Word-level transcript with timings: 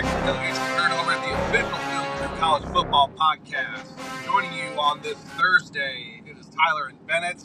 back 0.00 0.10
to 0.10 0.26
the 0.26 0.32
Tailgates 0.32 0.76
Turn 0.76 0.90
the 1.22 1.32
official 1.46 1.78
Field 1.78 2.18
Trip 2.18 2.38
College 2.38 2.64
Football 2.64 3.10
Podcast. 3.16 4.26
Joining 4.26 4.52
you 4.52 4.78
on 4.78 5.00
this 5.00 5.14
Thursday, 5.14 6.22
it 6.26 6.36
is 6.36 6.46
Tyler 6.48 6.88
and 6.88 7.06
Bennett. 7.06 7.42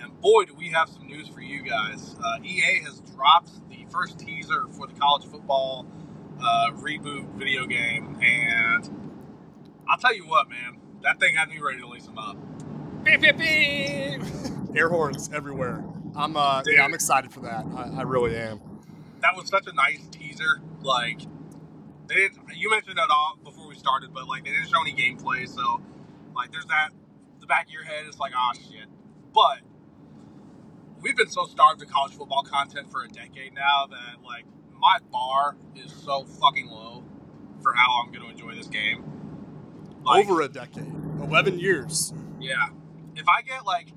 And 0.00 0.20
boy, 0.20 0.44
do 0.44 0.54
we 0.54 0.68
have 0.68 0.88
some 0.88 1.06
news 1.06 1.26
for 1.28 1.40
you 1.40 1.62
guys. 1.62 2.14
Uh, 2.22 2.36
EA 2.44 2.80
has 2.84 3.00
dropped 3.16 3.68
the 3.70 3.86
first 3.90 4.20
teaser 4.20 4.66
for 4.70 4.86
the 4.86 4.92
college 4.92 5.24
football 5.24 5.86
uh, 6.40 6.70
reboot 6.74 7.26
video 7.34 7.66
game. 7.66 8.18
And 8.22 9.16
I'll 9.88 9.98
tell 9.98 10.14
you 10.14 10.26
what, 10.28 10.48
man, 10.48 10.78
that 11.02 11.18
thing 11.18 11.34
had 11.34 11.48
me 11.48 11.58
ready 11.58 11.80
to 11.80 11.88
lace 11.88 12.06
them 12.06 12.18
up. 12.18 12.36
Beep, 13.02 13.20
beep, 13.20 13.36
beep. 13.36 14.22
Air 14.76 14.90
horns 14.90 15.28
everywhere. 15.32 15.84
I'm 16.14 16.36
uh, 16.36 16.62
Dude. 16.62 16.74
yeah, 16.74 16.84
I'm 16.84 16.94
excited 16.94 17.32
for 17.32 17.40
that. 17.40 17.64
I, 17.74 17.98
I 17.98 18.02
really 18.02 18.36
am. 18.36 18.60
that 19.22 19.34
was 19.34 19.48
such 19.48 19.66
a 19.66 19.72
nice 19.72 20.06
teaser. 20.12 20.60
Like 20.80 21.22
they 22.08 22.14
didn't. 22.16 22.38
You 22.56 22.70
mentioned 22.70 22.98
that 22.98 23.08
all 23.10 23.38
before 23.42 23.68
we 23.68 23.76
started, 23.76 24.12
but 24.12 24.28
like 24.28 24.44
they 24.44 24.50
didn't 24.50 24.68
show 24.68 24.80
any 24.82 24.92
gameplay. 24.94 25.48
So 25.48 25.82
like 26.34 26.52
there's 26.52 26.66
that. 26.66 26.90
The 27.40 27.46
back 27.46 27.66
of 27.66 27.72
your 27.72 27.84
head 27.84 28.06
is 28.08 28.18
like, 28.18 28.32
ah, 28.34 28.52
shit. 28.54 28.86
But 29.34 29.60
we've 31.00 31.16
been 31.16 31.30
so 31.30 31.44
starved 31.44 31.82
of 31.82 31.88
college 31.88 32.12
football 32.14 32.42
content 32.42 32.90
for 32.90 33.04
a 33.04 33.08
decade 33.08 33.54
now 33.54 33.86
that 33.90 34.22
like 34.24 34.44
my 34.78 34.98
bar 35.12 35.56
is 35.76 35.92
so 35.92 36.24
fucking 36.24 36.68
low 36.68 37.04
for 37.62 37.72
how 37.74 38.02
I'm 38.02 38.12
going 38.12 38.24
to 38.24 38.30
enjoy 38.30 38.54
this 38.54 38.66
game. 38.66 39.04
Like, 40.04 40.26
Over 40.28 40.42
a 40.42 40.48
decade, 40.48 40.92
eleven 41.22 41.58
years. 41.58 42.12
yeah. 42.40 42.68
If 43.16 43.26
I 43.28 43.42
get 43.42 43.64
like, 43.64 43.88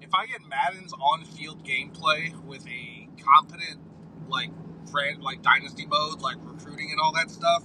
if 0.00 0.12
I 0.14 0.26
get 0.26 0.40
Madden's 0.48 0.92
on-field 0.92 1.64
gameplay 1.64 2.34
with 2.44 2.66
a 2.66 3.08
competent 3.22 3.80
like 4.28 4.50
friend 4.94 5.20
like 5.22 5.42
dynasty 5.42 5.86
mode, 5.86 6.20
like 6.20 6.36
recruiting 6.44 6.90
and 6.92 7.00
all 7.00 7.12
that 7.12 7.28
stuff, 7.28 7.64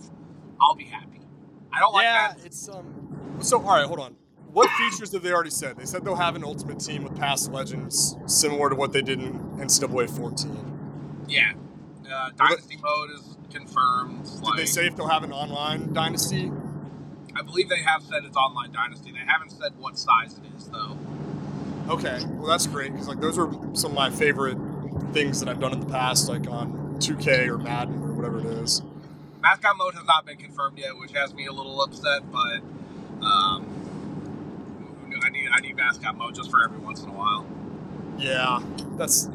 I'll 0.59 0.73
be 0.73 0.85
happy. 0.85 1.21
I 1.71 1.79
don't 1.79 1.93
like 1.93 2.05
yeah, 2.05 2.33
that. 2.33 2.45
it's 2.45 2.67
um. 2.67 3.37
So 3.39 3.57
all 3.61 3.75
right, 3.75 3.85
hold 3.85 3.99
on. 3.99 4.15
What 4.51 4.67
features 4.71 5.11
have 5.13 5.21
they 5.21 5.31
already 5.31 5.51
said? 5.51 5.77
They 5.77 5.85
said 5.85 6.03
they'll 6.03 6.15
have 6.15 6.35
an 6.35 6.43
ultimate 6.43 6.79
team 6.79 7.03
with 7.03 7.15
past 7.15 7.51
legends, 7.51 8.15
similar 8.25 8.71
to 8.71 8.75
what 8.75 8.91
they 8.93 9.03
did 9.03 9.21
in 9.21 9.39
NCAA 9.57 10.09
14. 10.09 11.25
Yeah. 11.27 11.53
Uh, 12.11 12.31
dynasty 12.35 12.75
mode 12.81 13.11
is 13.11 13.37
confirmed. 13.53 14.25
Did 14.25 14.41
Like, 14.41 14.57
they 14.57 14.65
say 14.65 14.87
if 14.87 14.95
they'll 14.95 15.07
have 15.07 15.23
an 15.23 15.31
online 15.31 15.93
dynasty? 15.93 16.51
I 17.35 17.43
believe 17.43 17.69
they 17.69 17.83
have 17.83 18.01
said 18.01 18.25
it's 18.25 18.35
online 18.35 18.71
dynasty. 18.71 19.11
They 19.11 19.19
haven't 19.19 19.51
said 19.51 19.73
what 19.77 19.99
size 19.99 20.33
it 20.39 20.57
is 20.57 20.65
though. 20.69 20.97
Okay, 21.87 22.19
well 22.31 22.47
that's 22.47 22.65
great 22.65 22.91
because 22.91 23.07
like 23.07 23.21
those 23.21 23.37
are 23.37 23.51
some 23.73 23.91
of 23.91 23.97
my 23.97 24.09
favorite 24.09 24.57
things 25.13 25.39
that 25.39 25.47
I've 25.47 25.59
done 25.59 25.73
in 25.73 25.79
the 25.79 25.85
past, 25.85 26.27
like 26.27 26.49
on 26.49 26.88
2K 26.99 27.47
or 27.47 27.57
Madden 27.57 28.01
or 28.03 28.13
whatever 28.13 28.39
it 28.39 28.45
is. 28.45 28.81
Mascot 29.41 29.77
mode 29.77 29.93
has 29.95 30.05
not 30.05 30.25
been 30.25 30.37
confirmed 30.37 30.77
yet, 30.77 30.97
which 30.97 31.11
has 31.13 31.33
me 31.33 31.45
a 31.45 31.51
little 31.51 31.81
upset. 31.81 32.29
But 32.31 32.61
um, 33.25 33.65
I 35.23 35.29
need 35.29 35.49
I 35.51 35.59
need 35.61 35.75
mascot 35.75 36.17
mode 36.17 36.35
just 36.35 36.51
for 36.51 36.63
every 36.63 36.79
once 36.79 37.01
in 37.03 37.09
a 37.09 37.13
while. 37.13 37.45
Yeah, 38.17 38.61
that's 38.97 39.29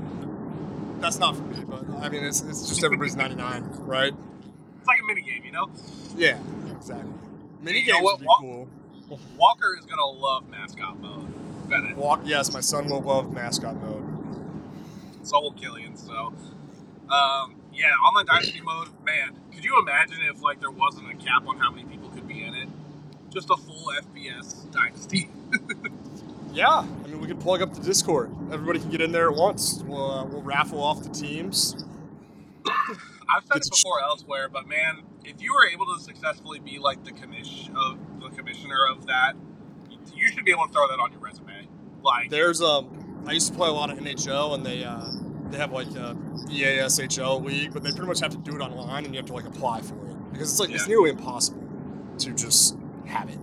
that's 1.00 1.18
not 1.18 1.36
for 1.36 1.42
me, 1.42 1.64
but 1.64 1.88
I 2.02 2.08
mean 2.08 2.24
it's, 2.24 2.42
it's 2.42 2.68
just 2.68 2.84
everybody's 2.84 3.16
99, 3.16 3.64
right? 3.80 4.12
It's 4.78 4.86
like 4.86 5.00
a 5.00 5.06
mini 5.06 5.22
game, 5.22 5.42
you 5.44 5.52
know. 5.52 5.70
Yeah, 6.16 6.38
exactly. 6.70 7.10
Mini 7.62 7.82
games 7.82 7.98
would 8.02 8.20
be 8.20 8.26
Wa- 8.26 8.38
cool. 8.40 8.68
Walker 9.38 9.76
is 9.78 9.86
gonna 9.86 10.04
love 10.04 10.48
mascot 10.48 10.98
mode. 11.00 11.68
Bennett. 11.68 11.96
Walk, 11.96 12.20
yes, 12.24 12.52
my 12.52 12.60
son 12.60 12.88
will 12.88 13.00
love 13.00 13.32
mascot 13.32 13.76
mode. 13.80 14.04
So 15.22 15.40
will 15.40 15.52
Killian. 15.52 15.96
So, 15.96 16.34
um, 17.10 17.56
yeah, 17.72 17.90
online 18.06 18.26
dynasty 18.26 18.60
mode, 18.60 18.88
man. 19.04 19.36
Could 19.52 19.64
you 19.64 19.78
imagine 19.80 20.18
if 20.22 20.40
like 20.42 20.60
there 20.60 20.70
wasn't 20.70 21.10
a 21.10 21.14
cap 21.16 21.46
on 21.46 21.58
how 21.58 21.70
many 21.70 21.84
people 21.84 22.08
could 22.10 22.26
be 22.28 22.42
in 22.44 22.54
it? 22.54 22.68
Just 23.30 23.50
a 23.50 23.56
full 23.56 23.90
FPS 24.02 24.70
dynasty. 24.70 25.28
Yeah, 26.52 26.68
I 26.68 27.08
mean 27.08 27.20
we 27.20 27.26
can 27.26 27.38
plug 27.38 27.62
up 27.62 27.74
the 27.74 27.80
Discord. 27.82 28.30
Everybody 28.52 28.78
can 28.78 28.88
get 28.88 29.00
in 29.00 29.10
there 29.10 29.28
at 29.28 29.34
once. 29.36 29.82
We'll 29.84 30.08
uh, 30.08 30.24
we'll 30.24 30.40
raffle 30.42 30.80
off 30.80 31.02
the 31.02 31.08
teams. 31.08 31.84
I've 32.64 33.42
said 33.42 33.56
it 33.56 33.66
It's- 33.66 33.70
before 33.70 34.00
elsewhere, 34.00 34.48
but 34.48 34.68
man, 34.68 35.02
if 35.24 35.42
you 35.42 35.52
were 35.52 35.66
able 35.68 35.86
to 35.86 36.00
successfully 36.00 36.60
be 36.60 36.78
like 36.78 37.02
the 37.04 37.10
commission 37.10 37.74
of 37.76 37.98
the 38.20 38.28
commissioner 38.36 38.86
of 38.88 39.04
that, 39.08 39.32
you 40.14 40.28
should 40.28 40.44
be 40.44 40.52
able 40.52 40.68
to 40.68 40.72
throw 40.72 40.86
that 40.86 41.00
on 41.00 41.10
your 41.10 41.20
resume. 41.20 41.66
Like, 42.04 42.30
There's 42.30 42.62
um, 42.62 43.24
I 43.26 43.32
used 43.32 43.50
to 43.50 43.58
play 43.58 43.68
a 43.68 43.72
lot 43.72 43.90
of 43.90 43.98
NHL, 43.98 44.54
and 44.54 44.64
they 44.64 44.84
uh, 44.84 45.00
they 45.54 45.60
have 45.60 45.72
like 45.72 45.86
a 45.94 46.16
EASHL 46.48 47.44
league, 47.44 47.72
but 47.72 47.82
they 47.84 47.90
pretty 47.90 48.06
much 48.06 48.20
have 48.20 48.32
to 48.32 48.38
do 48.38 48.56
it 48.56 48.60
online, 48.60 49.04
and 49.04 49.14
you 49.14 49.18
have 49.18 49.26
to 49.26 49.32
like 49.32 49.46
apply 49.46 49.80
for 49.80 49.94
it 49.94 50.32
because 50.32 50.50
it's 50.50 50.60
like 50.60 50.70
it's 50.70 50.88
nearly 50.88 51.10
impossible 51.10 51.62
to 52.18 52.32
just 52.32 52.76
have 53.06 53.28
it. 53.30 53.38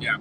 yeah, 0.00 0.16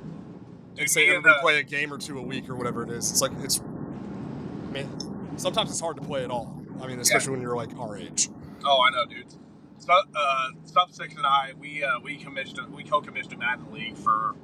and 0.77 0.89
say 0.89 1.07
and, 1.07 1.17
everybody 1.17 1.35
uh, 1.35 1.41
play 1.41 1.59
a 1.59 1.63
game 1.63 1.91
or 1.91 1.97
two 1.97 2.19
a 2.19 2.21
week 2.21 2.49
or 2.49 2.55
whatever 2.55 2.83
it 2.83 2.89
is. 2.91 3.09
It's 3.09 3.21
like 3.21 3.31
it's, 3.39 3.59
I 3.59 4.71
mean, 4.71 5.37
sometimes 5.37 5.71
it's 5.71 5.79
hard 5.79 5.97
to 5.97 6.03
play 6.03 6.23
at 6.23 6.29
all. 6.29 6.55
I 6.81 6.87
mean, 6.87 6.99
especially 6.99 7.31
when 7.31 7.41
you're 7.41 7.55
like 7.55 7.75
our 7.79 7.97
age. 7.97 8.29
Oh, 8.65 8.83
I 8.87 8.91
know, 8.91 9.05
dudes. 9.05 9.37
So, 9.79 9.91
uh, 9.91 10.47
Sub 10.65 10.93
Six 10.93 11.15
and 11.15 11.25
I, 11.25 11.53
we 11.59 11.83
uh, 11.83 11.99
we 12.03 12.15
commissioned, 12.17 12.73
we 12.73 12.83
co-commissioned 12.83 13.33
a 13.33 13.37
Madden 13.37 13.71
League 13.73 13.97
for 13.97 14.35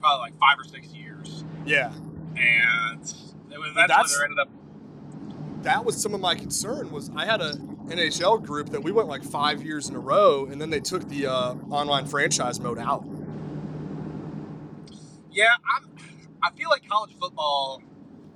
probably 0.00 0.30
like 0.30 0.38
five 0.38 0.58
or 0.58 0.64
six 0.64 0.88
years, 0.88 1.44
Yeah, 1.64 1.92
and 2.36 3.00
it 3.00 3.58
was, 3.58 3.70
eventually 3.70 3.86
That's- 3.88 4.14
there 4.14 4.24
ended 4.24 4.38
up. 4.38 4.48
That 5.62 5.84
was 5.84 6.00
some 6.00 6.14
of 6.14 6.20
my 6.20 6.34
concern. 6.34 6.90
Was 6.90 7.10
I 7.16 7.24
had 7.24 7.40
a 7.40 7.52
NHL 7.86 8.44
group 8.44 8.70
that 8.70 8.82
we 8.82 8.92
went 8.92 9.08
like 9.08 9.22
five 9.24 9.62
years 9.62 9.88
in 9.88 9.94
a 9.94 10.00
row, 10.00 10.46
and 10.46 10.60
then 10.60 10.70
they 10.70 10.80
took 10.80 11.08
the 11.08 11.26
uh, 11.26 11.54
online 11.70 12.06
franchise 12.06 12.60
mode 12.60 12.78
out. 12.78 13.04
Yeah, 15.30 15.48
I'm. 15.76 15.90
I 16.42 16.50
feel 16.50 16.68
like 16.68 16.88
college 16.88 17.14
football, 17.18 17.82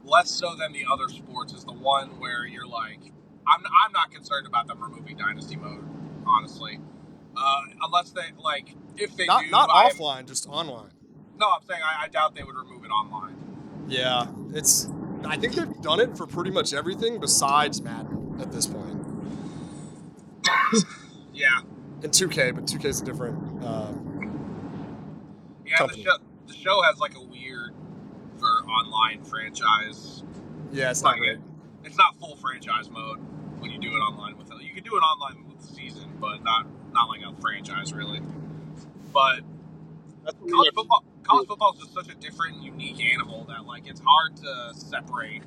less 0.04 0.30
so 0.30 0.54
than 0.56 0.72
the 0.72 0.84
other 0.90 1.08
sports, 1.08 1.52
is 1.52 1.64
the 1.64 1.72
one 1.72 2.18
where 2.20 2.46
you're 2.46 2.66
like, 2.66 3.00
I'm. 3.46 3.64
I'm 3.64 3.92
not 3.92 4.10
concerned 4.10 4.46
about 4.46 4.66
them 4.66 4.82
removing 4.82 5.16
dynasty 5.16 5.56
mode, 5.56 5.84
honestly. 6.26 6.78
Uh, 7.36 7.62
unless 7.82 8.10
they 8.10 8.22
like, 8.42 8.74
if 8.96 9.16
they 9.16 9.26
Not 9.26 9.44
do, 9.44 9.50
not 9.50 9.70
offline, 9.70 10.26
just 10.26 10.48
online. 10.48 10.90
No, 11.38 11.46
I'm 11.48 11.62
saying 11.66 11.80
I, 11.82 12.04
I 12.04 12.08
doubt 12.08 12.34
they 12.34 12.42
would 12.42 12.56
remove 12.56 12.84
it 12.84 12.88
online. 12.88 13.36
Yeah, 13.88 14.26
it's. 14.52 14.88
I 15.24 15.36
think 15.36 15.54
they've 15.54 15.80
done 15.82 16.00
it 16.00 16.16
for 16.16 16.26
pretty 16.26 16.50
much 16.50 16.72
everything 16.74 17.20
besides 17.20 17.80
Madden 17.82 18.36
at 18.40 18.52
this 18.52 18.66
point. 18.66 18.96
Yeah, 21.32 21.60
And 22.02 22.12
2K, 22.12 22.54
but 22.54 22.64
2K 22.66 22.84
is 22.86 23.00
a 23.00 23.04
different. 23.04 23.62
Uh, 23.64 23.92
yeah. 25.66 25.86
The 25.86 26.02
show, 26.02 26.16
the 26.46 26.54
show 26.54 26.82
has 26.82 26.98
like 26.98 27.14
a 27.16 27.22
weird 27.22 27.74
for 28.38 28.46
online 28.68 29.22
franchise. 29.24 30.22
yeah, 30.72 30.90
it's 30.90 31.02
not 31.02 31.10
Like 31.12 31.18
great. 31.20 31.30
it, 31.36 31.40
it's 31.84 31.96
not 31.96 32.18
full 32.18 32.36
franchise 32.36 32.90
mode 32.90 33.18
when 33.60 33.70
you 33.70 33.78
do 33.78 33.88
it 33.88 33.98
online 34.00 34.36
with 34.38 34.50
it. 34.50 34.62
You 34.62 34.72
can 34.74 34.82
do 34.84 34.96
it 34.96 35.00
online 35.00 35.46
with 35.48 35.60
the 35.66 35.74
season, 35.74 36.10
but 36.20 36.42
not 36.42 36.66
not 36.92 37.08
like 37.08 37.20
a 37.22 37.32
franchise 37.40 37.92
really. 37.92 38.20
But 39.12 39.40
college 40.50 40.74
football 40.74 41.04
college 41.30 41.48
football 41.48 41.72
is 41.74 41.80
just 41.80 41.94
such 41.94 42.08
a 42.08 42.14
different 42.16 42.62
unique 42.62 43.00
animal 43.04 43.44
that 43.44 43.64
like 43.66 43.86
it's 43.86 44.00
hard 44.04 44.36
to 44.36 44.72
separate 44.74 45.42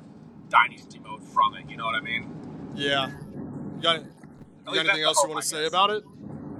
dynasty 0.48 0.98
mode 0.98 1.22
from 1.22 1.54
it 1.54 1.68
you 1.68 1.76
know 1.76 1.84
what 1.84 1.94
i 1.94 2.00
mean 2.00 2.30
Yeah. 2.74 3.10
You 3.76 3.82
got, 3.82 4.00
you 4.00 4.06
got 4.64 4.76
anything 4.76 5.02
else 5.02 5.22
you 5.22 5.28
want 5.28 5.42
to 5.42 5.48
say 5.48 5.66
about 5.66 5.90
it? 5.90 6.02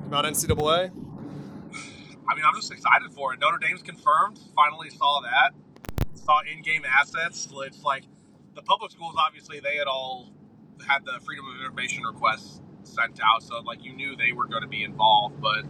About 0.06 0.24
NCAA? 0.26 0.90
i 2.28 2.34
mean 2.34 2.44
i'm 2.44 2.54
just 2.54 2.72
excited 2.72 3.10
for 3.12 3.32
it 3.34 3.40
notre 3.40 3.58
dame's 3.58 3.82
confirmed 3.82 4.38
finally 4.54 4.90
saw 4.90 5.20
that 5.20 5.52
saw 6.14 6.40
in-game 6.50 6.82
assets 6.84 7.48
it's 7.66 7.82
like 7.82 8.04
the 8.54 8.62
public 8.62 8.90
schools 8.90 9.14
obviously 9.18 9.60
they 9.60 9.76
had 9.76 9.86
all 9.86 10.30
had 10.86 11.04
the 11.04 11.18
freedom 11.24 11.44
of 11.46 11.56
information 11.60 12.02
requests 12.02 12.60
sent 12.82 13.20
out 13.22 13.42
so 13.42 13.60
like 13.60 13.82
you 13.82 13.92
knew 13.92 14.16
they 14.16 14.32
were 14.32 14.46
going 14.46 14.62
to 14.62 14.68
be 14.68 14.84
involved 14.84 15.40
but 15.40 15.64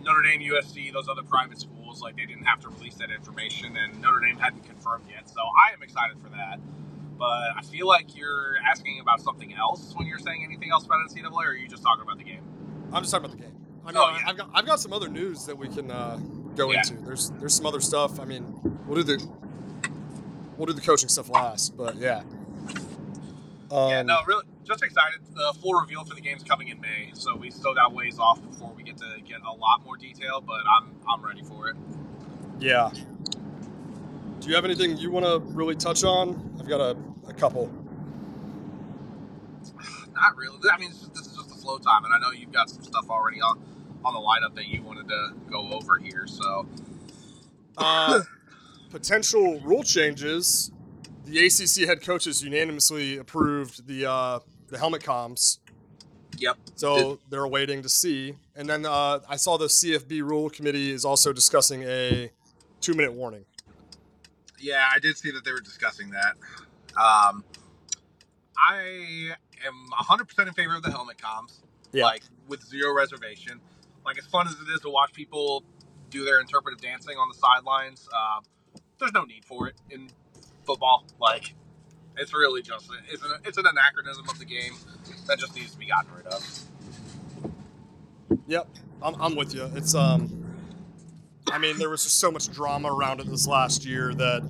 notre 0.00 0.22
dame 0.22 0.40
usc 0.52 0.92
those 0.92 1.08
other 1.08 1.22
private 1.22 1.58
schools 1.60 1.77
like 2.02 2.16
they 2.16 2.26
didn't 2.26 2.44
have 2.44 2.60
to 2.60 2.68
release 2.68 2.94
that 2.96 3.10
information 3.10 3.76
and 3.76 4.00
notre 4.02 4.20
dame 4.20 4.36
hadn't 4.36 4.64
confirmed 4.64 5.04
yet 5.08 5.28
so 5.28 5.40
i 5.40 5.72
am 5.74 5.82
excited 5.82 6.18
for 6.20 6.28
that 6.28 6.58
but 7.18 7.48
I 7.56 7.62
feel 7.62 7.88
like 7.88 8.16
you're 8.16 8.58
asking 8.64 9.00
about 9.00 9.20
something 9.20 9.52
else 9.52 9.92
when 9.96 10.06
you're 10.06 10.20
saying 10.20 10.44
anything 10.44 10.70
else 10.70 10.86
about 10.86 10.98
NCAA, 11.10 11.32
or 11.32 11.48
are 11.48 11.52
you 11.52 11.66
just 11.66 11.82
talking 11.82 12.02
about 12.02 12.16
the 12.16 12.22
game? 12.22 12.42
I'm 12.92 13.02
just 13.02 13.10
talking 13.12 13.24
about 13.24 13.36
the 13.36 13.42
game. 13.42 13.56
I 13.84 13.88
mean, 13.88 13.96
Oh, 13.96 14.16
yeah. 14.16 14.28
I've 14.28 14.36
got 14.36 14.50
I've 14.54 14.66
got 14.66 14.78
some 14.78 14.92
other 14.92 15.08
news 15.08 15.44
that 15.46 15.58
we 15.58 15.66
can 15.66 15.90
uh, 15.90 16.16
go 16.54 16.70
Yeah. 16.70 16.78
into. 16.78 16.94
There's 17.04 17.30
there's 17.40 17.56
some 17.56 17.66
other 17.66 17.80
stuff. 17.80 18.20
I 18.20 18.24
mean, 18.24 18.60
we'll 18.86 19.02
do 19.02 19.16
the 19.16 19.28
we'll 20.56 20.66
do 20.66 20.72
the 20.74 20.80
coaching 20.80 21.08
stuff 21.08 21.28
last, 21.28 21.76
but 21.76 21.96
yeah. 21.96 22.22
Um, 23.72 23.90
yeah, 23.90 24.02
no, 24.02 24.18
really, 24.28 24.44
just 24.68 24.84
excited. 24.84 25.20
The 25.34 25.54
full 25.60 25.72
reveal 25.72 26.04
for 26.04 26.14
the 26.14 26.20
game's 26.20 26.44
coming 26.44 26.68
in 26.68 26.80
May, 26.80 27.10
so 27.14 27.34
we 27.34 27.50
still 27.50 27.74
got 27.74 27.92
ways 27.92 28.18
off 28.18 28.40
before 28.48 28.72
we 28.76 28.82
get 28.82 28.96
to 28.98 29.16
get 29.26 29.40
a 29.40 29.52
lot 29.52 29.82
more 29.84 29.96
detail. 29.96 30.40
But 30.40 30.60
I'm 30.68 30.94
I'm 31.08 31.24
ready 31.24 31.42
for 31.42 31.68
it. 31.70 31.76
Yeah. 32.60 32.90
Do 34.40 34.48
you 34.48 34.54
have 34.54 34.64
anything 34.64 34.96
you 34.98 35.10
want 35.10 35.26
to 35.26 35.40
really 35.52 35.74
touch 35.74 36.04
on? 36.04 36.56
I've 36.60 36.68
got 36.68 36.80
a, 36.80 36.96
a 37.26 37.32
couple. 37.32 37.66
Not 40.14 40.36
really. 40.36 40.58
I 40.72 40.78
mean, 40.78 40.90
this 40.90 41.02
is, 41.02 41.08
just 41.08 41.48
the 41.48 41.54
flow 41.56 41.78
time, 41.78 42.04
and 42.04 42.14
I 42.14 42.18
know 42.18 42.30
you've 42.30 42.52
got 42.52 42.70
some 42.70 42.82
stuff 42.82 43.08
already 43.10 43.40
on 43.40 43.60
on 44.04 44.14
the 44.14 44.20
lineup 44.20 44.54
that 44.54 44.68
you 44.68 44.82
wanted 44.82 45.08
to 45.08 45.32
go 45.50 45.72
over 45.72 45.98
here. 45.98 46.26
So 46.26 46.66
Uh, 47.76 48.20
potential 48.90 49.60
rule 49.60 49.82
changes. 49.82 50.70
The 51.24 51.46
ACC 51.46 51.86
head 51.86 52.02
coaches 52.02 52.42
unanimously 52.42 53.18
approved 53.18 53.86
the 53.86 54.06
uh, 54.06 54.38
the 54.68 54.78
helmet 54.78 55.02
comms. 55.02 55.58
Yep. 56.38 56.56
So 56.76 57.18
they're 57.30 57.48
waiting 57.48 57.82
to 57.82 57.88
see. 57.88 58.34
And 58.54 58.68
then 58.68 58.86
uh, 58.86 59.20
I 59.28 59.36
saw 59.36 59.56
the 59.56 59.66
CFB 59.66 60.22
rule 60.22 60.50
committee 60.50 60.90
is 60.90 61.04
also 61.04 61.32
discussing 61.32 61.82
a 61.84 62.30
two 62.80 62.94
minute 62.94 63.12
warning. 63.12 63.44
Yeah, 64.60 64.88
I 64.92 64.98
did 64.98 65.16
see 65.16 65.30
that 65.30 65.44
they 65.44 65.52
were 65.52 65.60
discussing 65.60 66.10
that. 66.10 66.34
Um, 66.96 67.44
I 68.68 69.32
am 69.66 69.88
100% 70.00 70.46
in 70.46 70.52
favor 70.54 70.76
of 70.76 70.82
the 70.82 70.90
helmet 70.90 71.16
comms. 71.18 71.60
Yeah. 71.92 72.04
Like, 72.04 72.22
with 72.48 72.62
zero 72.64 72.94
reservation. 72.94 73.60
Like, 74.04 74.18
as 74.18 74.26
fun 74.26 74.46
as 74.46 74.54
it 74.54 74.70
is 74.74 74.80
to 74.80 74.90
watch 74.90 75.12
people 75.12 75.64
do 76.10 76.24
their 76.24 76.40
interpretive 76.40 76.80
dancing 76.80 77.16
on 77.16 77.28
the 77.28 77.34
sidelines, 77.34 78.08
uh, 78.12 78.40
there's 78.98 79.12
no 79.12 79.24
need 79.24 79.44
for 79.44 79.68
it 79.68 79.76
in 79.90 80.10
football. 80.64 81.04
Like, 81.20 81.54
it's 82.18 82.34
really 82.34 82.62
just 82.62 82.88
it's 83.10 83.22
an, 83.22 83.32
it's 83.44 83.58
an 83.58 83.66
anachronism 83.66 84.28
of 84.28 84.38
the 84.38 84.44
game 84.44 84.74
that 85.26 85.38
just 85.38 85.54
needs 85.54 85.72
to 85.72 85.78
be 85.78 85.86
gotten 85.86 86.10
rid 86.14 86.26
of. 86.26 86.60
Yep, 88.46 88.68
I'm, 89.02 89.20
I'm 89.20 89.36
with 89.36 89.54
you. 89.54 89.70
It's 89.74 89.94
um, 89.94 90.38
I 91.50 91.58
mean, 91.58 91.78
there 91.78 91.90
was 91.90 92.02
just 92.04 92.18
so 92.18 92.30
much 92.30 92.50
drama 92.50 92.92
around 92.92 93.20
it 93.20 93.26
this 93.28 93.46
last 93.46 93.84
year 93.84 94.14
that 94.14 94.42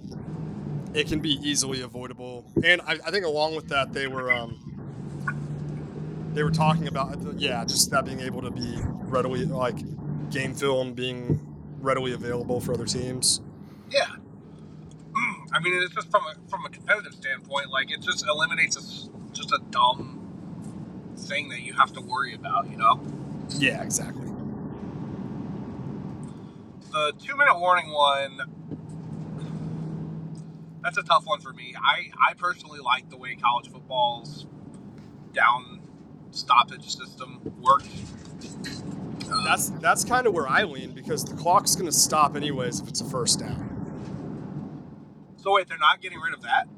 it 0.94 1.09
can 1.09 1.20
be 1.20 1.38
easily 1.43 1.82
avoidable. 1.82 2.44
And 2.62 2.81
I, 2.82 2.99
I 3.06 3.11
think 3.11 3.25
along 3.25 3.55
with 3.55 3.69
that, 3.69 3.93
they 3.93 4.06
were 4.06 4.32
um, 4.32 6.31
they 6.35 6.43
were 6.43 6.50
talking 6.50 6.88
about 6.88 7.17
yeah, 7.37 7.64
just 7.64 7.91
that 7.91 8.05
being 8.05 8.21
able 8.21 8.43
to 8.43 8.50
be 8.50 8.79
readily 8.82 9.44
like 9.44 9.76
game 10.31 10.55
film 10.55 10.93
being 10.94 11.41
readily 11.81 12.12
available 12.12 12.61
for 12.61 12.75
other 12.75 12.87
teams. 12.87 13.41
Yeah. 13.91 14.06
I 15.53 15.61
mean, 15.61 15.75
it's 15.83 15.95
just 15.95 16.11
from 16.11 16.23
a 16.27 16.35
from 16.49 16.65
a 16.67 16.69
competitive 16.69 17.15
standpoint, 17.15 17.71
like 17.71 17.91
it 17.91 18.00
just 18.03 18.27
eliminates 18.27 18.77
a 18.77 19.33
just 19.33 19.53
a 19.53 19.61
dumb 19.71 20.33
thing 21.17 21.49
that 21.50 21.61
you 21.62 21.73
have 21.75 21.93
to 21.95 22.00
worry 22.00 22.35
about. 22.35 22.71
You 22.71 22.77
know, 22.77 23.00
Yeah, 23.50 23.83
exactly. 23.83 24.27
the 26.93 27.12
two 27.19 27.37
minute 27.37 27.59
warning 27.59 27.91
one. 27.93 28.41
That's 30.83 30.97
a 30.99 31.03
tough 31.03 31.27
one 31.27 31.41
for 31.41 31.53
me. 31.53 31.75
I 31.77 32.11
I 32.31 32.35
personally 32.35 32.81
like 32.81 33.11
the 33.11 33.17
way 33.17 33.35
college 33.37 33.71
football's 33.71 34.47
down 35.33 35.81
stoppage 36.31 36.89
system 36.95 37.41
works. 37.61 37.89
That's 39.45 39.71
that's 39.71 40.05
kind 40.05 40.27
of 40.27 40.35
where 40.35 40.49
I 40.49 40.65
lean 40.65 40.93
because 40.93 41.25
the 41.25 41.35
clock's 41.37 41.75
going 41.75 41.87
to 41.87 41.93
stop 41.97 42.37
anyways 42.37 42.81
if 42.81 42.89
it's 42.89 43.00
a 43.00 43.05
first 43.09 43.41
down. 43.41 43.77
So 45.49 45.55
wait, 45.55 45.69
they're 45.69 45.79
not 45.79 46.00
getting 46.00 46.21
rid 46.21 46.35
of 46.35 46.43
that. 46.43 46.69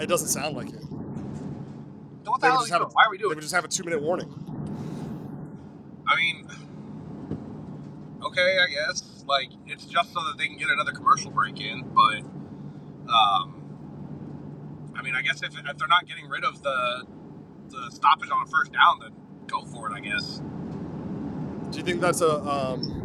It 0.00 0.06
doesn't 0.08 0.28
sound 0.28 0.56
like 0.56 0.68
it. 0.68 0.80
Then 0.80 2.24
what 2.24 2.40
the 2.40 2.46
They 2.46 2.48
hell 2.48 2.56
are 2.56 2.58
just 2.60 2.66
we 2.66 2.72
have 2.72 2.80
doing? 2.80 2.90
a, 2.90 2.94
Why 2.94 3.04
are 3.04 3.10
we 3.10 3.18
they 3.18 3.24
would 3.26 3.40
just 3.40 3.54
have 3.54 3.64
a 3.64 3.68
two 3.68 3.84
minute 3.84 4.02
warning. 4.02 4.32
I 6.06 6.16
mean, 6.16 6.48
okay, 8.24 8.58
I 8.58 8.66
guess. 8.72 9.24
Like, 9.26 9.50
it's 9.66 9.86
just 9.86 10.12
so 10.12 10.20
that 10.24 10.36
they 10.38 10.46
can 10.48 10.58
get 10.58 10.68
another 10.70 10.92
commercial 10.92 11.30
break 11.30 11.60
in, 11.60 11.82
but, 11.94 12.20
um, 13.10 13.76
I 14.94 15.02
mean, 15.02 15.14
I 15.14 15.22
guess 15.22 15.42
if, 15.42 15.56
if 15.58 15.78
they're 15.78 15.88
not 15.88 16.06
getting 16.06 16.28
rid 16.28 16.44
of 16.44 16.62
the 16.62 17.06
the 17.70 17.90
stoppage 17.90 18.30
on 18.30 18.42
a 18.46 18.50
first 18.50 18.72
down, 18.72 19.00
then 19.00 19.12
go 19.46 19.64
for 19.64 19.90
it, 19.90 19.94
I 19.94 20.00
guess. 20.00 20.42
Do 21.70 21.78
you 21.78 21.84
think 21.84 22.00
that's 22.00 22.20
a 22.20 22.38
um, 22.42 23.03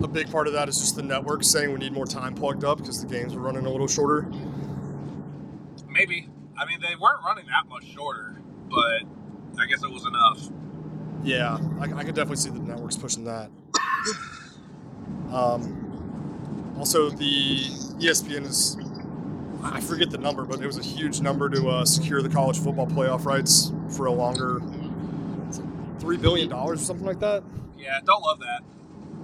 a 0.00 0.08
big 0.08 0.30
part 0.30 0.46
of 0.46 0.52
that 0.52 0.68
is 0.68 0.78
just 0.78 0.96
the 0.96 1.02
network 1.02 1.42
saying 1.42 1.72
we 1.72 1.78
need 1.78 1.92
more 1.92 2.06
time 2.06 2.34
plugged 2.34 2.64
up 2.64 2.78
because 2.78 3.04
the 3.04 3.08
games 3.08 3.34
were 3.34 3.42
running 3.42 3.66
a 3.66 3.70
little 3.70 3.88
shorter? 3.88 4.28
Maybe. 5.88 6.28
I 6.56 6.66
mean, 6.66 6.80
they 6.80 6.94
weren't 6.96 7.22
running 7.24 7.46
that 7.46 7.68
much 7.68 7.84
shorter, 7.86 8.40
but 8.68 9.02
I 9.60 9.66
guess 9.66 9.82
it 9.82 9.90
was 9.90 10.06
enough. 10.06 10.50
Yeah, 11.24 11.58
I, 11.80 11.84
I 11.84 12.04
could 12.04 12.14
definitely 12.14 12.36
see 12.36 12.50
the 12.50 12.60
networks 12.60 12.96
pushing 12.96 13.24
that. 13.24 13.50
Um, 15.32 16.74
also, 16.78 17.10
the 17.10 17.56
ESPN 17.98 18.46
is 18.46 18.76
I 19.62 19.80
forget 19.80 20.10
the 20.10 20.18
number, 20.18 20.44
but 20.44 20.60
it 20.60 20.66
was 20.66 20.78
a 20.78 20.82
huge 20.82 21.20
number 21.20 21.48
to 21.50 21.68
uh, 21.68 21.84
secure 21.84 22.22
the 22.22 22.28
college 22.28 22.58
football 22.58 22.86
playoff 22.86 23.24
rights 23.24 23.72
for 23.90 24.06
a 24.06 24.12
longer 24.12 24.60
three 25.98 26.16
billion 26.16 26.48
dollars 26.48 26.80
or 26.80 26.84
something 26.84 27.06
like 27.06 27.20
that. 27.20 27.42
Yeah, 27.76 27.98
don't 28.06 28.22
love 28.22 28.38
that. 28.40 28.62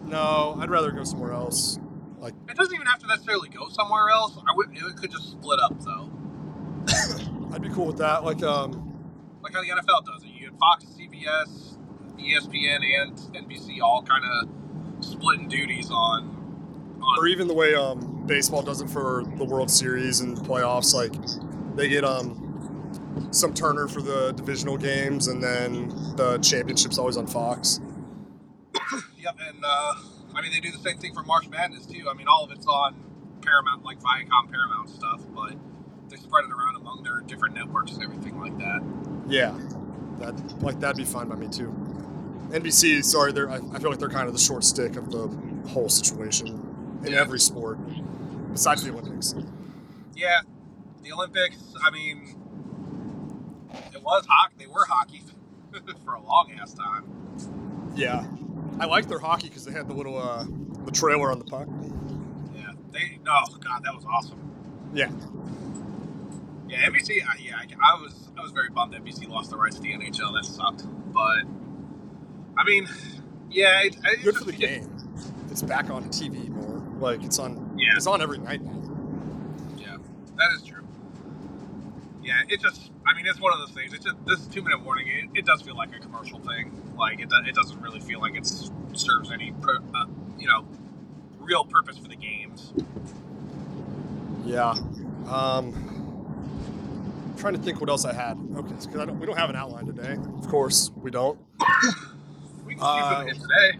No, 0.05 0.57
I'd 0.61 0.71
rather 0.71 0.91
go 0.91 1.05
somewhere 1.05 1.33
else. 1.33 1.79
Like 2.19 2.35
it 2.49 2.57
doesn't 2.57 2.75
even 2.75 2.87
have 2.87 3.01
to 3.01 3.07
necessarily 3.07 3.49
go 3.49 3.69
somewhere 3.69 4.09
else. 4.09 4.37
I 4.39 4.55
would. 4.57 4.71
It 4.73 4.97
could 4.97 5.11
just 5.11 5.33
split 5.33 5.61
up 5.61 5.79
though, 5.81 6.11
I'd 7.53 7.63
be 7.63 7.69
cool 7.71 7.87
with 7.87 7.99
that. 7.99 8.25
Like, 8.25 8.43
um, 8.43 8.95
like 9.43 9.55
how 9.55 9.63
the 9.63 9.69
NFL 9.69 10.05
does 10.05 10.23
it. 10.23 10.29
You 10.29 10.51
get 10.51 10.59
Fox, 10.59 10.85
CBS, 10.85 11.77
ESPN, 12.19 12.81
and 13.03 13.19
NBC 13.35 13.81
all 13.81 14.03
kind 14.03 14.25
of 14.25 15.05
splitting 15.05 15.49
duties 15.49 15.91
on. 15.91 16.99
on 17.03 17.19
or 17.19 17.27
even 17.27 17.49
the 17.49 17.55
way 17.55 17.75
um, 17.75 18.25
baseball 18.27 18.63
does 18.63 18.81
it 18.81 18.91
for 18.91 19.25
the 19.37 19.45
World 19.45 19.71
Series 19.71 20.21
and 20.21 20.37
playoffs. 20.39 20.95
Like, 20.95 21.13
they 21.77 21.89
get 21.89 22.05
um, 22.05 23.29
some 23.31 23.55
Turner 23.55 23.89
for 23.89 24.03
the 24.03 24.33
divisional 24.33 24.77
games, 24.77 25.29
and 25.29 25.43
then 25.43 25.89
the 26.17 26.39
championship's 26.43 26.99
always 26.99 27.17
on 27.17 27.27
Fox. 27.27 27.81
Yep, 29.25 29.37
and 29.49 29.65
uh, 29.65 29.95
I 30.35 30.43
mean 30.43 30.53
they 30.53 30.61
do 30.61 30.71
the 30.71 30.79
same 30.79 30.99
thing 30.99 31.15
for 31.15 31.23
March 31.23 31.49
Madness 31.49 31.87
too. 31.87 32.09
I 32.11 32.15
mean 32.15 32.29
all 32.29 32.45
of 32.45 32.51
it's 32.51 32.67
on 32.67 32.95
Paramount, 33.41 33.83
like 33.85 33.99
Viacom 34.01 34.51
Paramount 34.51 34.91
stuff, 34.91 35.23
but 35.35 35.55
they 36.11 36.17
spread 36.17 36.45
it 36.45 36.51
around 36.51 36.77
among 36.77 37.03
their 37.03 37.21
different 37.21 37.55
networks 37.55 37.93
and 37.93 38.03
everything 38.03 38.39
like 38.39 38.57
that. 38.59 38.81
Yeah, 39.27 39.59
that 40.19 40.63
like 40.63 40.79
that'd 40.81 40.97
be 40.97 41.05
fine 41.05 41.29
by 41.29 41.37
me 41.37 41.49
too. 41.49 41.75
NBC, 42.51 43.03
sorry, 43.03 43.33
they're 43.33 43.51
I, 43.51 43.57
I 43.73 43.79
feel 43.79 43.89
like 43.91 43.99
they're 43.99 44.11
kind 44.11 44.29
of 44.29 44.35
the 44.35 44.39
short 44.41 44.63
stick 44.63 44.97
of 44.97 45.11
the 45.11 45.27
whole 45.71 45.89
situation 45.89 47.01
in 47.05 47.13
Yeah. 47.13 47.21
every 47.21 47.41
sport, 47.41 47.79
besides 48.53 48.85
the 48.85 48.91
Olympics. 48.91 49.35
Yeah, 50.15 50.41
the 51.03 51.13
Olympics. 51.13 51.75
I 51.83 51.91
mean, 51.91 52.37
it 53.95 54.03
was 54.03 54.27
hockey. 54.29 54.55
They 54.59 54.67
were 54.67 54.85
hockey 54.85 55.23
for 56.05 56.13
a 56.15 56.23
long 56.23 56.53
ass 56.61 56.75
time. 56.75 57.05
Yeah, 57.97 58.25
I 58.81 58.87
liked 58.87 59.09
their 59.09 59.19
hockey 59.19 59.49
because 59.49 59.65
they 59.65 59.73
had 59.73 59.89
the 59.89 59.95
little 59.95 60.19
uh, 60.19 60.45
the 60.85 60.91
trailer 60.91 61.31
on 61.31 61.39
the 61.39 61.45
puck. 61.45 61.69
Yeah, 62.55 62.73
they. 62.93 63.19
Oh 63.27 63.45
god, 63.61 63.83
that 63.85 63.95
was 63.95 64.05
awesome. 64.05 64.39
Yeah, 64.93 65.11
Yeah, 66.69 66.89
NBC. 66.89 67.23
Uh, 67.27 67.33
yeah, 67.41 67.57
I, 67.57 67.67
I 67.83 68.01
was 68.01 68.29
I 68.39 68.43
was 68.43 68.53
very 68.53 68.69
bummed 68.71 68.93
that 68.93 69.05
NBC 69.05 69.29
lost 69.29 69.51
the 69.51 69.57
rights 69.57 69.77
to 69.77 69.83
the 69.83 69.93
NHL. 69.93 70.33
That 70.35 70.45
sucked. 70.45 70.85
But 71.13 71.45
I 72.57 72.65
mean, 72.65 72.89
yeah, 73.51 73.83
it, 73.83 73.97
it's 74.05 74.23
good 74.23 74.35
just 74.35 74.39
for 74.39 74.45
the 74.45 74.53
because- 74.53 74.87
game. 74.87 74.91
It's 75.51 75.63
back 75.63 75.89
on 75.91 76.05
TV 76.11 76.49
more. 76.49 76.83
Like 76.99 77.23
it's 77.23 77.39
on. 77.39 77.77
Yeah. 77.79 77.93
it's 77.97 78.07
on 78.09 78.21
every 78.23 78.39
night 78.39 78.61
now. 78.63 78.73
Yeah, 79.77 79.97
that 80.37 80.51
is 80.57 80.63
true. 80.65 80.84
Yeah, 82.25 82.41
it 82.49 82.61
just, 82.61 82.91
I 83.07 83.13
mean, 83.15 83.27
it's 83.27 83.39
one 83.39 83.53
of 83.53 83.59
those 83.59 83.73
things. 83.73 83.93
It's 83.93 84.05
just, 84.05 84.17
this 84.27 84.47
two 84.47 84.63
minute 84.63 84.83
warning, 84.83 85.09
it, 85.09 85.39
it 85.41 85.45
does 85.47 85.61
feel 85.63 85.77
like 85.77 85.95
a 85.95 85.99
commercial 85.99 86.39
thing. 86.39 86.73
Like, 86.97 87.21
it, 87.21 87.29
do, 87.29 87.37
it 87.47 87.55
doesn't 87.55 87.81
really 87.83 88.01
feel 88.01 88.19
like 88.21 88.35
it 88.35 88.47
serves 88.95 89.31
any, 89.31 89.53
pur- 89.61 89.83
uh, 89.95 90.07
you 90.39 90.47
know, 90.47 90.65
real 91.39 91.65
purpose 91.65 91.99
for 91.99 92.09
the 92.09 92.17
games. 92.17 92.73
Yeah. 94.47 94.71
Um, 95.29 95.75
I'm 97.27 97.35
trying 97.37 97.55
to 97.55 97.61
think 97.61 97.81
what 97.81 97.91
else 97.91 98.07
I 98.07 98.15
had. 98.15 98.39
Okay, 98.57 98.69
because 98.69 98.87
I 98.97 99.05
don't, 99.05 99.21
we 99.21 99.27
don't 99.27 99.37
have 99.39 99.51
an 99.51 99.57
outline 99.57 99.87
today. 99.87 100.17
Of 100.39 100.49
course, 100.49 100.91
we 100.97 101.11
don't. 101.11 101.39
We 102.67 102.75
can 102.75 102.83
Uh, 102.83 103.25
keep 103.25 103.35
it 103.35 103.41
today. 103.41 103.79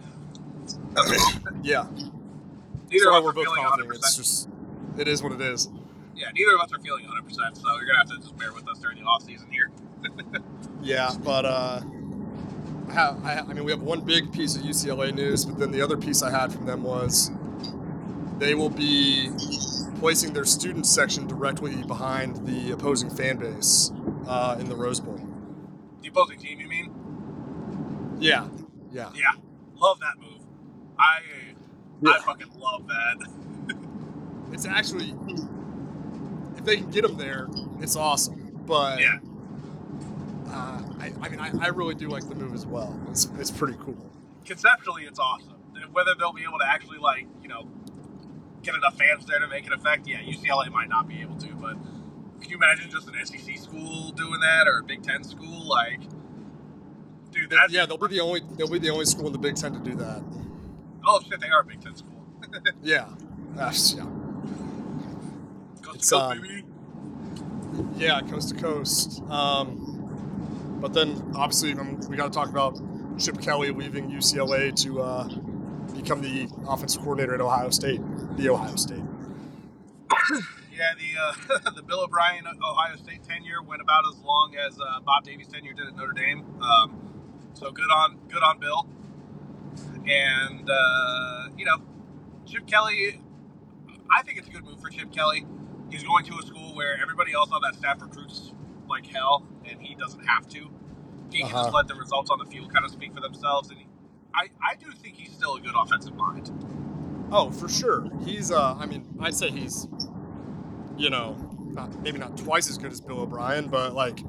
Yeah. 1.63 1.87
Neither 2.91 3.03
Sorry, 3.05 3.17
of 3.17 3.23
we're 3.23 3.31
both 3.33 3.47
coughing. 3.47 3.89
It's 3.91 4.15
just, 4.15 4.49
it 4.97 5.07
is 5.07 5.23
what 5.23 5.31
it 5.31 5.41
is. 5.41 5.67
Yeah, 6.15 6.27
neither 6.33 6.55
of 6.55 6.61
us 6.61 6.73
are 6.73 6.79
feeling 6.79 7.05
100%, 7.05 7.33
so 7.33 7.41
you're 7.75 7.85
going 7.85 7.87
to 7.87 7.97
have 7.97 8.09
to 8.09 8.17
just 8.17 8.37
bear 8.37 8.53
with 8.53 8.67
us 8.69 8.79
during 8.79 8.99
the 8.99 9.03
off 9.05 9.23
season 9.23 9.47
here. 9.51 9.71
Yeah, 10.81 11.11
but 11.23 11.45
uh, 11.45 11.81
I, 12.89 12.93
have, 12.93 13.25
I, 13.25 13.39
I 13.39 13.53
mean, 13.53 13.63
we 13.63 13.71
have 13.71 13.81
one 13.81 14.01
big 14.01 14.31
piece 14.31 14.55
of 14.55 14.61
UCLA 14.61 15.11
news, 15.15 15.43
but 15.43 15.57
then 15.57 15.71
the 15.71 15.81
other 15.81 15.97
piece 15.97 16.21
I 16.21 16.29
had 16.29 16.53
from 16.53 16.67
them 16.67 16.83
was 16.83 17.31
they 18.37 18.53
will 18.53 18.69
be 18.69 19.31
placing 19.99 20.33
their 20.33 20.45
student 20.45 20.85
section 20.85 21.25
directly 21.25 21.81
behind 21.83 22.45
the 22.45 22.71
opposing 22.71 23.09
fan 23.09 23.37
base 23.37 23.91
uh, 24.27 24.57
in 24.59 24.69
the 24.69 24.75
Rose 24.75 24.99
Bowl. 24.99 25.19
The 26.03 26.09
opposing 26.09 26.37
team, 26.37 26.59
you 26.59 26.67
mean? 26.67 26.93
Yeah, 28.19 28.47
yeah, 28.91 29.09
Yeah, 29.15 29.31
love 29.75 29.99
that 30.01 30.19
move. 30.19 30.41
I, 30.99 31.19
Yeah. 32.03 32.11
I 32.11 32.19
fucking 32.19 32.51
love 32.59 32.85
that. 32.87 33.27
It's 34.53 34.67
actually, 34.67 35.15
if 36.65 36.67
they 36.67 36.77
can 36.77 36.91
get 36.91 37.03
them 37.03 37.17
there, 37.17 37.47
it's 37.79 37.95
awesome. 37.95 38.51
But 38.65 38.99
Yeah. 38.99 39.17
uh, 40.47 40.81
I, 40.99 41.13
I 41.21 41.29
mean, 41.29 41.39
I, 41.39 41.51
I 41.61 41.67
really 41.67 41.95
do 41.95 42.07
like 42.09 42.27
the 42.27 42.35
move 42.35 42.53
as 42.53 42.65
well. 42.65 42.99
It's, 43.09 43.29
it's 43.37 43.51
pretty 43.51 43.77
cool. 43.79 44.11
Conceptually, 44.45 45.03
it's 45.03 45.19
awesome. 45.19 45.51
Whether 45.91 46.11
they'll 46.17 46.33
be 46.33 46.43
able 46.43 46.59
to 46.59 46.67
actually 46.67 46.97
like 46.99 47.27
you 47.41 47.47
know 47.47 47.67
get 48.63 48.75
enough 48.75 48.97
fans 48.97 49.25
there 49.25 49.39
to 49.39 49.47
make 49.47 49.65
an 49.67 49.73
effect, 49.73 50.07
yeah, 50.07 50.17
UCLA 50.19 50.69
might 50.71 50.89
not 50.89 51.07
be 51.07 51.21
able 51.21 51.35
to. 51.37 51.47
But 51.55 51.73
can 52.41 52.49
you 52.49 52.55
imagine 52.57 52.89
just 52.89 53.07
an 53.07 53.13
SEC 53.25 53.57
school 53.57 54.09
doing 54.11 54.39
that 54.41 54.67
or 54.67 54.79
a 54.79 54.83
Big 54.83 55.03
Ten 55.03 55.23
school? 55.23 55.67
Like, 55.67 55.99
dude, 57.31 57.49
that's 57.49 57.71
yeah, 57.71 57.85
they'll 57.85 57.97
be 57.97 58.07
the 58.07 58.19
only 58.21 58.41
they'll 58.57 58.69
be 58.69 58.79
the 58.79 58.89
only 58.89 59.05
school 59.05 59.27
in 59.27 59.33
the 59.33 59.39
Big 59.39 59.55
Ten 59.55 59.73
to 59.73 59.79
do 59.79 59.95
that. 59.95 60.23
oh 61.05 61.19
shit, 61.29 61.39
they 61.39 61.49
are 61.49 61.61
a 61.61 61.65
Big 61.65 61.81
Ten 61.81 61.95
school. 61.95 62.11
Yeah, 62.83 63.07
That's- 63.55 63.93
yeah, 63.97 64.05
Um, 66.13 66.63
yeah, 67.97 68.21
coast 68.21 68.49
to 68.49 68.55
coast. 68.55 69.21
Um, 69.29 70.77
but 70.81 70.93
then 70.93 71.31
obviously 71.35 71.73
um, 71.73 71.99
we 72.09 72.17
got 72.17 72.31
to 72.31 72.37
talk 72.37 72.49
about 72.49 72.79
Chip 73.19 73.39
Kelly 73.41 73.71
leaving 73.71 74.09
UCLA 74.09 74.75
to 74.83 75.01
uh, 75.01 75.27
become 75.95 76.21
the 76.21 76.47
offensive 76.67 77.01
coordinator 77.01 77.35
at 77.35 77.41
Ohio 77.41 77.69
State, 77.69 78.01
the 78.37 78.49
Ohio 78.49 78.75
State. 78.75 79.03
Yeah, 80.75 80.91
the 80.97 81.65
uh, 81.67 81.71
the 81.75 81.83
Bill 81.83 82.01
O'Brien 82.01 82.45
Ohio 82.47 82.95
State 82.97 83.23
tenure 83.23 83.61
went 83.61 83.81
about 83.81 84.03
as 84.11 84.19
long 84.23 84.55
as 84.55 84.77
uh, 84.79 84.99
Bob 85.01 85.23
Davie's 85.23 85.47
tenure 85.47 85.73
did 85.73 85.87
at 85.87 85.95
Notre 85.95 86.11
Dame. 86.11 86.43
Um, 86.61 86.99
so 87.53 87.71
good 87.71 87.89
on 87.89 88.17
good 88.27 88.43
on 88.43 88.59
Bill. 88.59 88.85
And 90.05 90.69
uh, 90.69 91.49
you 91.57 91.65
know, 91.65 91.77
Chip 92.45 92.67
Kelly, 92.67 93.21
I 94.15 94.23
think 94.23 94.37
it's 94.37 94.47
a 94.47 94.51
good 94.51 94.65
move 94.65 94.81
for 94.81 94.89
Chip 94.89 95.11
Kelly. 95.13 95.45
He's 95.89 96.03
going 96.03 96.25
to 96.25 96.37
a 96.39 96.41
school 96.45 96.73
where 96.75 96.99
everybody 97.01 97.33
else 97.33 97.49
on 97.51 97.61
that 97.61 97.75
staff 97.75 98.01
recruits 98.01 98.51
like 98.89 99.05
hell, 99.07 99.45
and 99.69 99.81
he 99.81 99.95
doesn't 99.95 100.25
have 100.25 100.47
to. 100.49 100.69
He 101.31 101.39
can 101.39 101.47
Uh-huh. 101.47 101.63
just 101.63 101.73
let 101.73 101.87
the 101.87 101.95
results 101.95 102.29
on 102.29 102.39
the 102.39 102.45
field 102.45 102.71
kind 102.73 102.85
of 102.85 102.91
speak 102.91 103.13
for 103.13 103.21
themselves. 103.21 103.69
And 103.69 103.79
he, 103.79 103.87
I, 104.33 104.49
I 104.65 104.75
do 104.75 104.91
think 104.91 105.15
he's 105.15 105.31
still 105.31 105.55
a 105.55 105.61
good 105.61 105.73
offensive 105.75 106.15
mind. 106.15 106.51
Oh, 107.31 107.49
for 107.51 107.67
sure. 107.67 108.07
He's 108.23 108.51
uh 108.51 108.75
I 108.75 108.85
mean, 108.85 109.05
I'd 109.19 109.33
say 109.35 109.49
he's 109.49 109.87
you 110.97 111.09
know, 111.09 111.35
not 111.71 111.99
maybe 112.01 112.19
not 112.19 112.37
twice 112.37 112.69
as 112.69 112.77
good 112.77 112.91
as 112.91 113.01
Bill 113.01 113.19
O'Brien, 113.19 113.67
but 113.67 113.93
like 113.93 114.19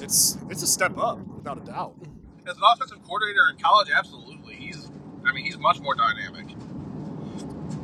it's 0.00 0.36
it's 0.50 0.62
a 0.62 0.66
step 0.66 0.96
up 0.98 1.18
without 1.28 1.56
a 1.58 1.60
doubt. 1.64 1.94
As 2.46 2.56
an 2.56 2.62
offensive 2.72 3.02
coordinator 3.02 3.48
in 3.50 3.56
college, 3.56 3.88
absolutely. 3.94 4.54
He's, 4.54 4.90
I 5.26 5.32
mean, 5.32 5.44
he's 5.44 5.58
much 5.58 5.80
more 5.80 5.94
dynamic. 5.94 6.46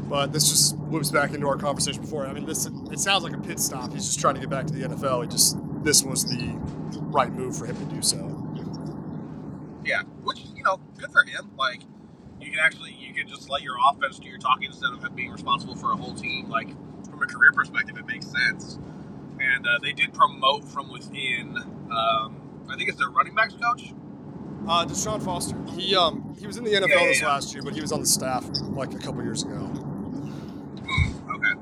But 0.09 0.33
this 0.33 0.49
just 0.49 0.79
loops 0.91 1.11
back 1.11 1.33
into 1.33 1.47
our 1.49 1.57
conversation 1.57 2.03
before. 2.03 2.27
I 2.27 2.33
mean, 2.33 2.45
this 2.47 2.67
it 2.91 2.99
sounds 3.01 3.25
like 3.25 3.33
a 3.33 3.39
pit 3.39 3.59
stop. 3.59 3.93
He's 3.93 4.05
just 4.07 4.21
trying 4.21 4.35
to 4.35 4.41
get 4.41 4.51
back 4.51 4.67
to 4.67 4.73
the 4.73 4.89
NFL. 4.89 5.23
He 5.23 5.29
just 5.29 5.57
this 5.83 6.03
was 6.03 6.25
the 6.25 6.59
right 7.11 7.33
move 7.33 7.57
for 7.57 7.67
him 7.67 7.77
to 7.77 7.95
do 7.95 8.03
so. 8.03 8.19
Yeah, 9.85 10.03
which 10.23 10.41
you 10.55 10.63
know, 10.63 10.79
good 10.99 11.11
for 11.11 11.25
him. 11.25 11.51
Like, 11.59 11.83
you 12.41 12.51
can 12.51 12.61
actually 12.61 12.93
you 12.99 13.13
can 13.15 13.29
just 13.29 13.51
let 13.51 13.63
your 13.63 13.77
offense 13.91 14.19
do 14.19 14.29
your 14.29 14.39
talking 14.39 14.65
instead 14.67 14.93
of 14.93 15.17
being 15.17 15.31
responsible 15.31 15.77
for 15.77 15.93
a 15.93 15.97
whole 15.97 16.15
team. 16.15 16.49
Like, 16.49 16.69
from 17.09 17.23
a 17.23 17.27
career 17.27 17.53
perspective, 17.53 17.97
it 17.99 18.07
makes 18.07 18.27
sense. 18.27 18.79
And 19.41 19.67
uh, 19.67 19.79
they 19.83 19.93
did 19.93 20.15
promote 20.15 20.65
from 20.65 20.91
within. 20.93 21.57
Um, 21.91 22.41
I 22.71 22.77
think 22.77 22.89
it's 22.89 22.99
their 22.99 23.11
running 23.11 23.35
backs 23.35 23.55
coach. 23.55 23.93
Uh, 24.67 24.87
Deshaun 24.87 25.23
Foster. 25.23 25.57
He 25.77 25.95
um 25.95 26.35
he 26.41 26.47
was 26.47 26.57
in 26.57 26.65
the 26.65 26.71
NFL 26.71 26.89
Yeah, 26.89 27.01
yeah, 27.01 27.07
this 27.09 27.21
yeah. 27.21 27.29
last 27.29 27.53
year, 27.53 27.63
but 27.63 27.75
he 27.75 27.83
was 27.83 27.93
on 27.93 28.01
the 28.01 28.07
staff 28.07 28.47
like 28.71 28.95
a 28.95 28.99
couple 28.99 29.23
years 29.23 29.43
ago. 29.43 29.59
Hmm, 29.59 31.31
okay. 31.35 31.53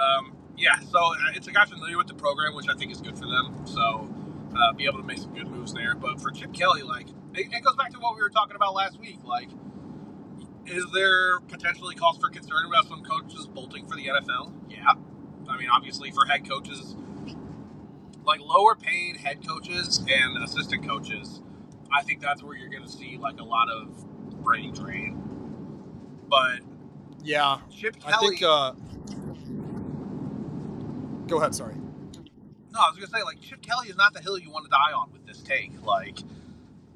Um, 0.00 0.36
yeah, 0.56 0.78
so 0.80 0.98
uh, 0.98 1.14
it's 1.34 1.46
a 1.48 1.52
guy 1.52 1.64
familiar 1.64 1.96
with 1.98 2.06
the 2.06 2.14
program, 2.14 2.54
which 2.54 2.68
I 2.68 2.74
think 2.74 2.92
is 2.92 3.00
good 3.00 3.18
for 3.18 3.26
them. 3.26 3.66
So 3.66 4.08
uh, 4.56 4.72
be 4.72 4.84
able 4.86 4.98
to 4.98 5.04
make 5.04 5.18
some 5.18 5.34
good 5.34 5.48
moves 5.48 5.72
there. 5.74 5.94
But 5.94 6.20
for 6.20 6.30
Chip 6.30 6.52
Kelly, 6.52 6.82
like 6.82 7.08
it, 7.34 7.52
it 7.52 7.64
goes 7.64 7.76
back 7.76 7.90
to 7.92 7.98
what 7.98 8.14
we 8.16 8.22
were 8.22 8.30
talking 8.30 8.56
about 8.56 8.74
last 8.74 8.98
week. 9.00 9.18
Like, 9.24 9.48
is 10.66 10.84
there 10.92 11.40
potentially 11.40 11.94
cause 11.94 12.16
for 12.18 12.28
concern 12.30 12.66
about 12.66 12.86
some 12.88 13.02
coaches 13.02 13.46
bolting 13.46 13.86
for 13.86 13.96
the 13.96 14.06
NFL? 14.06 14.52
Yeah. 14.70 14.92
I 15.48 15.58
mean, 15.58 15.68
obviously 15.70 16.10
for 16.10 16.24
head 16.26 16.48
coaches, 16.48 16.96
like 18.24 18.40
lower 18.40 18.74
paid 18.74 19.16
head 19.18 19.46
coaches 19.46 20.02
and 20.08 20.42
assistant 20.42 20.86
coaches, 20.86 21.42
I 21.92 22.02
think 22.02 22.20
that's 22.20 22.42
where 22.42 22.56
you're 22.56 22.70
going 22.70 22.84
to 22.84 22.88
see 22.90 23.18
like 23.18 23.40
a 23.40 23.44
lot 23.44 23.68
of 23.70 23.88
brain 24.42 24.72
drain. 24.72 25.22
But 26.28 26.60
Yeah, 27.22 27.58
Chip 27.70 27.96
I 28.06 28.12
Kelly. 28.12 28.28
think. 28.36 28.42
uh 28.42 28.72
Go 31.26 31.38
ahead. 31.38 31.54
Sorry. 31.54 31.74
No, 31.74 32.80
I 32.80 32.90
was 32.90 32.96
gonna 32.96 33.06
say 33.06 33.22
like 33.22 33.40
Chip 33.40 33.62
Kelly 33.62 33.88
is 33.88 33.96
not 33.96 34.12
the 34.12 34.20
hill 34.20 34.38
you 34.38 34.50
want 34.50 34.64
to 34.64 34.70
die 34.70 34.92
on 34.92 35.12
with 35.12 35.26
this 35.26 35.40
take. 35.42 35.70
Like, 35.82 36.18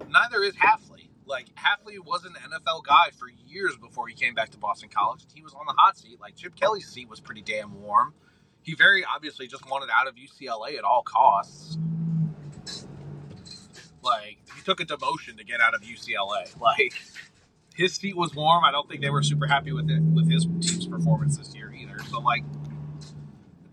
neither 0.09 0.43
is 0.43 0.55
Hafley. 0.57 1.09
Like 1.25 1.47
Hafley 1.55 1.99
was 2.05 2.25
an 2.25 2.33
NFL 2.35 2.85
guy 2.85 3.11
for 3.17 3.29
years 3.47 3.77
before 3.77 4.09
he 4.09 4.15
came 4.15 4.35
back 4.35 4.51
to 4.51 4.59
Boston 4.59 4.89
College. 4.93 5.25
He 5.33 5.43
was 5.43 5.55
on 5.55 5.67
the 5.67 5.75
hot 5.77 5.97
seat. 5.97 6.19
Like 6.21 6.37
Chip 6.37 6.57
Kelly's 6.57 6.89
seat 6.89 7.09
was 7.09 7.21
pretty 7.21 7.43
damn 7.43 7.81
warm. 7.81 8.15
He 8.63 8.75
very 8.75 9.05
obviously 9.05 9.47
just 9.47 9.69
wanted 9.71 9.89
out 9.95 10.09
of 10.09 10.15
UCLA 10.17 10.77
at 10.77 10.85
all 10.85 11.03
costs. 11.03 11.79
Like 14.03 14.39
he 14.55 14.63
took 14.65 14.81
a 14.81 14.85
demotion 14.85 15.37
to 15.39 15.45
get 15.45 15.61
out 15.61 15.75
of 15.75 15.83
UCLA. 15.83 16.55
Like 16.61 16.93
his 17.75 17.95
seat 17.95 18.17
was 18.17 18.35
warm. 18.35 18.65
I 18.65 18.73
don't 18.73 18.89
think 18.89 19.01
they 19.01 19.11
were 19.11 19.23
super 19.23 19.47
happy 19.47 19.71
with 19.71 19.89
it 19.89 20.03
with 20.03 20.29
his 20.29 20.45
team's 20.45 20.87
performance 20.87 21.37
this 21.37 21.55
year 21.55 21.73
either. 21.73 21.99
So 22.11 22.19
like 22.21 22.43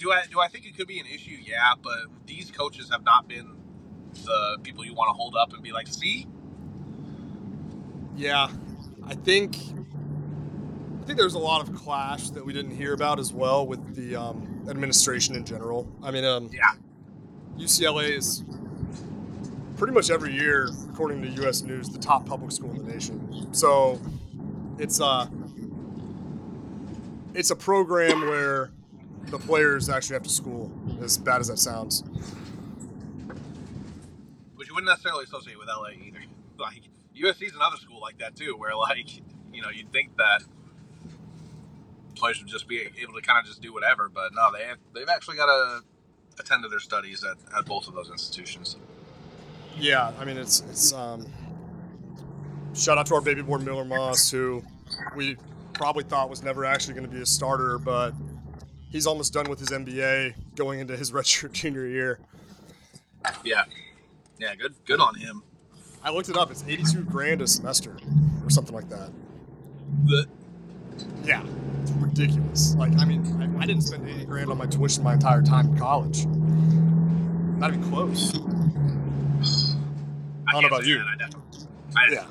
do 0.05 0.11
I 0.11 0.21
do 0.29 0.39
I 0.39 0.47
think 0.47 0.65
it 0.67 0.77
could 0.77 0.87
be 0.87 0.99
an 0.99 1.07
issue? 1.07 1.35
Yeah, 1.41 1.73
but 1.81 1.97
these 2.27 2.51
coaches 2.51 2.89
have 2.91 3.03
not 3.03 3.27
been 3.27 3.55
the 4.23 4.59
people 4.61 4.85
you 4.85 4.93
want 4.93 5.09
to 5.09 5.13
hold 5.13 5.35
up 5.35 5.53
and 5.53 5.63
be 5.63 5.71
like, 5.71 5.87
see, 5.87 6.27
Yeah, 8.15 8.49
I 9.03 9.15
think 9.15 9.57
I 9.57 11.05
think 11.05 11.17
there's 11.17 11.33
a 11.33 11.39
lot 11.39 11.67
of 11.67 11.73
clash 11.75 12.29
that 12.31 12.45
we 12.45 12.53
didn't 12.53 12.75
hear 12.75 12.93
about 12.93 13.19
as 13.19 13.33
well 13.33 13.65
with 13.65 13.95
the 13.95 14.15
um, 14.15 14.65
administration 14.69 15.35
in 15.35 15.43
general. 15.43 15.87
I 16.03 16.11
mean, 16.11 16.23
um, 16.23 16.49
Yeah. 16.53 16.61
UCLA 17.57 18.11
is 18.15 18.43
pretty 19.77 19.93
much 19.93 20.11
every 20.11 20.33
year, 20.33 20.69
according 20.91 21.21
to 21.23 21.29
U.S. 21.41 21.63
News, 21.63 21.89
the 21.89 21.99
top 21.99 22.25
public 22.27 22.51
school 22.51 22.69
in 22.71 22.77
the 22.77 22.93
nation. 22.93 23.53
So 23.53 23.99
it's 24.77 25.01
uh 25.01 25.27
it's 27.33 27.49
a 27.49 27.55
program 27.55 28.21
where 28.21 28.71
the 29.27 29.39
players 29.39 29.89
actually 29.89 30.15
have 30.15 30.23
to 30.23 30.29
school. 30.29 30.71
As 31.01 31.17
bad 31.17 31.41
as 31.41 31.47
that 31.47 31.59
sounds. 31.59 32.03
which 34.55 34.67
you 34.67 34.73
wouldn't 34.73 34.89
necessarily 34.89 35.23
associate 35.23 35.57
with 35.57 35.67
LA 35.67 35.89
either. 36.07 36.19
Like 36.57 36.83
USC 37.13 37.47
is 37.47 37.53
another 37.53 37.75
school 37.75 37.99
like 37.99 38.19
that 38.19 38.37
too, 38.37 38.55
where 38.57 38.73
like 38.77 39.17
you 39.51 39.61
know 39.61 39.69
you'd 39.69 39.91
think 39.91 40.15
that 40.15 40.41
players 42.15 42.39
would 42.39 42.47
just 42.47 42.65
be 42.69 42.79
able 42.79 43.13
to 43.13 43.21
kind 43.21 43.39
of 43.39 43.45
just 43.45 43.61
do 43.61 43.73
whatever, 43.73 44.07
but 44.07 44.33
no, 44.33 44.53
they 44.53 44.63
have, 44.63 44.77
they've 44.93 45.09
actually 45.09 45.35
got 45.35 45.47
to 45.47 45.81
attend 46.39 46.63
to 46.63 46.69
their 46.69 46.79
studies 46.79 47.25
at, 47.25 47.35
at 47.57 47.65
both 47.65 47.89
of 47.89 47.93
those 47.93 48.09
institutions. 48.09 48.77
Yeah, 49.77 50.13
I 50.17 50.23
mean 50.23 50.37
it's 50.37 50.61
it's 50.69 50.93
um 50.93 51.27
shout 52.73 52.97
out 52.97 53.07
to 53.07 53.15
our 53.15 53.21
baby 53.21 53.41
boy 53.41 53.57
Miller 53.57 53.83
Moss 53.83 54.31
who 54.31 54.63
we 55.15 55.35
probably 55.73 56.05
thought 56.05 56.29
was 56.29 56.41
never 56.41 56.63
actually 56.63 56.93
going 56.93 57.05
to 57.05 57.13
be 57.13 57.21
a 57.21 57.25
starter, 57.25 57.77
but 57.77 58.13
he's 58.91 59.07
almost 59.07 59.33
done 59.33 59.49
with 59.49 59.59
his 59.59 59.69
MBA 59.69 60.35
going 60.55 60.79
into 60.79 60.95
his 60.97 61.11
redshirt 61.13 61.51
junior 61.53 61.85
year. 61.87 62.19
Yeah, 63.43 63.63
yeah, 64.37 64.53
good 64.55 64.75
good 64.85 64.99
on 64.99 65.15
him. 65.15 65.43
I 66.03 66.11
looked 66.11 66.29
it 66.29 66.37
up; 66.37 66.51
it's 66.51 66.63
eighty-two 66.67 67.03
grand 67.03 67.41
a 67.41 67.47
semester 67.47 67.97
or 68.43 68.49
something 68.49 68.75
like 68.75 68.89
that. 68.89 69.11
The, 70.05 70.27
Yeah, 71.23 71.43
it's 71.81 71.91
ridiculous. 71.91 72.75
Like, 72.75 72.95
I 72.99 73.05
mean, 73.05 73.25
I, 73.57 73.63
I 73.63 73.65
didn't 73.65 73.81
spend 73.81 74.07
eighty 74.07 74.25
grand 74.25 74.51
on 74.51 74.57
my 74.57 74.67
tuition 74.67 75.03
my 75.03 75.13
entire 75.13 75.41
time 75.41 75.67
in 75.69 75.77
college. 75.77 76.25
Not 77.57 77.73
even 77.73 77.89
close. 77.89 78.35
I 80.47 80.51
don't 80.51 80.61
know 80.61 80.67
about 80.67 80.85
you. 80.85 81.01
I 81.01 81.15
definitely, 81.17 81.67
I, 81.97 82.11
Yeah, 82.11 82.27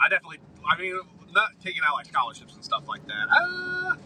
I 0.00 0.08
definitely, 0.08 0.38
I 0.64 0.80
mean, 0.80 1.00
not 1.32 1.50
taking 1.62 1.82
out 1.84 1.94
like 1.94 2.06
scholarships 2.06 2.54
and 2.54 2.64
stuff 2.64 2.86
like 2.86 3.04
that. 3.08 3.26
Uh, 3.30 3.96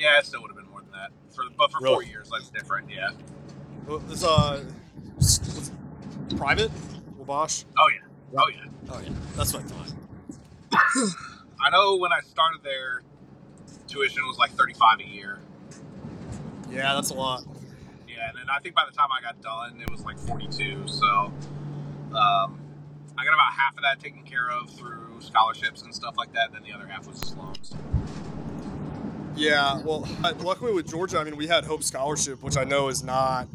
yeah, 0.00 0.18
it 0.18 0.24
still 0.26 0.40
would 0.42 0.50
have 0.50 0.56
been 0.56 0.68
more 0.70 0.80
than 0.80 0.90
that. 0.92 1.10
For 1.34 1.44
but 1.56 1.70
for 1.70 1.80
four 1.86 2.02
years, 2.02 2.30
that's 2.30 2.48
different. 2.50 2.90
Yeah. 2.90 3.10
Well, 3.86 4.02
it's 4.10 4.24
uh, 4.24 4.64
s- 5.18 5.70
private. 6.36 6.70
Wabash. 7.18 7.64
Oh 7.78 7.88
yeah. 7.88 8.40
Oh 8.40 8.48
yeah. 8.48 8.64
Oh 8.90 9.00
yeah, 9.00 9.10
that's 9.36 9.52
what 9.52 9.62
I 9.62 9.66
thought. 9.66 9.92
I 11.60 11.70
know 11.70 11.96
when 11.96 12.12
I 12.12 12.20
started 12.20 12.62
there, 12.62 13.02
tuition 13.86 14.26
was 14.26 14.38
like 14.38 14.50
thirty-five 14.52 15.00
a 15.00 15.06
year. 15.06 15.38
Yeah, 16.70 16.94
that's 16.94 17.10
a 17.10 17.14
lot. 17.14 17.44
Yeah, 18.08 18.28
and 18.28 18.38
then 18.38 18.46
I 18.50 18.58
think 18.60 18.74
by 18.74 18.84
the 18.88 18.96
time 18.96 19.08
I 19.16 19.20
got 19.20 19.40
done, 19.42 19.80
it 19.80 19.90
was 19.90 20.04
like 20.04 20.18
forty-two. 20.18 20.86
So, 20.86 21.06
um, 21.06 22.58
I 23.18 23.24
got 23.24 23.34
about 23.34 23.52
half 23.56 23.76
of 23.76 23.82
that 23.82 24.00
taken 24.00 24.22
care 24.22 24.50
of 24.50 24.70
through 24.70 25.20
scholarships 25.20 25.82
and 25.82 25.94
stuff 25.94 26.16
like 26.16 26.32
that. 26.34 26.52
Then 26.52 26.62
the 26.62 26.72
other 26.72 26.86
half 26.86 27.06
was 27.06 27.20
just 27.20 27.36
loans. 27.36 27.74
Yeah, 29.40 29.80
well, 29.82 30.06
luckily 30.40 30.72
with 30.72 30.88
Georgia, 30.90 31.18
I 31.18 31.24
mean, 31.24 31.36
we 31.36 31.46
had 31.46 31.64
Hope 31.64 31.82
Scholarship, 31.82 32.42
which 32.42 32.58
I 32.58 32.64
know 32.64 32.88
is 32.88 33.02
not 33.02 33.48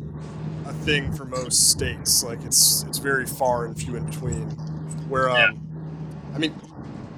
a 0.66 0.74
thing 0.74 1.14
for 1.14 1.26
most 1.26 1.70
states. 1.70 2.24
Like 2.24 2.44
it's 2.44 2.84
it's 2.84 2.98
very 2.98 3.26
far 3.26 3.66
and 3.66 3.80
few 3.80 3.96
in 3.96 4.04
between. 4.06 4.50
Where 5.10 5.30
um, 5.30 5.38
Yeah. 5.38 5.52
I 6.36 6.40
mean, 6.40 6.60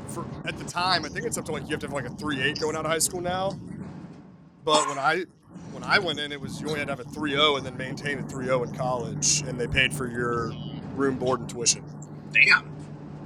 for 0.10 0.26
at 0.46 0.58
the 0.58 0.66
time, 0.66 1.06
I 1.06 1.10
think 1.10 1.26
it's 1.26 1.38
up 1.38 1.46
to 1.46 1.54
like 1.54 1.64
you 1.64 1.70
have 1.70 1.80
to 1.80 1.88
have 1.88 1.94
like 1.94 2.06
a 2.06 2.10
three 2.10 2.42
eight 2.42 2.60
going 2.60 2.76
out 2.76 2.86
of 2.86 2.92
high 2.92 3.00
school 3.00 3.22
now. 3.22 3.58
But 4.66 4.86
when 4.90 5.00
I 5.00 5.24
when 5.72 5.84
I 5.84 6.00
went 6.00 6.20
in, 6.20 6.34
it 6.34 6.42
was 6.42 6.60
you 6.60 6.68
only 6.68 6.80
had 6.80 6.88
to 6.88 6.96
have 6.96 7.00
a 7.00 7.10
3.0 7.10 7.58
and 7.58 7.66
then 7.66 7.78
maintain 7.78 8.20
a 8.20 8.24
3.0 8.24 8.68
in 8.68 8.76
college, 8.76 9.42
and 9.42 9.60
they 9.60 9.68
paid 9.68 9.94
for 9.94 10.10
your 10.10 10.52
room, 10.96 11.18
board, 11.18 11.40
and 11.40 11.50
tuition. 11.50 11.84
Damn. 12.34 12.77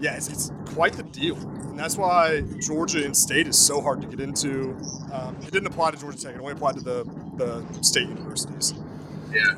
Yeah, 0.02 0.16
it's, 0.16 0.28
it's 0.30 0.52
quite 0.74 0.94
the 0.94 1.04
deal, 1.04 1.38
and 1.38 1.78
that's 1.78 1.96
why 1.96 2.42
Georgia 2.60 3.06
in 3.06 3.14
state 3.14 3.48
is 3.48 3.58
so 3.58 3.80
hard 3.82 4.02
to 4.02 4.08
get 4.08 4.20
into. 4.20 4.76
Um, 5.14 5.38
it 5.42 5.52
didn't 5.52 5.68
apply 5.68 5.92
to 5.92 5.98
Georgia 5.98 6.18
Tech; 6.18 6.36
it 6.36 6.40
only 6.42 6.54
applied 6.54 6.76
to 6.76 6.82
the 6.82 7.04
the 7.38 7.64
state 7.84 8.08
universities. 8.10 8.74
Yeah. 9.32 9.56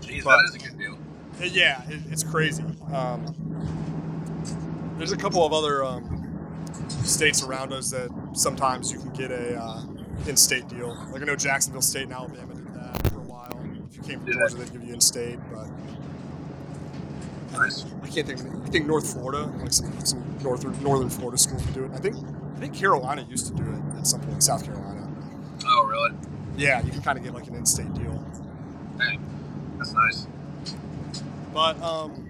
Jeez, 0.00 0.24
But- 0.24 0.38
that 0.38 0.44
is 0.48 0.54
a 0.54 0.58
good 0.58 0.78
deal. 0.78 0.96
Yeah, 1.40 1.82
it, 1.88 2.00
it's 2.10 2.24
crazy. 2.24 2.64
Um, 2.92 3.24
there's 4.96 5.12
a 5.12 5.16
couple 5.16 5.44
of 5.46 5.52
other 5.52 5.84
um, 5.84 6.48
states 7.04 7.42
around 7.44 7.72
us 7.72 7.90
that 7.90 8.08
sometimes 8.32 8.90
you 8.90 8.98
can 8.98 9.10
get 9.10 9.30
a 9.30 9.60
uh, 9.62 9.84
in-state 10.26 10.66
deal. 10.68 10.96
Like 11.12 11.22
I 11.22 11.24
know 11.26 11.36
Jacksonville 11.36 11.82
State 11.82 12.04
and 12.04 12.12
Alabama 12.12 12.54
did 12.54 12.74
that 12.74 13.08
for 13.12 13.18
a 13.18 13.22
while. 13.22 13.60
If 13.90 13.96
you 13.96 14.02
came 14.02 14.18
from 14.20 14.28
Yeah. 14.28 14.34
Georgia, 14.38 14.56
they'd 14.56 14.72
give 14.72 14.82
you 14.84 14.94
in-state, 14.94 15.38
but. 15.52 15.68
I 17.54 18.08
can't 18.08 18.26
think. 18.26 18.40
Of. 18.40 18.64
I 18.64 18.68
think 18.68 18.86
North 18.86 19.12
Florida, 19.12 19.44
like 19.60 19.72
some, 19.72 19.92
some 20.04 20.22
northern 20.42 20.80
northern 20.82 21.08
Florida 21.10 21.38
schools 21.38 21.62
do 21.66 21.84
it. 21.84 21.92
I 21.92 21.98
think 21.98 22.16
I 22.56 22.60
think 22.60 22.74
Carolina 22.74 23.26
used 23.28 23.46
to 23.48 23.54
do 23.54 23.62
it 23.62 23.98
at 23.98 24.06
some 24.06 24.20
point. 24.20 24.42
South 24.42 24.64
Carolina. 24.64 25.08
Oh, 25.66 25.84
really? 25.86 26.12
Yeah, 26.56 26.82
you 26.82 26.90
can 26.90 27.02
kind 27.02 27.18
of 27.18 27.24
get 27.24 27.34
like 27.34 27.46
an 27.48 27.54
in-state 27.54 27.92
deal. 27.94 28.24
Hey, 29.00 29.18
that's 29.78 29.92
nice. 29.92 30.26
But 31.54 31.80
um, 31.82 32.24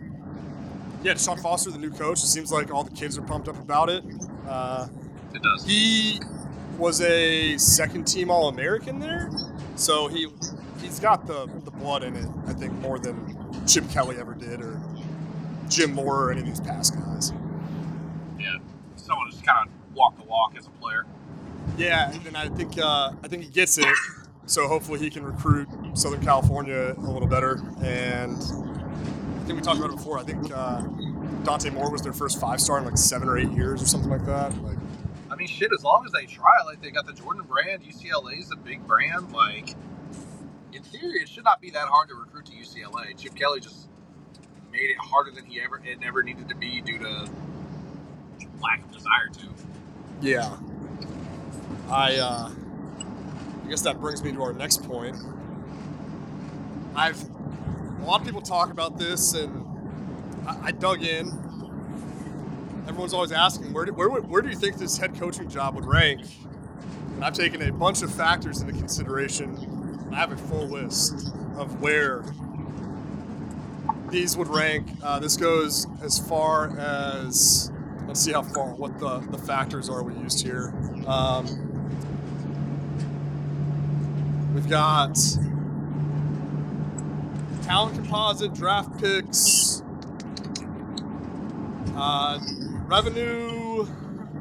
yeah, 1.03 1.15
Deshaun 1.15 1.41
Foster, 1.41 1.71
the 1.71 1.79
new 1.79 1.91
coach. 1.91 2.19
It 2.23 2.27
seems 2.27 2.53
like 2.53 2.73
all 2.73 2.85
the 2.85 2.91
kids 2.95 3.19
are 3.19 3.23
pumped 3.23 3.49
up 3.49 3.59
about 3.59 3.89
it. 3.91 4.05
Uh, 4.47 4.89
It 5.35 5.43
does. 5.43 5.65
he 5.65 6.21
was 6.79 7.01
a 7.01 7.57
second-team 7.59 8.31
All-American 8.31 9.01
there, 9.01 9.31
so 9.77 10.07
he 10.09 10.29
he's 10.81 11.01
got 11.01 11.27
the 11.27 11.47
the 11.65 11.71
blood 11.73 12.03
in 12.05 12.15
it. 12.15 12.27
I 12.47 12.53
think 12.53 12.73
more 12.75 12.99
than 12.99 13.37
Chip 13.67 13.89
Kelly 13.91 14.17
ever 14.19 14.35
did, 14.35 14.61
or 14.61 14.81
Jim 15.69 15.93
Mora, 15.95 16.27
or 16.27 16.33
any 16.33 16.41
of 16.41 16.47
these 16.47 16.61
past 16.61 16.95
guys. 16.95 17.33
Yeah. 18.39 18.57
Someone 18.97 19.31
just 19.31 19.45
kind 19.45 19.69
of 19.69 19.97
walk 19.97 20.17
the 20.17 20.25
walk 20.25 20.55
as 20.57 20.67
a 20.67 20.71
player. 20.71 21.07
Yeah, 21.77 22.11
and 22.13 22.23
then 22.25 22.37
I 22.37 22.49
think 22.49 22.79
uh, 22.79 23.13
I 23.23 23.29
think 23.29 23.43
he 23.45 23.49
gets 23.49 23.79
it. 23.79 23.87
So 24.47 24.67
hopefully 24.67 24.99
he 24.99 25.11
can 25.11 25.25
recruit 25.25 25.69
Southern 25.93 26.23
California 26.23 26.95
a 26.97 27.11
little 27.11 27.29
better. 27.29 27.61
And 27.83 28.37
I 28.37 29.45
think 29.45 29.59
we 29.59 29.61
talked 29.61 29.79
about 29.79 29.91
it 29.91 29.97
before. 29.97 30.19
I 30.19 30.23
think 30.23 30.51
uh, 30.53 30.81
Dante 31.45 31.69
Moore 31.69 31.91
was 31.91 32.01
their 32.01 32.15
first 32.15 32.41
five 32.41 32.61
star 32.61 32.79
in 32.79 32.87
like 32.87 32.97
seven 32.97 33.29
or 33.29 33.37
eight 33.37 33.51
years 33.53 33.83
or 33.83 33.87
something 33.87 34.11
like 34.11 34.25
that. 34.25 34.57
Like, 34.63 34.79
I 35.31 35.37
mean, 35.37 35.49
shit. 35.49 35.71
As 35.73 35.85
long 35.85 36.03
as 36.07 36.13
they 36.13 36.25
try, 36.25 36.63
like 36.65 36.81
they 36.81 36.91
got 36.91 37.07
the 37.07 37.13
Jordan 37.13 37.43
brand. 37.43 37.83
UCLA's 37.83 38.51
a 38.51 38.57
big 38.57 38.87
brand. 38.87 39.33
Like, 39.33 39.75
in 40.73 40.83
theory, 40.83 41.21
it 41.21 41.29
should 41.29 41.45
not 41.45 41.61
be 41.61 41.71
that 41.71 41.87
hard 41.87 42.09
to 42.09 42.15
recruit 42.15 42.47
to 42.47 42.53
UCLA. 42.53 43.17
Chip 43.19 43.35
Kelly 43.35 43.61
just 43.61 43.89
made 44.79 44.91
it 44.91 44.99
harder 44.99 45.31
than 45.31 45.45
he 45.45 45.61
ever 45.61 45.81
it 45.85 46.01
never 46.01 46.23
needed 46.23 46.49
to 46.49 46.55
be 46.55 46.81
due 46.81 46.99
to 46.99 47.29
lack 48.63 48.83
of 48.85 48.93
desire 48.93 49.29
to. 49.33 49.49
yeah, 50.21 50.57
I 51.91 52.17
uh, 52.17 52.51
I 53.65 53.69
guess 53.69 53.83
that 53.83 54.01
brings 54.01 54.23
me 54.23 54.33
to 54.33 54.43
our 54.43 54.53
next 54.53 54.85
point. 54.85 55.17
I've 56.95 57.23
a 58.01 58.05
lot 58.05 58.21
of 58.21 58.27
people 58.27 58.41
talk 58.41 58.71
about 58.71 58.99
this, 58.99 59.35
and 59.35 59.65
I, 60.47 60.67
I 60.67 60.71
dug 60.71 61.03
in. 61.03 61.27
Everyone's 62.87 63.13
always 63.13 63.33
asking 63.33 63.73
where 63.73 63.85
do, 63.85 63.93
where 63.93 64.09
where 64.09 64.43
do 64.43 64.49
you 64.49 64.57
think 64.57 64.77
this 64.77 64.97
head 64.97 65.15
coaching 65.19 65.51
job 65.51 65.75
would 65.75 65.87
rank? 65.87 66.23
And 67.17 67.25
I've 67.25 67.35
taken 67.35 67.63
a 67.63 67.73
bunch 67.73 68.03
of 68.03 68.15
factors 68.15 68.61
into 68.61 68.73
consideration. 68.75 70.09
I 70.13 70.17
have 70.17 70.33
a 70.33 70.37
full 70.37 70.69
list 70.69 71.33
of 71.57 71.81
where 71.83 72.23
these 74.11 74.37
would 74.37 74.49
rank. 74.49 74.89
Uh, 75.03 75.19
this 75.19 75.37
goes 75.37 75.87
as 76.03 76.19
far 76.19 76.77
as 76.79 77.71
let's 78.07 78.21
see 78.21 78.33
how 78.33 78.43
far 78.43 78.75
what 78.75 78.99
the, 78.99 79.19
the 79.31 79.39
factors 79.39 79.89
are 79.89 80.03
we 80.03 80.15
used 80.15 80.43
here. 80.43 80.73
Um, 81.07 81.47
we've 84.55 84.69
got 84.69 85.17
talent 87.63 87.97
composite, 87.97 88.55
draft 88.55 88.99
picks, 88.99 89.83
uh, 91.95 92.39
revenue, 92.87 93.87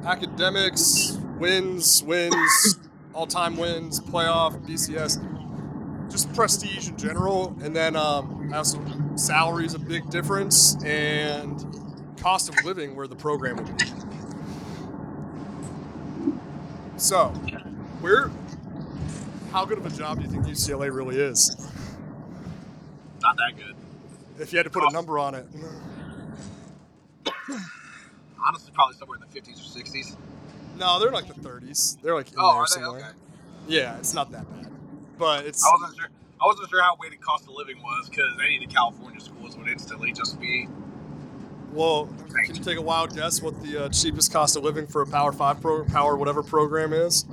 academics, 0.05 1.17
wins, 1.37 2.01
wins, 2.03 2.79
all-time 3.13 3.57
wins, 3.57 3.99
playoff, 3.99 4.57
BCS, 4.65 5.21
just 6.09 6.31
prestige 6.33 6.87
in 6.89 6.97
general, 6.97 7.55
and 7.61 7.75
then 7.75 7.95
um, 7.95 8.51
also 8.53 8.79
salary 9.15 9.65
is 9.65 9.73
a 9.73 9.79
big 9.79 10.09
difference, 10.09 10.81
and 10.83 11.63
cost 12.19 12.49
of 12.49 12.63
living 12.65 12.95
where 12.95 13.07
the 13.07 13.15
program 13.15 13.57
would 13.57 13.77
be. 13.77 13.85
So, 16.97 17.27
where, 18.01 18.31
how 19.51 19.65
good 19.65 19.77
of 19.77 19.85
a 19.85 19.89
job 19.89 20.17
do 20.17 20.23
you 20.23 20.29
think 20.31 20.45
UCLA 20.45 20.93
really 20.93 21.17
is? 21.19 21.55
Not 23.21 23.37
that 23.37 23.55
good. 23.55 23.75
If 24.39 24.51
you 24.51 24.57
had 24.57 24.63
to 24.63 24.69
put 24.69 24.83
a 24.83 24.91
number 24.91 25.19
on 25.19 25.35
it, 25.35 25.45
Honestly, 28.45 28.71
probably 28.73 28.95
somewhere 28.95 29.15
in 29.17 29.21
the 29.21 29.27
fifties 29.27 29.59
or 29.59 29.63
sixties. 29.63 30.15
no, 30.77 30.99
they're 30.99 31.11
like 31.11 31.27
the 31.27 31.33
30s. 31.33 31.97
They're 32.01 32.13
like 32.15 32.29
in 32.31 32.35
Oh, 32.37 32.47
there 32.51 32.55
are 32.61 32.65
they? 32.65 32.81
somewhere. 32.81 32.99
Okay. 33.01 33.09
Yeah, 33.67 33.97
it's 33.97 34.13
not 34.13 34.31
that 34.31 34.49
bad, 34.49 34.71
but 35.17 35.45
it's 35.45 35.63
I 35.65 35.69
wasn't 35.79 35.97
sure. 35.99 36.07
I 36.41 36.45
wasn't 36.45 36.69
sure 36.69 36.81
how 36.81 36.95
weighted 36.99 37.21
cost 37.21 37.43
of 37.47 37.55
living 37.55 37.81
was 37.81 38.09
because 38.09 38.33
any 38.43 38.55
of 38.57 38.61
the 38.69 38.73
California 38.73 39.19
schools 39.19 39.57
would 39.57 39.67
instantly 39.67 40.11
just 40.11 40.39
be 40.39 40.67
well. 41.73 42.07
Can 42.45 42.55
you 42.55 42.63
take 42.63 42.77
a 42.77 42.81
wild 42.81 43.15
guess 43.15 43.41
what 43.41 43.59
the 43.63 43.85
uh, 43.85 43.89
cheapest 43.89 44.31
cost 44.31 44.55
of 44.55 44.63
living 44.63 44.85
for 44.87 45.01
a 45.01 45.07
Power 45.07 45.31
Five 45.31 45.59
pro, 45.61 45.83
Power 45.85 46.15
whatever 46.15 46.43
program 46.43 46.93
is? 46.93 47.25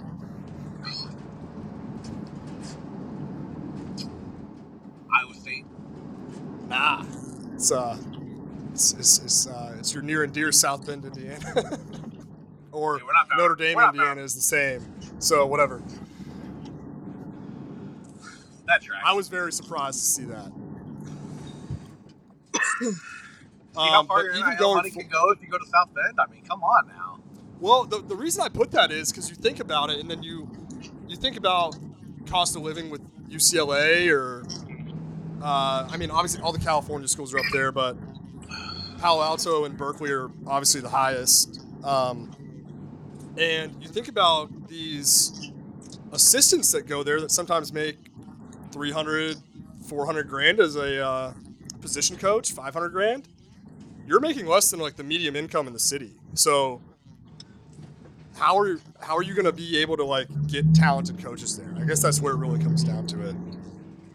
Iowa 5.13 5.35
State. 5.35 5.65
Nah, 6.69 7.05
it's 7.55 7.71
uh, 7.71 7.97
it's 8.73 8.93
it's, 8.95 9.19
it's, 9.19 9.47
uh, 9.47 9.77
it's 9.79 9.95
your 9.95 10.03
near 10.03 10.25
and 10.25 10.33
dear 10.33 10.51
South 10.53 10.87
Bend, 10.87 11.05
Indiana, 11.05 11.39
or 12.73 12.97
Yeah, 12.97 13.05
we're 13.05 13.13
not 13.13 13.29
Power- 13.29 13.39
Notre 13.39 13.55
Dame, 13.57 13.79
Indiana 13.79 14.23
is 14.23 14.35
the 14.35 14.41
same. 14.41 14.83
So 15.19 15.47
whatever. 15.47 15.83
That 18.67 18.83
tracks. 18.83 19.03
I 19.07 19.13
was 19.13 19.29
very 19.29 19.53
surprised 19.53 19.99
to 20.01 20.05
see 20.05 20.25
that. 20.25 20.51
See 22.81 22.91
how 23.81 24.01
Um, 24.01 24.07
far 24.07 24.19
but 24.19 24.25
your 24.27 24.35
even 24.37 24.57
going 24.57 24.77
money 24.77 24.91
fo- 24.91 25.01
can 25.01 25.09
go 25.09 25.31
if 25.33 25.43
you 25.43 25.49
go 25.49 25.59
to 25.59 25.67
South 25.67 25.93
Bend. 25.95 26.19
I 26.19 26.31
mean, 26.33 26.45
come 26.45 26.63
on 26.63 26.87
now. 26.89 27.19
Well, 27.61 27.85
the, 27.85 28.01
the 28.03 28.15
reason 28.15 28.43
I 28.43 28.49
put 28.49 28.71
that 28.73 28.93
is 28.93 29.11
because 29.11 29.29
you 29.31 29.35
think 29.37 29.59
about 29.61 29.91
it, 29.91 29.99
and 29.99 30.09
then 30.11 30.23
you 30.23 30.49
you 31.09 31.17
think 31.17 31.37
about 31.37 31.77
cost 32.27 32.55
of 32.57 32.63
living 32.63 32.89
with 32.91 33.01
UCLA, 33.29 34.11
or 34.13 34.45
uh, 35.43 35.89
I 35.91 35.97
mean, 35.97 36.11
obviously 36.11 36.41
all 36.43 36.53
the 36.53 36.59
California 36.61 37.09
schools 37.09 37.35
are 37.35 37.39
up 37.39 37.47
there, 37.53 37.73
but 37.73 37.97
Palo 38.99 39.23
Alto 39.23 39.65
and 39.65 39.77
Berkeley 39.77 40.11
are 40.13 40.31
obviously 40.47 40.81
the 40.81 40.89
highest. 40.89 41.61
Um, 41.83 42.31
and 43.37 43.75
you 43.83 43.89
think 43.89 44.07
about 44.09 44.69
these 44.69 45.51
assistants 46.13 46.71
that 46.73 46.87
go 46.87 47.03
there 47.03 47.21
that 47.21 47.31
sometimes 47.33 47.73
make 47.73 48.04
300, 48.75 49.37
400 49.87 50.29
grand 50.29 50.59
as 50.59 50.75
a 50.75 51.07
uh, 51.07 51.33
position 51.81 52.17
coach, 52.17 52.51
500 52.53 52.89
grand. 52.89 53.29
You're 54.05 54.19
making 54.21 54.47
less 54.47 54.69
than 54.71 54.81
like 54.81 54.97
the 54.97 55.05
medium 55.05 55.37
income 55.37 55.69
in 55.69 55.73
the 55.73 55.79
city. 55.79 56.17
So 56.35 56.83
how 58.37 58.59
are 58.59 58.79
how 59.01 59.17
are 59.17 59.23
you 59.23 59.33
going 59.33 59.45
to 59.45 59.53
be 59.53 59.79
able 59.79 59.97
to 59.97 60.05
like 60.05 60.27
get 60.49 60.75
talented 60.75 61.23
coaches 61.23 61.57
there? 61.57 61.73
I 61.81 61.85
guess 61.85 62.03
that's 62.03 62.21
where 62.21 62.35
it 62.35 62.39
really 62.39 62.59
comes 62.59 62.83
down 62.83 63.07
to 63.07 63.29
it. 63.29 63.37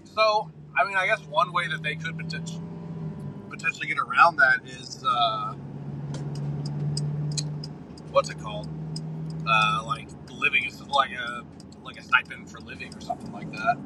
So, 0.03 0.51
I 0.77 0.83
mean, 0.85 0.97
I 0.97 1.07
guess 1.07 1.21
one 1.21 1.53
way 1.53 1.69
that 1.69 1.81
they 1.81 1.95
could 1.95 2.17
potentially 2.17 2.61
potentially 3.49 3.87
get 3.87 3.97
around 3.97 4.35
that 4.35 4.59
is 4.65 5.03
uh, 5.07 5.53
what's 8.11 8.29
it 8.29 8.39
called? 8.41 8.67
Uh, 9.47 9.83
like 9.85 10.09
living 10.29 10.65
is 10.65 10.81
like 10.81 11.11
a 11.11 11.43
like 11.83 11.97
a 11.97 12.03
stipend 12.03 12.51
for 12.51 12.59
living 12.59 12.93
or 12.93 12.99
something 12.99 13.31
like 13.31 13.49
that. 13.53 13.77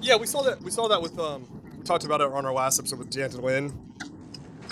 Yeah, 0.00 0.16
we 0.16 0.26
saw 0.26 0.42
that. 0.42 0.60
We 0.62 0.70
saw 0.70 0.88
that 0.88 1.00
with 1.02 1.18
um. 1.18 1.46
We 1.76 1.84
talked 1.84 2.04
about 2.04 2.20
it 2.20 2.30
on 2.30 2.44
our 2.46 2.52
last 2.52 2.78
episode 2.78 2.98
with 2.98 3.10
D'Anton 3.10 3.42
Lynn. 3.42 3.72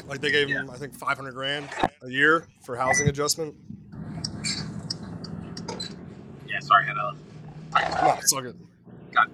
Like 0.06 0.20
they 0.20 0.30
gave 0.30 0.48
him, 0.48 0.70
I 0.70 0.76
think, 0.76 0.94
500 0.94 1.34
grand 1.34 1.68
a 2.02 2.08
year 2.10 2.46
for 2.64 2.76
housing 2.76 3.08
adjustment. 3.08 3.54
Yeah, 6.46 6.60
sorry, 6.60 6.84
I 6.84 6.86
had 6.86 6.96
a 6.96 8.04
No, 8.06 8.12
it's 8.18 8.32
all 8.32 8.42
good. 8.42 8.56
got 9.12 9.28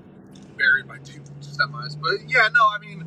buried 0.57 0.89
by 0.89 0.99
by 0.99 1.05
two 1.05 1.21
semis. 1.41 2.01
But 2.01 2.29
yeah, 2.31 2.49
no, 2.53 2.61
I 2.71 2.79
mean, 2.81 3.05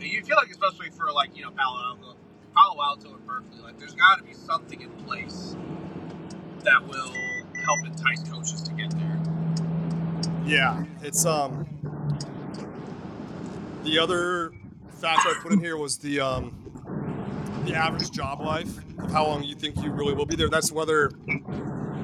you 0.00 0.22
feel 0.24 0.36
like 0.36 0.50
especially 0.50 0.90
for 0.90 1.12
like 1.12 1.36
you 1.36 1.42
know 1.42 1.50
Palo 1.50 1.80
Alto, 1.80 2.16
Palo 2.54 2.82
Alto 2.82 3.14
and 3.14 3.26
Berkeley, 3.26 3.60
like 3.62 3.78
there's 3.78 3.94
got 3.94 4.18
to 4.18 4.24
be 4.24 4.34
something 4.34 4.80
in 4.80 4.90
place 5.04 5.56
that 6.64 6.86
will 6.86 7.12
help 7.64 7.84
entice 7.86 8.28
coaches 8.28 8.62
to 8.62 8.72
get 8.72 8.90
there. 8.98 9.11
Yeah, 10.44 10.84
it's 11.02 11.24
um. 11.24 11.66
The 13.84 13.98
other 13.98 14.52
factor 15.00 15.28
I 15.30 15.34
put 15.42 15.52
in 15.52 15.58
here 15.60 15.76
was 15.76 15.98
the 15.98 16.20
um, 16.20 17.62
the 17.66 17.74
average 17.74 18.10
job 18.10 18.40
life 18.40 18.68
of 18.98 19.10
how 19.10 19.26
long 19.26 19.42
you 19.42 19.54
think 19.54 19.76
you 19.82 19.90
really 19.90 20.14
will 20.14 20.26
be 20.26 20.36
there. 20.36 20.48
That's 20.48 20.70
whether 20.72 21.10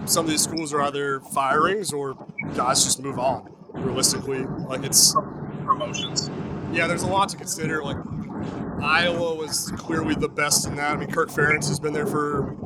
some 0.06 0.24
of 0.24 0.30
these 0.30 0.42
schools 0.42 0.72
are 0.72 0.82
either 0.82 1.20
firings 1.20 1.92
or 1.92 2.14
guys 2.56 2.84
just 2.84 3.00
move 3.00 3.18
on. 3.18 3.52
Realistically, 3.74 4.44
like 4.44 4.82
it's 4.82 5.14
Promotions. 5.64 6.30
yeah, 6.72 6.86
there's 6.86 7.02
a 7.02 7.06
lot 7.06 7.28
to 7.28 7.36
consider. 7.36 7.82
Like 7.84 7.96
Iowa 8.82 9.34
was 9.34 9.70
clearly 9.76 10.14
the 10.14 10.28
best 10.28 10.66
in 10.66 10.74
that. 10.76 10.92
I 10.92 10.96
mean, 10.96 11.10
Kirk 11.10 11.28
Ferentz 11.28 11.68
has 11.68 11.78
been 11.78 11.92
there 11.92 12.06
for 12.06 12.56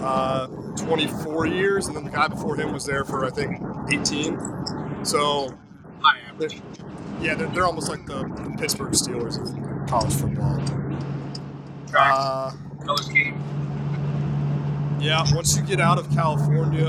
uh, 0.00 0.46
24 0.76 1.46
years, 1.46 1.88
and 1.88 1.96
then 1.96 2.04
the 2.04 2.10
guy 2.10 2.28
before 2.28 2.56
him 2.56 2.72
was 2.72 2.86
there 2.86 3.04
for 3.04 3.24
I 3.26 3.30
think 3.30 3.60
18. 3.92 4.61
So 5.04 5.58
average. 6.28 6.60
yeah, 7.20 7.34
they're, 7.34 7.48
they're 7.48 7.66
almost 7.66 7.88
like 7.88 8.06
the 8.06 8.24
Pittsburgh 8.58 8.92
Steelers 8.92 9.40
of 9.40 9.88
college 9.88 10.14
football. 10.14 10.60
Uh, 11.94 12.52
color 12.84 13.02
scheme. 13.02 13.38
yeah, 15.00 15.24
once 15.34 15.56
you 15.56 15.62
get 15.62 15.80
out 15.80 15.98
of 15.98 16.10
California, 16.10 16.84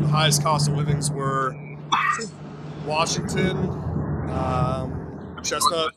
the 0.00 0.08
highest 0.08 0.42
cost 0.42 0.68
of 0.68 0.76
livings 0.76 1.10
were 1.10 1.54
Washington, 2.84 3.56
um, 4.30 5.38
Chestnut, 5.42 5.94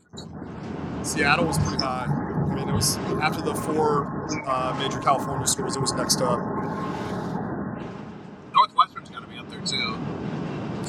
Seattle 1.02 1.46
was 1.46 1.58
pretty 1.60 1.82
high. 1.82 2.06
I 2.06 2.54
mean, 2.56 2.70
it 2.70 2.74
was 2.74 2.98
after 3.22 3.42
the 3.42 3.56
four 3.56 4.28
uh, 4.46 4.76
major 4.80 5.00
California 5.00 5.48
schools, 5.48 5.76
it 5.76 5.80
was 5.80 5.94
next 5.94 6.22
up. 6.22 6.40
Northwestern's 8.54 9.10
got 9.10 9.22
to 9.22 9.28
be 9.28 9.38
up 9.38 9.50
there 9.50 9.62
too. 9.62 9.98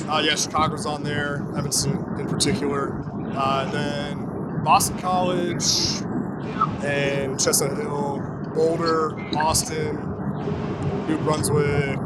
Uh, 0.09 0.21
yeah, 0.25 0.35
Chicago's 0.35 0.87
on 0.87 1.03
there, 1.03 1.37
Evanston 1.57 1.97
in 2.19 2.27
particular. 2.27 3.03
Uh, 3.37 3.71
then 3.71 4.63
Boston 4.65 4.99
College 4.99 5.63
and 6.85 7.39
Chestnut 7.39 7.77
Hill, 7.77 8.21
Boulder, 8.55 9.19
Austin, 9.37 9.97
New 11.07 11.19
Brunswick, 11.19 11.99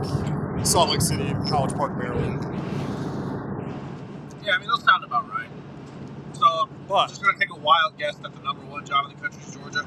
Salt 0.64 0.90
Lake 0.90 1.00
City, 1.00 1.32
College 1.48 1.74
Park, 1.74 1.96
Maryland. 1.96 2.42
Yeah, 4.42 4.52
I 4.54 4.58
mean 4.58 4.68
those 4.68 4.82
sound 4.84 5.04
about 5.04 5.28
right. 5.30 5.48
So 6.32 6.44
I'm 6.46 6.68
But 6.88 7.08
just 7.08 7.22
gonna 7.22 7.38
take 7.38 7.50
a 7.52 7.58
wild 7.58 7.96
guess 7.98 8.16
that 8.16 8.34
the 8.34 8.42
number 8.42 8.64
one 8.66 8.84
job 8.84 9.10
in 9.10 9.16
the 9.16 9.22
country 9.22 9.40
is 9.46 9.54
Georgia. 9.54 9.86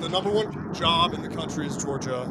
the 0.00 0.08
number 0.08 0.30
one 0.30 0.74
job 0.74 1.14
in 1.14 1.22
the 1.22 1.28
country 1.28 1.66
is 1.66 1.76
Georgia. 1.76 2.28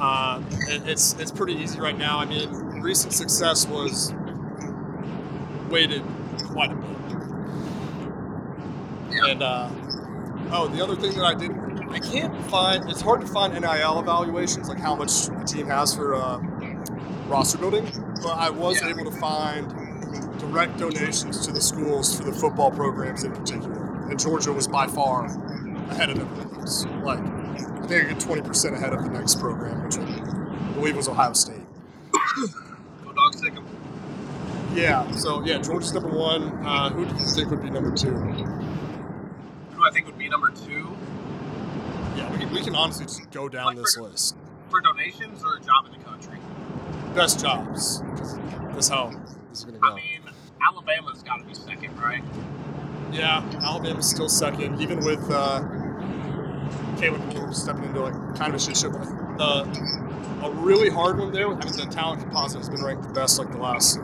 Uh, 0.00 0.42
it, 0.68 0.88
it's 0.88 1.14
it's 1.20 1.30
pretty 1.30 1.54
easy 1.54 1.80
right 1.80 1.96
now. 1.96 2.18
I 2.18 2.24
mean, 2.24 2.63
recent 2.84 3.14
success 3.14 3.66
was 3.66 4.12
weighted 5.70 6.02
quite 6.44 6.70
a 6.70 6.74
bit. 6.76 6.84
Yeah. 9.10 9.26
And 9.30 9.42
uh, 9.42 9.70
oh, 10.52 10.68
the 10.68 10.82
other 10.84 10.94
thing 10.94 11.14
that 11.14 11.24
I 11.24 11.34
did, 11.34 11.50
I 11.90 11.98
can't 11.98 12.36
find. 12.50 12.88
It's 12.90 13.00
hard 13.00 13.22
to 13.22 13.26
find 13.26 13.54
NIL 13.54 14.00
evaluations, 14.00 14.68
like 14.68 14.78
how 14.78 14.94
much 14.94 15.28
a 15.28 15.44
team 15.44 15.66
has 15.68 15.94
for 15.94 16.14
uh, 16.14 16.38
roster 17.26 17.58
building. 17.58 17.86
But 18.22 18.36
I 18.36 18.50
was 18.50 18.80
Yeah. 18.82 18.88
able 18.88 19.10
to 19.10 19.16
find 19.18 19.68
direct 20.38 20.78
donations 20.78 21.46
to 21.46 21.52
the 21.52 21.60
schools 21.60 22.16
for 22.18 22.24
the 22.24 22.32
football 22.32 22.70
programs 22.70 23.24
in 23.24 23.32
particular. 23.32 23.82
And 24.10 24.18
Georgia 24.20 24.52
was 24.52 24.68
by 24.68 24.86
far 24.88 25.24
ahead 25.90 26.10
of 26.10 26.18
everything 26.18 26.60
else. 26.60 26.84
Like, 27.02 27.20
I 27.20 27.86
think 27.86 28.10
a 28.10 28.14
good 28.14 28.18
20% 28.20 28.74
ahead 28.74 28.92
of 28.92 29.02
the 29.04 29.10
next 29.10 29.40
program, 29.40 29.82
which 29.84 29.96
I 29.96 30.04
believe 30.74 30.96
was 30.96 31.08
Ohio 31.08 31.32
State. 31.32 31.62
Go 33.34 33.40
dogs 33.40 33.42
take 33.42 33.56
'em. 33.56 34.76
Yeah, 34.76 35.10
so 35.12 35.44
yeah, 35.44 35.58
Georgia's 35.58 35.92
number 35.92 36.08
one. 36.10 36.48
Uh, 36.66 36.90
who 36.90 37.04
do 37.06 37.14
you 37.14 37.24
think 37.26 37.50
would 37.50 37.62
be 37.62 37.70
number 37.70 37.92
two? 37.92 38.10
Who 38.10 38.32
do 39.76 39.84
I 39.84 39.90
think 39.90 40.06
would 40.06 40.18
be 40.18 40.28
number 40.28 40.50
two 40.50 40.96
Yeah, 42.16 42.30
we 42.32 42.38
can, 42.38 42.50
we 42.52 42.62
can 42.62 42.74
honestly 42.74 43.04
just 43.06 43.30
go 43.32 43.48
down 43.48 43.66
Like 43.66 43.76
this 43.76 43.94
for- 43.94 44.02
list. 44.02 44.36
for 44.70 44.80
donations 44.80 45.42
or 45.44 45.56
a 45.56 45.60
job 45.60 45.86
in 45.86 45.92
the 45.98 46.04
country? 46.04 46.38
Best 47.14 47.40
jobs. 47.40 48.02
That's 48.72 48.88
how 48.88 49.10
this 49.50 49.58
is 49.60 49.64
going 49.64 49.74
to 49.74 49.80
go. 49.80 49.92
I 49.92 49.94
mean, 49.96 50.20
Alabama's 50.66 51.22
got 51.22 51.38
to 51.38 51.44
be 51.44 51.54
second, 51.54 51.96
right? 52.00 52.22
yeah, 53.12 53.44
Alabama's 53.62 54.08
still 54.10 54.28
second, 54.28 54.80
even 54.80 54.98
with 55.04 55.28
uh, 55.30 55.60
Caleb 56.98 57.24
Williams 57.32 57.62
stepping 57.62 57.84
into 57.84 58.00
like 58.00 58.14
kind 58.36 58.54
of 58.54 58.54
a 58.54 58.58
shit 58.58 58.76
show. 58.76 58.90
The 59.38 59.94
a 60.42 60.50
really 60.50 60.90
hard 60.90 61.18
one 61.18 61.32
there. 61.32 61.46
I 61.46 61.50
mean, 61.50 61.76
the 61.76 61.86
talent 61.90 62.20
composite 62.22 62.58
has 62.58 62.68
been 62.68 62.82
ranked 62.84 63.02
the 63.04 63.12
best 63.14 63.38
like 63.38 63.50
the 63.50 63.58
last 63.58 63.98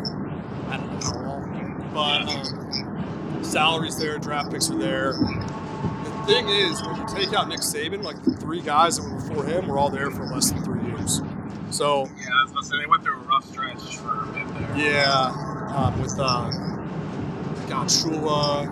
I 0.68 0.76
don't 0.76 0.90
know 1.00 1.00
how 1.00 1.20
long, 1.22 1.90
but 1.92 2.28
um, 2.28 3.44
salaries 3.44 3.98
there, 3.98 4.18
draft 4.18 4.50
picks 4.50 4.70
are 4.70 4.78
there. 4.78 5.12
The 5.12 6.24
thing 6.26 6.48
is, 6.48 6.80
when 6.82 6.96
you 6.96 7.06
take 7.08 7.32
out 7.34 7.48
Nick 7.48 7.60
Saban, 7.60 8.02
like 8.02 8.22
the 8.24 8.32
three 8.36 8.60
guys 8.60 8.96
that 8.96 9.08
were 9.10 9.18
before 9.18 9.44
him 9.44 9.66
were 9.68 9.78
all 9.78 9.90
there 9.90 10.10
for 10.10 10.24
less 10.26 10.50
than 10.50 10.62
three 10.62 10.82
years. 10.86 11.20
So 11.70 12.06
Yeah, 12.06 12.28
I 12.32 12.42
was 12.44 12.52
gonna 12.52 12.64
say 12.64 12.76
they 12.78 12.86
went 12.86 13.02
through 13.02 13.14
a 13.16 13.24
rough 13.26 13.44
stretch 13.44 13.96
for 13.98 14.22
a 14.22 14.26
bit 14.32 14.48
there. 14.48 14.76
yeah, 14.76 15.72
um, 15.74 16.00
with 16.00 16.18
uh, 16.18 16.50
God 17.68 17.88
Shula 17.88 18.66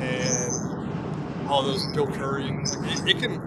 and 0.00 1.48
all 1.48 1.62
those 1.62 1.86
Bill 1.92 2.06
Curry. 2.06 2.50
Like, 2.50 3.08
it, 3.08 3.16
it 3.16 3.18
can 3.20 3.40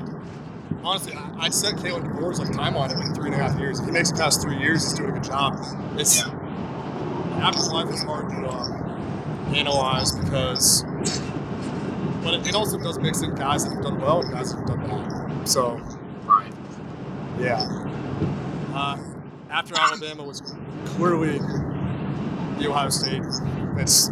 honestly, 0.83 1.13
I, 1.37 1.49
set 1.49 1.75
Kalen 1.75 2.03
DeBoer's 2.13 2.39
like 2.39 2.49
timeline 2.49 2.89
at 2.91 2.97
like 2.97 3.15
three 3.15 3.31
and 3.31 3.35
a 3.35 3.37
half 3.37 3.57
years. 3.59 3.79
If 3.79 3.85
he 3.85 3.91
makes 3.91 4.11
it 4.11 4.17
past 4.17 4.41
three 4.41 4.57
years, 4.57 4.83
he's 4.83 4.93
doing 4.93 5.09
a 5.11 5.13
good 5.13 5.23
job. 5.23 5.57
It's 5.97 6.17
Yeah. 6.19 6.27
life 7.71 7.89
is 7.93 8.03
hard 8.03 8.29
to 8.29 8.47
uh, 8.47 9.53
analyze 9.55 10.11
because, 10.11 10.83
but 12.23 12.33
it, 12.33 12.47
it 12.47 12.55
also 12.55 12.77
does 12.79 12.99
mix 12.99 13.21
in 13.21 13.33
guys 13.35 13.65
that 13.65 13.73
have 13.73 13.83
done 13.83 13.99
well 14.01 14.21
and 14.21 14.31
guys 14.31 14.51
that 14.53 14.57
have 14.59 14.67
done 14.67 14.87
bad. 14.87 15.47
So 15.47 15.79
Right. 16.25 16.51
yeah. 17.39 17.63
Uh, 18.73 18.97
after 19.49 19.75
Alabama 19.79 20.23
was 20.23 20.41
clearly 20.85 21.39
the 22.59 22.67
Ohio 22.69 22.89
State. 22.89 23.21
It's, 23.77 24.09
it's- 24.09 24.11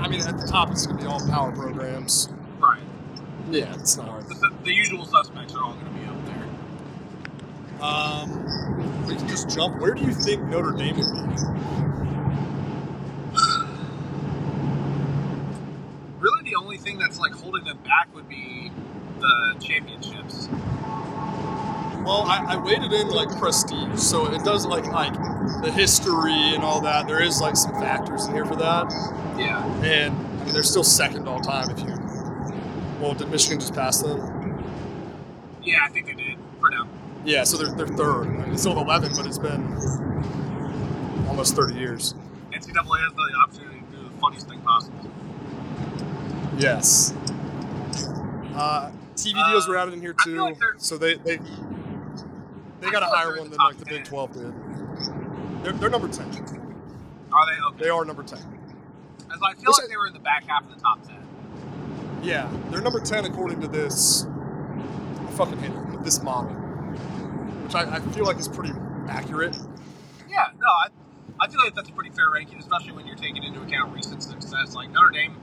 I 0.00 0.08
mean, 0.08 0.20
at 0.22 0.38
the 0.40 0.46
top, 0.46 0.70
it's 0.72 0.86
going 0.86 0.98
to 0.98 1.04
be 1.04 1.08
all 1.08 1.24
power 1.28 1.52
programs. 1.52 2.28
Right. 2.58 2.80
Yeah, 3.50 3.72
it's 3.74 3.96
not. 3.96 4.17
The, 4.28 4.34
the, 4.34 4.50
the 4.64 4.72
usual 4.72 5.04
suspects 5.04 5.54
are 5.54 5.62
all 5.64 5.72
going 5.74 5.86
to 5.86 5.90
be 5.92 6.06
up 6.06 6.24
there. 6.26 7.82
Um, 7.82 9.06
we 9.06 9.16
can 9.16 9.28
just 9.28 9.48
jump. 9.48 9.80
Where 9.80 9.94
do 9.94 10.02
you 10.04 10.12
think 10.12 10.42
Notre 10.44 10.72
Dame 10.72 10.96
would 10.96 11.28
be? 11.36 11.42
Really, 16.18 16.42
the 16.50 16.56
only 16.56 16.76
thing 16.78 16.98
that's 16.98 17.18
like 17.18 17.32
holding 17.32 17.64
them 17.64 17.78
back 17.84 18.12
would 18.14 18.28
be 18.28 18.70
the 19.20 19.54
championships. 19.60 20.48
Well, 22.04 22.24
I, 22.26 22.44
I 22.48 22.56
weighted 22.56 22.92
in 22.92 23.08
like 23.08 23.28
prestige, 23.38 23.98
so 23.98 24.32
it 24.32 24.42
does 24.44 24.66
like 24.66 24.86
like 24.86 25.14
the 25.62 25.70
history 25.70 26.32
and 26.54 26.64
all 26.64 26.80
that. 26.80 27.06
There 27.06 27.22
is 27.22 27.40
like 27.40 27.56
some 27.56 27.72
factors 27.74 28.26
in 28.26 28.34
here 28.34 28.44
for 28.46 28.56
that, 28.56 28.90
Yeah. 29.38 29.64
and 29.84 30.14
I 30.40 30.44
mean 30.44 30.54
they're 30.54 30.62
still 30.62 30.84
second 30.84 31.28
all 31.28 31.40
time. 31.40 31.70
If 31.70 31.80
you, 31.80 31.97
well, 33.00 33.14
did 33.14 33.28
Michigan 33.30 33.60
just 33.60 33.74
pass 33.74 34.02
them? 34.02 34.18
Yeah, 35.62 35.78
I 35.84 35.88
think 35.88 36.06
they 36.06 36.14
did 36.14 36.38
for 36.60 36.70
now. 36.70 36.86
Yeah, 37.24 37.44
so 37.44 37.56
they're, 37.56 37.74
they're 37.74 37.96
third. 37.96 38.26
I 38.26 38.30
mean, 38.30 38.52
it's 38.52 38.62
still 38.62 38.78
11, 38.78 39.12
but 39.16 39.26
it's 39.26 39.38
been 39.38 39.62
almost 41.28 41.54
30 41.56 41.74
years. 41.74 42.14
NCAA 42.52 43.00
has 43.04 43.12
the 43.14 43.32
opportunity 43.42 43.80
to 43.90 43.96
do 43.96 44.02
the 44.08 44.20
funniest 44.20 44.48
thing 44.48 44.60
possible. 44.62 44.98
Yes. 46.56 47.12
Uh, 48.54 48.90
TV 49.14 49.34
Uh, 49.36 49.50
deals 49.50 49.68
were 49.68 49.76
added 49.76 49.94
in 49.94 50.00
here 50.00 50.14
too, 50.24 50.40
like 50.40 50.56
so 50.78 50.96
they 50.96 51.14
they 51.16 51.36
they 52.80 52.90
got 52.90 53.02
a 53.02 53.06
feel 53.06 53.10
like 53.10 53.14
higher 53.24 53.38
one 53.38 53.50
than 53.50 53.58
like 53.58 53.76
the 53.78 53.84
10. 53.84 53.94
Big 53.94 54.04
12 54.04 54.32
did. 54.32 54.54
They're, 55.64 55.72
they're 55.72 55.90
number 55.90 56.08
10. 56.08 56.24
Are 56.26 57.46
they 57.46 57.62
okay? 57.68 57.84
They 57.84 57.88
are 57.90 58.04
number 58.04 58.22
10. 58.22 58.38
As 58.38 58.44
I 59.42 59.54
feel 59.54 59.64
Which 59.66 59.66
like 59.68 59.84
I- 59.84 59.86
they 59.88 59.96
were 59.96 60.06
in 60.06 60.12
the 60.14 60.18
back 60.20 60.44
half 60.48 60.64
of 60.64 60.74
the 60.74 60.80
top 60.80 61.02
ten. 61.06 61.17
Yeah, 62.22 62.50
they're 62.70 62.80
number 62.80 63.00
10 63.00 63.24
according 63.26 63.60
to 63.60 63.68
this. 63.68 64.24
I 64.26 65.30
fucking 65.32 65.58
hate 65.58 65.70
it. 65.70 66.04
This 66.04 66.22
model, 66.22 66.50
which 66.50 67.74
I, 67.74 67.96
I 67.96 68.00
feel 68.00 68.24
like 68.24 68.38
is 68.38 68.48
pretty 68.48 68.72
accurate. 69.08 69.56
Yeah, 70.28 70.48
no, 70.60 70.66
I, 70.66 70.88
I 71.40 71.48
feel 71.48 71.60
like 71.62 71.74
that's 71.74 71.88
a 71.88 71.92
pretty 71.92 72.10
fair 72.10 72.30
ranking, 72.30 72.58
especially 72.58 72.92
when 72.92 73.06
you're 73.06 73.16
taking 73.16 73.44
into 73.44 73.60
account 73.62 73.94
recent 73.94 74.22
success. 74.22 74.74
Like 74.74 74.90
Notre 74.90 75.10
Dame, 75.10 75.36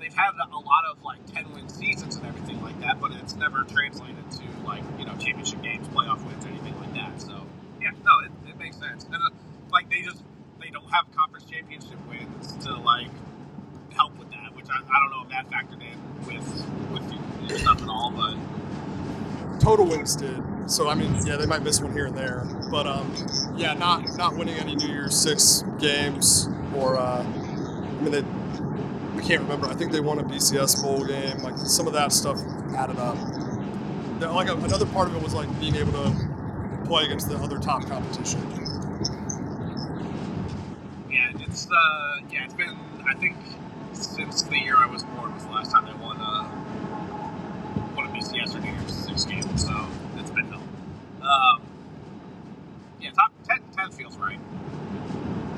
they've 0.00 0.14
had 0.14 0.32
a 0.34 0.58
lot 0.58 0.84
of 0.90 1.02
like 1.02 1.24
ten 1.26 1.52
win 1.52 1.68
seasons 1.68 2.16
and 2.16 2.26
everything 2.26 2.60
like 2.62 2.80
that, 2.80 3.00
but 3.00 3.12
it's 3.12 3.34
never 3.36 3.62
translated 3.64 4.30
to 4.32 4.42
like 4.66 4.82
you 4.98 5.04
know 5.06 5.14
championship 5.16 5.62
games, 5.62 5.86
playoff 5.88 6.24
wins, 6.26 6.44
anything 6.46 6.78
like 6.80 6.94
that. 6.94 7.20
So 7.20 7.42
yeah, 7.80 7.90
no, 8.04 8.18
it, 8.24 8.50
it 8.50 8.58
makes 8.58 8.76
sense. 8.76 9.04
And 9.04 9.14
uh, 9.16 9.30
like 9.72 9.90
they 9.90 10.02
just 10.02 10.22
they 10.60 10.70
don't 10.70 10.90
have 10.90 11.06
conference 11.14 11.44
championship 11.50 11.98
wins 12.08 12.56
to 12.64 12.76
like 12.76 13.10
help 13.92 14.16
with 14.18 14.30
that, 14.30 14.54
which 14.54 14.66
I, 14.70 14.78
I 14.78 14.98
don't 15.00 15.10
know 15.10 15.22
if 15.24 15.30
that 15.30 15.50
factored 15.50 15.82
in 15.82 15.98
with 16.32 16.66
with 17.48 17.58
stuff 17.60 17.82
at 17.82 17.88
all, 17.88 18.10
but 18.16 18.36
Total 19.60 19.84
wins 19.84 20.16
did. 20.16 20.42
So 20.70 20.88
I 20.88 20.94
mean, 20.94 21.14
yeah, 21.26 21.36
they 21.36 21.46
might 21.46 21.62
miss 21.62 21.80
one 21.80 21.92
here 21.92 22.06
and 22.06 22.16
there, 22.16 22.46
but 22.70 22.86
um, 22.86 23.12
yeah, 23.56 23.74
not 23.74 24.16
not 24.16 24.36
winning 24.36 24.54
any 24.56 24.74
New 24.76 24.88
Year's 24.88 25.16
Six 25.16 25.64
games 25.78 26.48
or 26.74 26.96
uh, 26.98 27.22
I 27.22 28.02
mean, 28.02 28.12
they, 28.12 28.24
I 29.18 29.20
can't 29.26 29.42
remember. 29.42 29.66
I 29.66 29.74
think 29.74 29.92
they 29.92 30.00
won 30.00 30.18
a 30.18 30.24
BCS 30.24 30.82
bowl 30.82 31.04
game. 31.04 31.38
Like 31.42 31.56
some 31.58 31.86
of 31.86 31.92
that 31.94 32.12
stuff 32.12 32.38
added 32.76 32.98
up. 32.98 33.16
There- 34.20 34.30
Like 34.30 34.48
another 34.48 34.86
part 34.86 35.08
of 35.08 35.16
it 35.16 35.22
was 35.22 35.34
like 35.34 35.48
being 35.60 35.76
able 35.76 35.92
to 35.92 36.82
play 36.86 37.04
against 37.04 37.28
the 37.28 37.36
other 37.36 37.58
top 37.58 37.86
competition. 37.86 38.40
yeah, 41.10 41.30
it's 41.40 41.66
uh 41.70 42.20
yeah, 42.30 42.44
it's 42.44 42.54
been 42.54 42.76
I 43.08 43.14
think 43.14 43.36
since 43.92 44.42
the 44.42 44.58
year 44.58 44.76
I 44.76 44.86
was 44.86 45.02
born 45.02 45.34
was 45.34 45.44
the 45.44 45.50
last 45.52 45.70
time 45.72 45.84
they 45.86 45.94
won 45.94 46.19
won 48.32 48.40
a 48.40 48.56
or 48.56 48.60
New 48.60 48.70
Year's 48.72 48.94
Six 48.94 49.24
game, 49.24 49.58
so 49.58 49.86
it's 50.18 50.30
been 50.30 50.46
hell. 50.46 50.62
Um, 51.22 51.62
yeah, 53.00 53.10
top 53.10 53.32
10, 53.48 53.58
10 53.76 53.90
feels 53.92 54.16
right. 54.16 54.38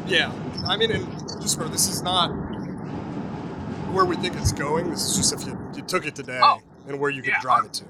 Yeah, 0.06 0.32
I 0.66 0.76
mean, 0.76 0.90
and 0.90 1.06
just 1.40 1.56
remember, 1.56 1.72
this 1.74 1.88
is 1.88 2.02
not 2.02 2.28
where 3.92 4.04
we 4.04 4.16
think 4.16 4.34
it's 4.36 4.52
going. 4.52 4.90
This 4.90 5.04
is 5.10 5.16
just 5.16 5.32
if 5.32 5.46
you, 5.46 5.58
you 5.76 5.82
took 5.82 6.06
it 6.06 6.14
today 6.14 6.40
Oh, 6.42 6.60
and 6.88 6.98
where 6.98 7.10
you 7.10 7.22
could 7.22 7.32
yeah. 7.34 7.40
drive 7.40 7.64
it 7.64 7.72
to. 7.74 7.84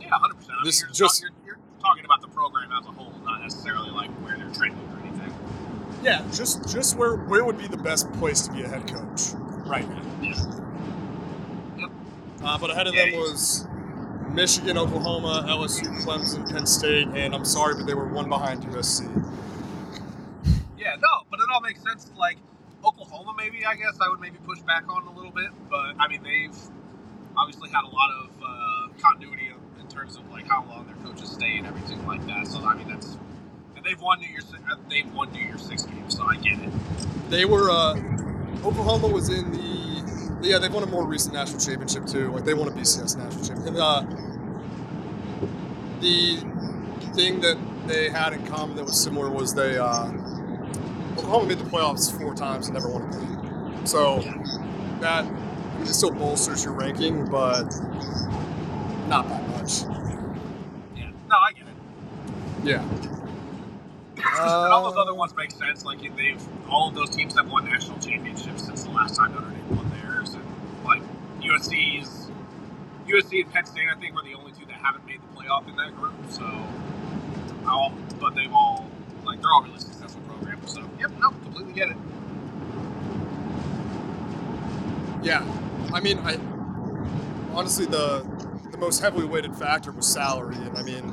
Yeah, 0.00 0.08
hundred 0.10 0.34
percent. 0.36 0.52
I 0.52 0.56
mean, 0.56 0.64
This 0.66 0.80
you're 0.82 0.90
just- 0.90 1.22
talk- 1.22 1.30
you're, 1.44 1.54
you're 1.56 1.80
talking 1.80 2.04
about 2.04 2.20
the 2.20 2.28
program 2.28 2.70
as 2.72 2.86
a 2.86 2.90
whole, 2.90 3.12
not 3.24 3.42
necessarily 3.42 3.90
like 3.90 4.10
where 4.22 4.36
they're 4.36 4.52
trending 4.54 4.78
or 4.92 5.00
anything. 5.00 5.34
Yeah, 6.02 6.22
just 6.32 6.68
just 6.68 6.96
where 6.96 7.16
where 7.16 7.44
would 7.44 7.58
be 7.58 7.66
the 7.66 7.76
best 7.78 8.12
place 8.14 8.42
to 8.42 8.52
be 8.52 8.62
a 8.62 8.68
head 8.68 8.86
coach 8.86 9.32
right 9.66 9.88
now. 9.88 10.02
Yeah. 10.22 11.88
Uh, 12.42 12.58
but 12.58 12.70
ahead 12.70 12.86
of 12.86 12.94
Yeah, 12.94 13.06
them 13.10 13.20
was 13.20 13.66
Michigan, 14.34 14.76
Oklahoma, 14.76 15.46
LSU, 15.48 15.86
Clemson, 16.04 16.50
Penn 16.50 16.66
State, 16.66 17.08
and 17.14 17.34
I'm 17.34 17.44
sorry, 17.44 17.74
but 17.76 17.86
they 17.86 17.94
were 17.94 18.06
one 18.08 18.28
behind 18.28 18.62
USC. 18.64 19.04
Yeah, 20.76 20.96
no, 20.96 21.08
but 21.30 21.38
it 21.40 21.46
all 21.52 21.60
makes 21.60 21.82
sense. 21.82 22.10
Like 22.18 22.36
Oklahoma, 22.84 23.34
maybe 23.38 23.64
I 23.64 23.74
guess 23.76 23.96
I 24.04 24.08
would 24.08 24.20
maybe 24.20 24.36
push 24.44 24.58
back 24.60 24.84
on 24.88 25.06
a 25.06 25.12
little 25.12 25.30
bit, 25.30 25.50
but 25.70 25.94
I 25.98 26.08
mean 26.08 26.22
they've 26.22 26.56
obviously 27.36 27.70
had 27.70 27.84
a 27.84 27.88
lot 27.88 28.10
of 28.10 28.30
uh, 28.44 28.88
continuity 29.00 29.46
in- 29.48 29.80
in 29.80 29.88
terms 29.88 30.16
of 30.16 30.28
like 30.30 30.46
how 30.48 30.64
long 30.64 30.86
their 30.86 30.96
coaches 30.96 31.30
stay 31.30 31.58
and 31.58 31.66
everything 31.66 32.04
like 32.06 32.24
that. 32.26 32.46
So 32.46 32.58
I 32.64 32.74
mean 32.74 32.88
that's 32.88 33.16
and 33.76 33.84
they've 33.84 34.00
won 34.00 34.18
New 34.20 34.28
Year's 34.28 34.52
uh, 34.52 34.74
they've 34.90 35.10
won 35.14 35.30
New 35.32 35.40
Year's 35.42 35.62
six 35.62 35.84
games, 35.84 36.16
so 36.16 36.24
I 36.24 36.36
get 36.36 36.58
it. 36.58 36.70
They 37.30 37.44
were 37.44 37.70
uh, 37.70 37.94
Oklahoma 38.64 39.08
was 39.08 39.28
in 39.30 39.52
the 39.52 40.46
yeah 40.46 40.58
they've 40.58 40.72
won 40.72 40.82
a 40.82 40.86
more 40.86 41.06
recent 41.06 41.34
national 41.34 41.60
championship 41.60 42.06
too. 42.06 42.30
Like 42.32 42.44
they 42.44 42.54
won 42.54 42.68
a 42.68 42.72
BCS 42.72 43.16
national 43.16 43.44
championship. 43.44 43.66
And, 43.66 43.76
uh, 43.78 44.02
the 46.04 46.38
thing 47.14 47.40
that 47.40 47.58
they 47.88 48.10
had 48.10 48.34
in 48.34 48.46
common 48.46 48.76
that 48.76 48.84
was 48.86 49.02
similar 49.02 49.30
was 49.30 49.54
they 49.54 49.78
uh, 49.78 50.12
Oklahoma 51.12 51.46
made 51.48 51.58
the 51.58 51.64
playoffs 51.64 52.16
four 52.18 52.34
times 52.34 52.68
and 52.68 52.74
never 52.74 52.88
won 52.88 53.02
a 53.02 53.08
game. 53.08 53.30
So 53.84 54.32
that 55.00 55.26
it 55.82 55.88
still 55.88 56.12
bolsters 56.12 56.64
your 56.64 56.74
ranking, 56.74 57.26
but 57.30 57.64
not 59.08 59.28
that 59.28 59.48
much. 59.48 59.86
Yeah, 60.96 61.10
no, 61.28 61.36
I 61.36 61.52
get 61.52 61.68
it. 61.68 61.76
Yeah. 62.62 62.82
and 64.16 64.72
all 64.72 64.84
those 64.84 64.96
Uh, 64.96 65.02
other 65.02 65.14
ones 65.14 65.34
make 65.36 65.52
sense. 65.52 65.84
Like 65.84 66.00
they've 66.16 66.42
all 66.68 66.88
of 66.88 66.94
those 66.94 67.10
teams 67.10 67.36
have 67.36 67.50
won 67.50 67.64
national 67.66 67.98
championships 67.98 68.64
since 68.66 68.84
the 68.84 68.90
last 68.90 69.16
time 69.16 69.32
Notre 69.34 69.50
Dame 69.50 69.76
won 69.76 69.90
theirs, 69.90 70.34
and 70.34 70.44
like 70.84 71.02
USC's 71.42 72.30
USC 73.08 73.44
and 73.44 73.52
Penn 73.52 73.66
State, 73.66 73.88
I 73.94 73.98
think, 74.00 74.14
were 74.14 74.22
the 74.22 74.34
only 74.34 74.52
two 74.52 74.66
that 74.66 74.76
haven't 74.76 75.06
made 75.06 75.20
the 75.22 75.23
playoff 75.44 75.68
in 75.68 75.76
that 75.76 75.94
group. 75.96 76.14
So, 76.28 76.44
all, 77.66 77.92
but 78.20 78.34
they've 78.34 78.52
all 78.52 78.90
like 79.24 79.40
they're 79.40 79.52
all 79.52 79.62
really 79.62 79.78
successful 79.78 80.20
programs. 80.28 80.72
So, 80.72 80.82
yep, 80.98 81.10
no, 81.20 81.30
completely 81.30 81.72
get 81.72 81.90
it. 81.90 81.96
Yeah, 85.22 85.44
I 85.92 86.00
mean, 86.00 86.18
I 86.18 86.38
honestly 87.54 87.86
the 87.86 88.24
the 88.70 88.78
most 88.78 89.00
heavily 89.00 89.24
weighted 89.26 89.54
factor 89.56 89.92
was 89.92 90.06
salary, 90.06 90.56
and 90.56 90.76
I 90.76 90.82
mean, 90.82 91.08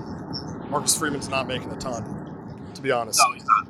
Marcus 0.69 0.97
Freeman's 0.97 1.29
not 1.29 1.47
making 1.47 1.71
a 1.71 1.77
ton, 1.77 2.63
to 2.73 2.81
be 2.81 2.91
honest. 2.91 3.21
No, 3.25 3.33
he's 3.33 3.45
not. 3.45 3.67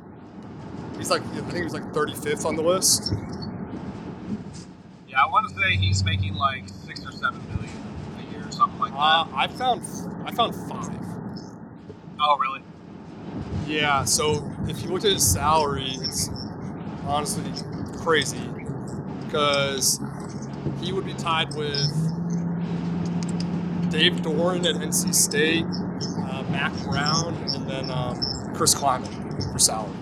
He's 0.97 1.09
like, 1.09 1.23
I 1.23 1.41
think 1.41 1.55
he 1.55 1.63
was 1.63 1.73
like 1.73 1.91
35th 1.93 2.45
on 2.45 2.55
the 2.55 2.61
list. 2.61 3.13
Yeah, 5.07 5.23
I 5.23 5.27
want 5.27 5.49
to 5.49 5.55
say 5.55 5.75
he's 5.75 6.03
making 6.03 6.35
like 6.35 6.69
six 6.69 7.05
or 7.05 7.11
seven 7.11 7.41
million 7.47 7.75
a 8.19 8.31
year 8.31 8.47
or 8.47 8.50
something 8.61 8.79
like 8.79 8.91
that. 8.91 8.97
Uh, 8.99 9.27
I 9.35 9.47
found 9.47 9.81
I 10.25 10.31
found 10.31 10.55
five. 10.55 10.89
oh, 12.19 12.37
really? 12.37 12.61
Yeah, 13.67 14.03
so 14.05 14.51
if 14.67 14.83
you 14.83 14.89
looked 14.89 15.05
at 15.05 15.11
his 15.13 15.29
salary, 15.29 15.91
it's 16.01 16.29
honestly 17.05 17.43
crazy 17.99 18.47
because 19.25 19.99
he 20.79 20.91
would 20.91 21.05
be 21.05 21.13
tied 21.13 21.53
with 21.55 21.87
Dave 23.89 24.13
Doeren 24.21 24.65
at 24.65 24.75
NC 24.75 25.13
State, 25.13 25.65
uh, 25.65 26.43
Mack 26.49 26.73
Brown, 26.83 27.33
and 27.53 27.69
then 27.69 27.89
um, 27.91 28.15
Chris 28.55 28.75
Klieman 28.75 29.51
for 29.51 29.59
salary, 29.59 29.95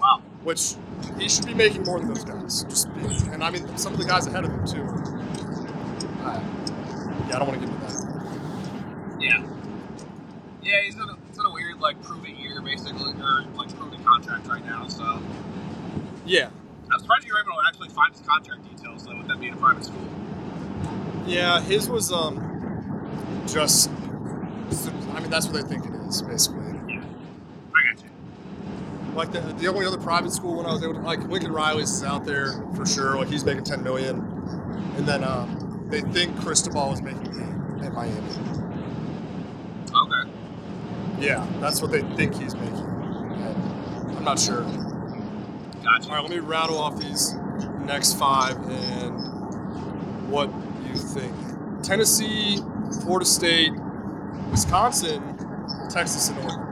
Wow. 0.00 0.22
which 0.42 0.74
he 1.18 1.28
should 1.28 1.46
be 1.46 1.54
making 1.54 1.82
more 1.84 1.98
than 2.00 2.08
those 2.08 2.24
guys. 2.24 2.62
Just 2.64 2.88
and 3.32 3.42
I 3.42 3.50
mean, 3.50 3.76
some 3.76 3.92
of 3.92 3.98
the 3.98 4.04
guys 4.06 4.26
ahead 4.26 4.44
of 4.44 4.50
him 4.50 4.66
too. 4.66 4.84
Yeah, 7.28 7.36
I 7.36 7.38
don't 7.40 7.48
want 7.48 7.60
to 7.60 7.66
get 7.66 7.74
into 7.74 7.86
that. 7.86 9.20
Yeah. 9.20 9.46
Yeah, 10.62 10.80
he's 10.82 10.94
in 10.94 11.02
a, 11.02 11.16
he's 11.28 11.38
in 11.38 11.44
a 11.44 11.52
weird 11.52 11.78
like 11.80 12.02
prove 12.02 12.24
it 12.24 12.36
year 12.36 12.60
basically, 12.60 13.12
or 13.20 13.42
like 13.54 13.74
prove 13.78 13.92
it 13.92 14.04
contract 14.04 14.46
right 14.46 14.64
now. 14.64 14.88
So 14.88 15.20
Yeah, 16.24 16.50
I'm 16.92 16.98
surprised 17.00 17.26
you 17.26 17.32
were 17.34 17.40
able 17.40 17.52
to 17.52 17.68
actually 17.68 17.88
find 17.90 18.12
his 18.12 18.26
contract 18.26 18.62
details 18.68 19.04
though, 19.04 19.16
with 19.16 19.28
that 19.28 19.40
being 19.40 19.52
a 19.52 19.56
private 19.56 19.84
school. 19.84 20.00
Yeah, 21.26 21.60
his 21.60 21.88
was 21.88 22.12
um 22.12 23.42
just. 23.46 23.90
I 23.90 25.20
mean, 25.20 25.30
that's 25.30 25.46
what 25.46 25.54
they 25.54 25.62
think 25.68 25.86
it 25.86 25.94
is, 26.06 26.20
basically. 26.22 26.62
Yeah, 26.88 27.02
I 27.74 27.94
got 27.94 28.02
you. 28.04 28.10
Like 29.14 29.32
the, 29.32 29.40
the 29.40 29.66
only 29.68 29.86
other 29.86 29.96
private 29.98 30.32
school 30.32 30.56
when 30.56 30.66
I 30.66 30.72
was 30.72 30.82
able 30.82 30.94
to 30.94 31.00
like 31.00 31.20
Lincoln 31.28 31.52
Riley's 31.52 31.90
is 31.90 32.04
out 32.04 32.24
there 32.24 32.52
for 32.74 32.84
sure. 32.86 33.16
Like 33.16 33.28
he's 33.28 33.44
making 33.44 33.64
ten 33.64 33.82
million, 33.82 34.18
and 34.96 35.06
then 35.06 35.24
um, 35.24 35.57
they 35.88 36.00
think 36.02 36.38
Cristobal 36.40 36.92
is 36.92 37.02
making 37.02 37.26
eight 37.28 37.84
at 37.86 37.92
Miami. 37.92 38.20
Okay. 39.94 40.30
Yeah, 41.18 41.46
that's 41.60 41.80
what 41.82 41.90
they 41.90 42.02
think 42.16 42.34
he's 42.34 42.54
making. 42.54 42.76
And 42.76 44.16
I'm 44.16 44.24
not 44.24 44.38
sure. 44.38 44.62
Gotcha. 45.82 46.08
All 46.10 46.14
right, 46.16 46.22
let 46.22 46.30
me 46.30 46.38
rattle 46.38 46.78
off 46.78 46.98
these 47.00 47.34
next 47.84 48.18
five 48.18 48.56
and 48.68 50.30
what 50.30 50.50
you 50.86 50.94
think. 50.96 51.34
Tennessee, 51.82 52.60
Florida 53.02 53.24
State, 53.24 53.72
Wisconsin, 54.50 55.22
Texas, 55.88 56.28
and 56.28 56.38
Oregon. 56.40 56.64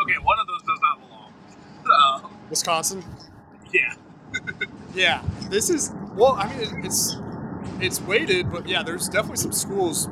Okay, 0.00 0.14
one 0.22 0.38
of 0.38 0.46
those 0.46 0.62
does 0.62 0.78
not 0.80 1.00
belong. 1.00 1.32
Uh, 1.84 2.28
Wisconsin. 2.50 3.02
yeah. 3.72 3.94
Yeah, 4.94 5.22
this 5.50 5.68
is 5.68 5.92
well. 6.16 6.34
I 6.38 6.48
mean, 6.48 6.60
it, 6.60 6.86
it's 6.86 7.16
it's 7.80 8.00
weighted, 8.00 8.50
but 8.50 8.68
yeah, 8.68 8.82
there's 8.82 9.08
definitely 9.08 9.36
some 9.36 9.52
schools 9.52 10.08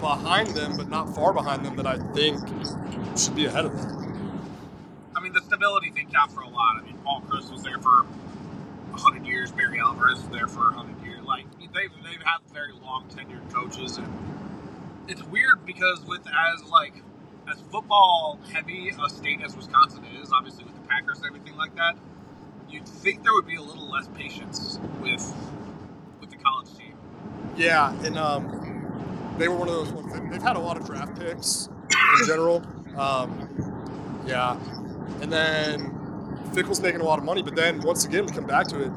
behind 0.00 0.48
them, 0.48 0.76
but 0.76 0.88
not 0.88 1.14
far 1.14 1.32
behind 1.32 1.64
them 1.64 1.76
that 1.76 1.86
I 1.86 1.98
think 2.12 2.40
should 3.18 3.36
be 3.36 3.46
ahead 3.46 3.64
of 3.64 3.76
them. 3.76 4.00
I 5.14 5.20
mean, 5.20 5.32
the 5.32 5.42
stability 5.42 5.90
thing 5.90 6.08
counts 6.10 6.34
for 6.34 6.40
a 6.40 6.48
lot. 6.48 6.76
I 6.78 6.82
mean, 6.82 6.98
Paul 7.04 7.22
Chryst 7.28 7.52
was 7.52 7.62
there 7.62 7.78
for 7.78 8.06
hundred 8.92 9.26
years. 9.26 9.50
Barry 9.52 9.80
Alvarez 9.80 10.18
was 10.18 10.28
there 10.28 10.46
for 10.46 10.72
hundred 10.72 11.02
years. 11.04 11.24
Like 11.24 11.46
they've 11.58 11.90
they've 12.04 12.22
had 12.22 12.38
very 12.52 12.72
long 12.82 13.06
tenured 13.08 13.52
coaches, 13.52 13.98
and 13.98 14.08
it's 15.08 15.22
weird 15.24 15.64
because 15.64 16.04
with 16.06 16.22
as 16.26 16.64
like 16.64 17.02
as 17.50 17.60
football 17.70 18.38
heavy 18.52 18.90
a 18.90 19.08
state 19.08 19.40
as 19.42 19.56
Wisconsin 19.56 20.04
is, 20.20 20.32
obviously 20.32 20.64
with 20.64 20.74
the 20.74 20.88
Packers 20.88 21.18
and 21.18 21.26
everything 21.26 21.56
like 21.56 21.74
that, 21.76 21.96
you'd 22.70 22.86
think 22.88 23.22
there 23.22 23.32
would 23.34 23.46
be 23.46 23.56
a 23.56 23.62
little 23.62 23.88
less 23.90 24.08
patience 24.14 24.78
with 25.00 25.34
with 26.20 26.30
the 26.30 26.36
college 26.36 26.68
team. 26.76 26.94
Yeah, 27.56 27.92
and 28.04 28.16
um, 28.18 29.34
they 29.38 29.48
were 29.48 29.56
one 29.56 29.68
of 29.68 29.74
those 29.74 29.90
ones. 29.92 30.12
they- 30.12 30.28
They've 30.30 30.42
had 30.42 30.56
a 30.56 30.60
lot 30.60 30.76
of 30.76 30.86
draft 30.86 31.18
picks 31.18 31.68
in 32.20 32.26
general. 32.26 32.62
Um, 32.96 34.22
yeah, 34.26 34.58
and 35.20 35.32
then 35.32 35.96
Fickell's 36.54 36.80
making 36.80 37.00
a 37.00 37.04
lot 37.04 37.18
of 37.18 37.24
money, 37.24 37.42
but 37.42 37.54
then 37.56 37.80
once 37.80 38.04
again, 38.04 38.26
we 38.26 38.32
come 38.32 38.46
back 38.46 38.66
to 38.68 38.82
it. 38.84 38.92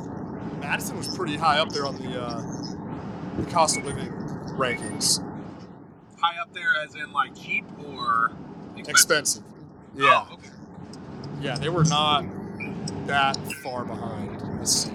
Madison 0.59 0.97
was 0.97 1.13
pretty 1.15 1.35
high 1.37 1.59
up 1.59 1.69
there 1.69 1.85
on 1.85 1.95
the 1.97 2.21
uh, 2.21 2.41
the 3.41 3.49
cost 3.51 3.77
of 3.77 3.85
living 3.85 4.09
rankings. 4.57 5.19
High 6.19 6.39
up 6.41 6.53
there, 6.53 6.73
as 6.83 6.95
in 6.95 7.11
like 7.11 7.35
cheap 7.35 7.65
or 7.85 8.31
expensive. 8.77 8.89
Expensive. 8.89 9.43
Yeah. 9.95 10.25
Oh, 10.29 10.33
okay. 10.35 10.49
yeah, 11.41 11.55
they 11.57 11.69
were 11.69 11.83
not 11.83 12.23
that 13.07 13.35
far 13.63 13.85
behind. 13.85 14.39
This, 14.61 14.89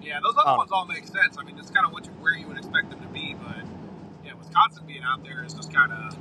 Yeah, 0.00 0.20
those 0.22 0.34
other 0.38 0.50
Um, 0.50 0.56
ones 0.58 0.70
all 0.72 0.86
make 0.86 1.06
sense. 1.06 1.36
I 1.38 1.42
mean, 1.44 1.58
it's 1.58 1.70
kind 1.70 1.86
of 1.86 1.92
what 1.92 2.04
you, 2.06 2.12
where 2.20 2.32
you 2.34 2.46
would 2.48 2.58
expect 2.58 2.90
them 2.90 3.00
to 3.00 3.08
be, 3.08 3.34
but 3.34 3.56
yeah, 4.24 4.34
Wisconsin 4.34 4.84
being 4.86 5.02
out 5.02 5.22
there 5.24 5.44
is 5.44 5.52
just 5.54 5.72
kind 5.72 5.92
of 5.92 6.16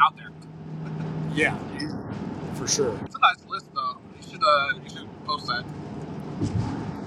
out 0.00 0.16
there. 0.16 0.30
yeah, 1.34 1.56
for 2.54 2.66
sure. 2.66 2.98
It's 3.04 3.14
a 3.16 3.18
nice 3.20 3.44
list, 3.48 3.66
though. 3.74 3.96
You 4.20 4.28
should 4.30 4.42
uh, 4.42 4.78
you 4.82 4.90
should 4.90 5.24
post 5.26 5.46
that. 5.48 5.64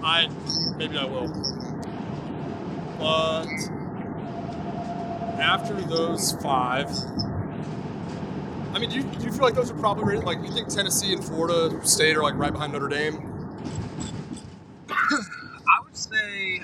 I 0.03 0.29
maybe 0.77 0.97
I 0.97 1.05
will. 1.05 1.27
But 2.99 3.47
after 5.39 5.73
those 5.81 6.33
five, 6.33 6.89
I 8.79 8.81
mean, 8.83 8.91
do 8.91 8.95
you, 8.95 9.03
do 9.03 9.25
you 9.25 9.31
feel 9.33 9.41
like 9.41 9.55
those 9.55 9.69
are 9.69 9.77
probably? 9.77 10.15
Like, 10.15 10.37
you 10.41 10.53
think 10.53 10.69
Tennessee 10.69 11.11
and 11.11 11.21
Florida 11.21 11.85
State 11.85 12.15
are 12.15 12.23
like 12.23 12.35
right 12.35 12.53
behind 12.53 12.71
Notre 12.71 12.87
Dame? 12.87 13.51
I 14.89 15.83
would 15.83 15.97
say. 15.97 16.61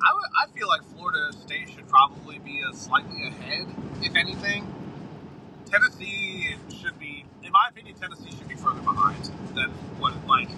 I, 0.00 0.14
would, 0.14 0.30
I 0.40 0.46
feel 0.56 0.68
like 0.68 0.84
Florida 0.94 1.32
State 1.32 1.68
should 1.68 1.88
probably 1.88 2.38
be 2.38 2.60
a 2.60 2.72
slightly 2.72 3.26
ahead, 3.26 3.66
if 4.02 4.14
anything. 4.14 4.72
Tennessee 5.66 6.54
should 6.80 6.96
be, 7.00 7.24
in 7.42 7.50
my 7.50 7.70
opinion, 7.70 7.96
Tennessee 7.96 8.30
should 8.30 8.46
be 8.46 8.54
further 8.54 8.82
behind 8.82 9.32
than 9.56 9.70
what 9.98 10.14
it 10.14 10.24
like. 10.28 10.50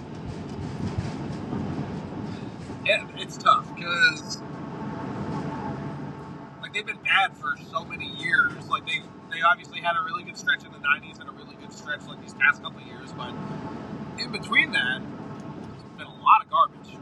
It, 2.84 3.08
it's 3.16 3.38
tough 3.38 3.74
because 3.74 4.38
like 6.70 6.86
they've 6.86 6.86
been 6.86 7.02
bad 7.04 7.36
for 7.36 7.56
so 7.70 7.84
many 7.84 8.06
years. 8.06 8.52
Like 8.68 8.86
they 8.86 9.00
they 9.30 9.42
obviously 9.42 9.80
had 9.80 9.96
a 9.96 10.04
really 10.04 10.22
good 10.22 10.36
stretch 10.36 10.64
in 10.64 10.72
the 10.72 10.78
'90s 10.78 11.20
and 11.20 11.28
a 11.28 11.32
really 11.32 11.56
good 11.56 11.72
stretch 11.72 12.02
like 12.06 12.20
these 12.20 12.34
past 12.34 12.62
couple 12.62 12.80
of 12.80 12.86
years, 12.86 13.12
but 13.12 13.32
in 14.34 14.40
between 14.40 14.72
that, 14.72 15.00
it's 15.00 15.98
been 15.98 16.06
a 16.06 16.22
lot 16.22 16.42
of 16.44 16.50
garbage. 16.50 16.96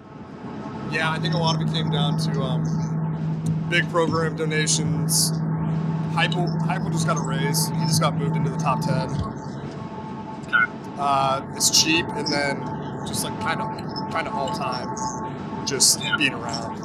Yeah, 0.93 1.11
I 1.11 1.19
think 1.19 1.35
a 1.35 1.39
lot 1.39 1.55
of 1.61 1.69
it 1.69 1.73
came 1.73 1.91
down 1.91 2.19
to 2.19 2.41
um, 2.41 3.67
big 3.71 3.89
program 3.91 4.37
donations. 4.37 5.33
Heupel, 6.13 6.49
Heupel 6.63 6.91
just 6.93 7.07
got 7.07 7.19
a 7.19 7.21
raise. 7.23 7.69
He 7.69 7.75
just 7.87 8.01
got 8.01 8.17
moved 8.17 8.37
into 8.37 8.51
the 8.51 8.57
top 8.57 8.81
ten. 8.81 9.11
Okay. 10.47 10.73
Uh, 10.99 11.43
it's 11.55 11.71
cheap, 11.83 12.07
and 12.11 12.27
then 12.29 12.61
just 13.07 13.25
like 13.25 13.39
kind 13.41 13.61
of, 13.61 14.11
kind 14.13 14.27
of 14.27 14.35
all 14.35 14.49
time, 14.55 14.97
just 15.67 16.01
Yeah. 16.03 16.17
being 16.17 16.35
around 16.35 16.79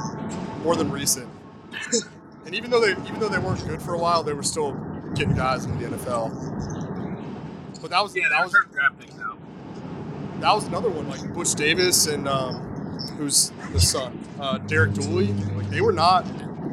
more 0.62 0.76
than 0.76 0.90
recent. 0.90 1.28
and 2.46 2.54
even 2.54 2.70
though 2.70 2.80
they, 2.80 2.92
even 2.92 3.18
though 3.18 3.28
they 3.28 3.38
weren't 3.38 3.66
good 3.66 3.80
for 3.82 3.94
a 3.94 3.98
while, 3.98 4.22
they 4.22 4.32
were 4.34 4.42
still 4.42 4.72
getting 5.14 5.34
guys 5.34 5.64
into 5.64 5.78
the 5.88 5.96
NFL. 5.96 6.30
But 7.80 7.90
that 7.90 8.02
was 8.02 8.14
Yeah, 8.14 8.28
that 8.30 8.44
was 8.44 8.52
was 8.52 8.64
draft 8.72 8.98
picks 9.00 9.13
now. 9.13 9.13
That 10.44 10.54
was 10.54 10.66
another 10.66 10.90
one 10.90 11.08
like 11.08 11.32
Butch 11.32 11.54
Davis 11.54 12.06
and 12.06 12.28
um, 12.28 12.56
who's 13.16 13.50
the 13.72 13.80
son, 13.80 14.18
uh, 14.38 14.58
Derek 14.58 14.92
Dooley. 14.92 15.28
Like 15.28 15.70
they 15.70 15.80
were 15.80 15.90
not, 15.92 16.26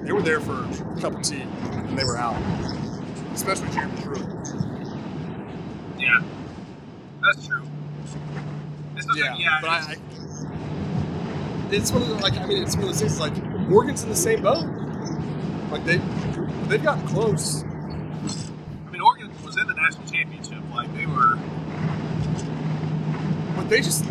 they 0.03 0.11
were 0.11 0.21
there 0.21 0.41
for 0.41 0.65
a 0.65 0.99
cup 0.99 1.13
of 1.15 1.21
tea 1.21 1.39
and 1.41 1.97
they 1.97 2.03
were 2.03 2.17
out. 2.17 2.35
Especially 3.33 3.69
Jeremy 3.69 4.01
Pruitt. 4.01 4.27
Yeah, 5.97 6.21
that's 7.21 7.47
true. 7.47 7.63
It's 8.97 9.07
Yeah, 9.15 9.31
like, 9.31 9.39
yeah, 9.39 9.57
but 9.61 9.69
I, 9.69 9.77
it's- 9.93 9.97
I, 10.43 11.73
it's 11.73 11.91
one 11.93 12.01
of 12.01 12.09
the, 12.09 12.15
like 12.15 12.33
I 12.37 12.45
mean 12.47 12.61
it's 12.61 12.75
one 12.75 12.83
of 12.83 12.89
those 12.89 12.99
things 12.99 13.21
like 13.21 13.33
Oregon's 13.71 14.03
in 14.03 14.09
the 14.09 14.15
same 14.17 14.41
boat. 14.41 14.65
Like 15.71 15.85
they 15.85 15.99
they've 16.67 16.83
gotten 16.83 17.07
close. 17.07 17.63
I 17.63 18.91
mean, 18.91 18.99
Oregon 18.99 19.31
was 19.45 19.55
in 19.57 19.65
the 19.65 19.73
national 19.75 20.05
championship. 20.09 20.57
Like 20.75 20.93
they 20.93 21.05
were. 21.05 21.39
But 23.55 23.60
they 23.71 23.79
just 23.79 24.03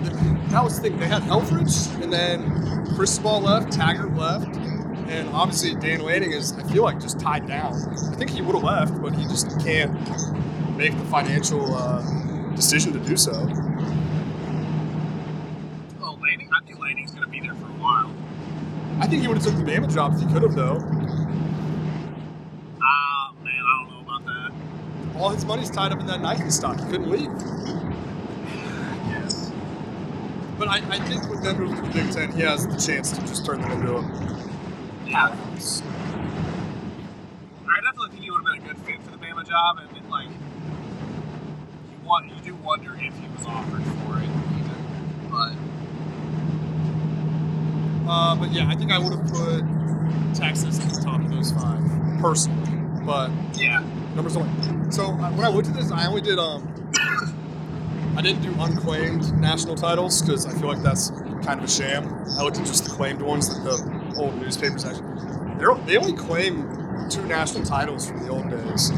that 0.51 0.65
was 0.65 0.77
the 0.77 0.89
thing. 0.89 0.99
They 0.99 1.07
had 1.07 1.23
Helfrich 1.23 2.03
and 2.03 2.11
then 2.11 2.87
Cristobal 2.97 3.41
left, 3.43 3.71
Taggart 3.71 4.15
left, 4.17 4.57
and 4.57 5.29
obviously 5.29 5.75
Dan 5.75 6.01
Lanning 6.01 6.33
is 6.33 6.53
I 6.55 6.63
feel 6.73 6.83
like 6.83 6.99
just 6.99 7.21
tied 7.21 7.47
down. 7.47 7.75
I 7.75 8.17
think 8.17 8.31
he 8.31 8.41
would 8.41 8.55
have 8.55 8.65
left, 8.65 9.01
but 9.03 9.15
he 9.15 9.25
just 9.25 9.61
can't 9.61 9.93
make 10.79 10.97
the 10.97 11.05
financial 11.05 11.75
uh, 11.77 12.01
decision 12.57 12.95
to 12.95 12.99
do 13.01 13.19
so. 13.19 13.33
Oh, 16.03 16.19
Lanning. 16.23 16.49
I 16.53 16.65
think 16.67 16.81
Lanning's 16.81 17.11
going 17.11 17.25
to 17.25 17.31
be 17.31 17.41
there 17.41 17.55
for 17.55 17.67
a 17.67 17.79
while. 17.79 18.11
I 18.99 19.07
think 19.07 19.21
he 19.21 19.29
would 19.29 19.37
have 19.37 19.47
took 19.47 19.57
the 19.57 19.71
Bama 19.71 19.93
job 19.93 20.15
if 20.15 20.21
he 20.21 20.27
could 20.33 20.43
have 20.43 20.55
though. 20.55 20.79
Ah, 22.83 23.33
man, 23.45 23.53
I 23.53 23.85
don't 23.85 23.91
know 23.91 24.01
about 24.01 24.25
that. 24.25 25.21
All 25.21 25.29
his 25.29 25.45
money's 25.45 25.71
tied 25.71 25.93
up 25.93 26.01
in 26.01 26.07
that 26.07 26.23
Nike 26.23 26.49
stock. 26.49 26.81
He 26.81 26.87
couldn't 26.87 27.11
leave. 27.11 27.31
Yes. 29.09 29.53
But 30.61 30.69
I, 30.69 30.77
I 30.77 30.99
think 31.09 31.27
with 31.31 31.43
moving 31.59 31.75
to 31.75 31.81
the 31.81 31.89
Big 31.89 32.13
Ten, 32.13 32.33
he 32.33 32.43
has 32.43 32.67
the 32.69 32.77
chance 32.77 33.13
to 33.13 33.21
just 33.23 33.47
turn 33.47 33.63
them 33.63 33.73
into 33.73 33.97
a 33.97 34.03
Yeah. 35.09 35.35
I 37.67 37.81
definitely 37.81 38.11
think 38.11 38.25
he 38.25 38.31
would 38.31 38.45
have 38.45 38.61
been 38.61 38.63
a 38.63 38.69
good 38.69 38.77
fit 38.85 39.03
for 39.03 39.11
the 39.11 39.17
Bama 39.17 39.49
job, 39.49 39.79
and 39.79 40.11
like, 40.11 40.29
you 40.29 42.07
want 42.07 42.29
you 42.29 42.35
do 42.45 42.55
wonder 42.57 42.95
if 42.95 43.19
he 43.19 43.29
was 43.29 43.47
offered 43.47 43.83
for 43.83 44.19
it, 44.19 44.29
even. 44.59 44.77
But 45.31 45.55
Uh, 48.07 48.37
but 48.37 48.53
yeah, 48.53 48.69
I 48.69 48.75
think 48.75 48.93
I 48.93 48.99
would 48.99 49.15
have 49.15 49.27
put 49.33 49.65
Texas 50.35 50.79
at 50.79 50.91
the 50.93 51.01
top 51.01 51.23
of 51.23 51.31
those 51.31 51.53
five 51.53 51.81
personally. 52.21 53.07
But 53.07 53.31
yeah, 53.55 53.83
numbers 54.15 54.35
don't. 54.35 54.93
So 54.93 55.05
uh, 55.07 55.31
when 55.31 55.47
I 55.47 55.49
looked 55.49 55.69
at 55.69 55.75
this, 55.75 55.91
I 55.91 56.07
only 56.07 56.21
did 56.21 56.39
um, 56.39 56.70
I 58.17 58.23
didn't 58.23 58.43
do 58.43 58.55
unclaimed 58.59 59.33
national 59.39 59.77
titles 59.77 60.21
because 60.21 60.47
I 60.47 60.53
feel 60.59 60.69
like 60.69 60.83
that's 60.83 61.11
kind 61.45 61.59
of 61.59 61.65
a 61.65 61.69
sham. 61.69 62.07
I 62.39 62.43
looked 62.43 62.59
at 62.59 62.67
just 62.67 62.85
the 62.85 62.91
claimed 62.91 63.23
ones 63.23 63.49
that 63.49 63.63
the 63.63 64.17
old 64.21 64.37
newspapers 64.41 64.85
actually. 64.85 65.07
They're, 65.59 65.73
only 65.73 66.15
claim 66.15 66.67
two 67.11 67.25
national 67.27 67.65
titles 67.65 68.09
from 68.09 68.23
the 68.23 68.29
old 68.31 68.49
days. 68.49 68.91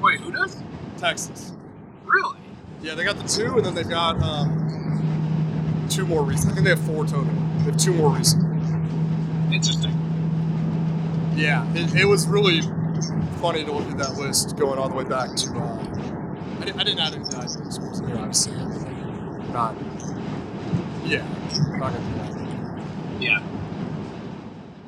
wait, 0.00 0.20
who 0.20 0.30
does? 0.30 0.56
Texas. 0.98 1.52
Really? 2.04 2.38
Yeah, 2.80 2.94
they 2.94 3.02
got 3.02 3.16
the 3.16 3.26
two, 3.26 3.56
and 3.56 3.66
then 3.66 3.74
they've 3.74 3.88
got 3.88 4.22
um, 4.22 5.86
two 5.90 6.06
more 6.06 6.22
recent. 6.22 6.52
I 6.52 6.54
think 6.54 6.64
they 6.64 6.70
have 6.70 6.84
four 6.84 7.04
total. 7.04 7.24
They 7.58 7.64
have 7.64 7.76
two 7.76 7.92
more 7.92 8.10
recent. 8.10 8.42
Interesting. 9.52 9.92
Yeah, 11.34 11.66
it, 11.74 11.94
it 11.94 12.04
was 12.04 12.26
really 12.28 12.62
funny 13.40 13.64
to 13.64 13.72
look 13.72 13.90
at 13.90 13.98
that 13.98 14.14
list 14.14 14.56
going 14.56 14.78
all 14.78 14.88
the 14.88 14.94
way 14.94 15.04
back 15.04 15.34
to. 15.36 15.58
Uh, 15.58 15.75
I, 16.66 16.70
didn't, 16.70 16.80
I 16.80 16.84
didn't 16.84 16.98
add 17.00 17.14
any 17.14 17.30
guys 17.30 17.54
in 17.54 17.64
the 17.64 17.70
schools 17.70 18.00
in 18.00 18.08
here, 18.08 18.18
obviously. 18.18 18.52
Not. 19.52 19.76
Yeah, 21.04 21.22
not 21.78 21.92
gonna 21.92 22.00
do 22.00 22.14
that. 22.16 23.22
Yeah. 23.22 23.38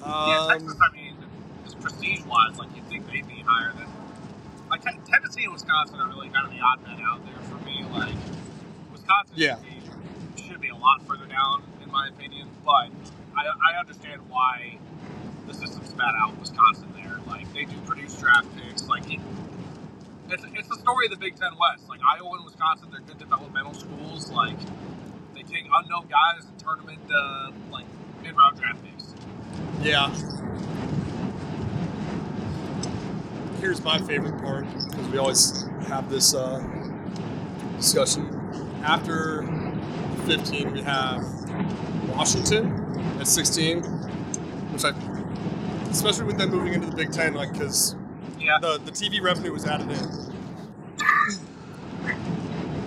yeah, 0.03 0.39
Um, 0.41 0.49
Texas. 0.51 0.75
I 0.83 0.93
mean, 0.97 1.17
just 1.65 1.79
prestige-wise, 1.81 2.59
like 2.59 2.75
you'd 2.75 2.85
think 2.89 3.07
they'd 3.07 3.27
be 3.29 3.45
higher 3.47 3.73
than. 3.75 3.87
Like 4.69 4.83
Ten- 4.83 5.01
Tennessee 5.07 5.45
and 5.45 5.53
Wisconsin 5.53 6.01
are 6.01 6.09
really 6.09 6.29
kind 6.31 6.47
of 6.49 6.53
the 6.53 6.59
odd 6.61 6.83
men 6.83 7.01
out 7.01 7.25
there 7.25 7.41
for 7.45 7.65
me. 7.65 7.85
Like 7.93 8.15
Wisconsin 8.91 9.35
Yeah. 9.37 9.57
should, 9.59 10.35
be, 10.37 10.43
should 10.49 10.61
be 10.61 10.69
a 10.71 10.77
lot 10.77 11.01
further 11.07 11.27
down, 11.27 11.63
in 11.83 11.93
my 11.93 12.09
opinion. 12.09 12.49
But 12.65 12.91
I, 13.37 13.47
I 13.47 13.79
understand 13.79 14.23
why 14.29 14.79
the 15.47 15.55
system 15.55 15.85
spat 15.87 16.15
out 16.19 16.37
Wisconsin 16.41 16.93
there. 16.97 17.21
Like 17.29 17.51
they 17.55 17.65
do 17.67 17.77
produce 17.87 18.17
draft 18.19 18.49
picks. 18.57 18.89
Like 18.89 19.09
it, 19.13 19.21
it's 20.31 20.45
it's 20.55 20.69
the 20.69 20.77
story 20.77 21.07
of 21.07 21.11
the 21.13 21.17
Big 21.19 21.37
Ten 21.37 21.53
West. 21.59 21.89
Like 21.89 22.01
Iowa 22.17 22.37
and 22.37 22.45
Wisconsin, 22.45 22.89
they're 22.91 23.01
good 23.01 23.19
developmental 23.19 23.75
schools. 23.75 24.31
Like 24.31 24.57
they 25.35 25.43
take 25.43 25.65
unknown 25.73 26.07
guys 26.09 26.45
and 26.47 26.59
turn 26.59 26.79
them 26.79 26.91
into 26.91 27.53
like 27.71 27.87
mid-round 28.23 28.59
draft 28.59 28.83
picks. 28.85 29.15
yeah. 29.83 30.11
Here's 33.61 33.83
my 33.83 33.99
favorite 33.99 34.41
part 34.41 34.67
because 34.73 35.09
we 35.09 35.19
always 35.19 35.67
have 35.89 36.09
this 36.11 36.33
uh, 36.35 36.61
discussion. 37.77 38.35
After 38.85 39.43
15, 40.27 40.73
we 40.73 40.83
have 40.83 41.25
Washington 42.09 42.71
at 43.19 43.27
16, 43.27 43.83
which 43.83 44.85
I, 44.85 44.91
especially 45.91 46.27
with 46.27 46.39
them 46.39 46.51
moving 46.51 46.75
into 46.75 46.89
the 46.89 46.95
Big 46.97 47.11
Ten, 47.11 47.35
like 47.35 47.53
because 47.53 47.97
Yeah. 48.49 48.59
the, 48.63 48.79
the 48.83 48.91
TV 48.91 49.21
revenue 49.21 49.53
was 49.53 49.67
added 49.67 49.91
in. 49.91 49.99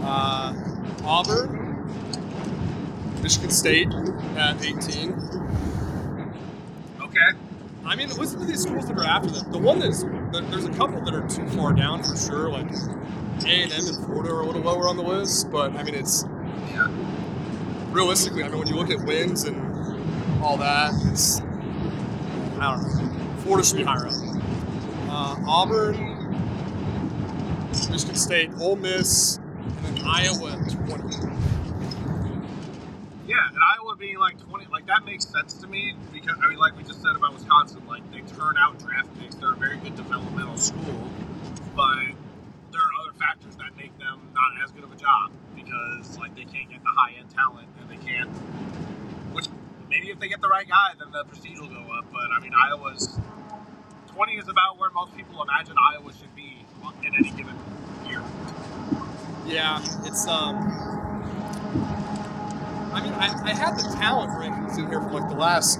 Uh, 0.03 0.53
Auburn, 1.03 1.85
Michigan 3.21 3.51
State 3.51 3.87
at 4.35 4.65
18. 4.65 5.13
Okay. 7.01 7.19
I 7.85 7.95
mean, 7.95 8.09
listen 8.09 8.39
to 8.39 8.45
these 8.45 8.63
schools 8.63 8.87
that 8.87 8.97
are 8.97 9.03
after 9.05 9.29
them. 9.29 9.51
The 9.51 9.59
one 9.59 9.77
that's 9.77 10.01
there- 10.03 10.41
there's 10.49 10.65
a 10.65 10.71
couple 10.73 10.99
that 11.05 11.13
are 11.13 11.27
too 11.27 11.47
far 11.49 11.73
down 11.73 12.01
for 12.03 12.15
sure. 12.17 12.49
Like 12.49 12.71
A 13.45 13.47
and 13.63 13.71
M 13.71 13.85
and 13.85 14.05
Florida 14.05 14.33
are 14.33 14.41
a 14.41 14.45
little 14.47 14.61
lower 14.63 14.87
on 14.89 14.97
the 14.97 15.03
list, 15.03 15.51
but 15.51 15.73
I 15.75 15.83
mean, 15.83 15.93
it's 15.93 16.25
Yeah. 16.71 16.87
realistically. 17.91 18.43
I 18.43 18.47
mean, 18.47 18.57
when 18.59 18.67
you 18.67 18.75
look 18.75 18.89
at 18.89 19.05
wins 19.05 19.43
and 19.43 20.41
all 20.43 20.57
that, 20.57 20.93
it's 21.11 21.39
I 22.59 22.71
don't 22.71 22.81
know. 22.81 23.11
Florida 23.43 23.67
should 23.67 23.77
be 23.77 23.83
higher 23.83 24.07
up. 24.07 24.13
Uh, 25.31 25.37
Auburn, 25.47 25.95
Michigan 27.89 28.15
State, 28.15 28.49
Ole 28.59 28.75
Miss, 28.75 29.37
and 29.37 29.95
then 29.97 30.05
Iowa 30.05 30.59
at 30.59 30.71
20. 30.71 31.25
Yeah, 33.25 33.37
and 33.47 33.57
Iowa 33.79 33.95
being 33.97 34.19
like 34.19 34.37
20, 34.49 34.65
like 34.73 34.87
that 34.87 35.05
makes 35.05 35.25
sense 35.25 35.53
to 35.53 35.67
me 35.67 35.95
because, 36.11 36.35
I 36.43 36.49
mean, 36.49 36.57
like 36.57 36.75
we 36.75 36.83
just 36.83 37.01
said 37.01 37.15
about 37.15 37.33
Wisconsin, 37.33 37.81
like 37.87 38.03
they 38.11 38.19
turn 38.35 38.57
out 38.57 38.77
draft 38.79 39.07
picks. 39.21 39.35
They're 39.35 39.53
a 39.53 39.55
very 39.55 39.77
good 39.77 39.95
developmental 39.95 40.57
school, 40.57 41.09
but 41.77 42.11
there 42.73 42.81
are 42.81 42.93
other 43.01 43.13
factors 43.17 43.55
that 43.55 43.77
make 43.77 43.97
them 43.99 44.19
not 44.33 44.61
as 44.61 44.71
good 44.71 44.83
of 44.83 44.91
a 44.91 44.97
job 44.97 45.31
because, 45.55 46.17
like, 46.17 46.35
they 46.35 46.43
can't 46.43 46.69
get 46.69 46.83
the 46.83 46.89
high 46.89 47.13
end 47.17 47.29
talent 47.29 47.69
and 47.79 47.89
they 47.89 48.05
can't, 48.05 48.29
which 49.31 49.45
maybe 49.89 50.09
if 50.09 50.19
they 50.19 50.27
get 50.27 50.41
the 50.41 50.49
right 50.49 50.67
guy, 50.67 50.91
then 50.99 51.09
the 51.13 51.23
prestige 51.23 51.57
will 51.57 51.69
go 51.69 51.85
up. 51.97 52.03
But 52.11 52.31
I 52.35 52.41
mean, 52.41 52.51
Iowa's 52.53 53.17
20 54.13 54.33
is 54.33 54.47
about 54.47 54.77
where 54.77 54.89
most 54.91 55.15
people 55.15 55.41
imagine 55.41 55.75
Iowa 55.93 56.11
should 56.13 56.35
be 56.35 56.65
in 57.05 57.15
any 57.15 57.31
given 57.31 57.55
year. 58.07 58.21
Yeah, 59.45 59.79
it's 60.03 60.27
um. 60.27 60.57
I 62.93 63.01
mean, 63.01 63.13
I, 63.13 63.27
I 63.45 63.53
had 63.53 63.77
the 63.77 63.83
talent 63.97 64.31
rankings 64.31 64.77
in 64.77 64.87
here 64.89 65.01
for 65.01 65.11
like 65.11 65.29
the 65.29 65.35
last. 65.35 65.79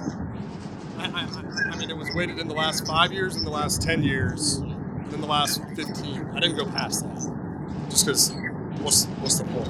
I, 0.98 1.04
I, 1.04 1.70
I 1.72 1.76
mean, 1.76 1.90
it 1.90 1.96
was 1.96 2.08
weighted 2.14 2.38
in 2.38 2.48
the 2.48 2.54
last 2.54 2.86
five 2.86 3.12
years, 3.12 3.36
in 3.36 3.44
the 3.44 3.50
last 3.50 3.82
ten 3.82 4.02
years, 4.02 4.56
in 4.56 5.20
the 5.20 5.26
last 5.26 5.62
fifteen. 5.76 6.26
I 6.34 6.40
didn't 6.40 6.56
go 6.56 6.66
past 6.66 7.04
that, 7.04 7.88
just 7.90 8.06
because. 8.06 8.32
What's 8.80 9.04
what's 9.04 9.38
the 9.38 9.44
point? 9.44 9.68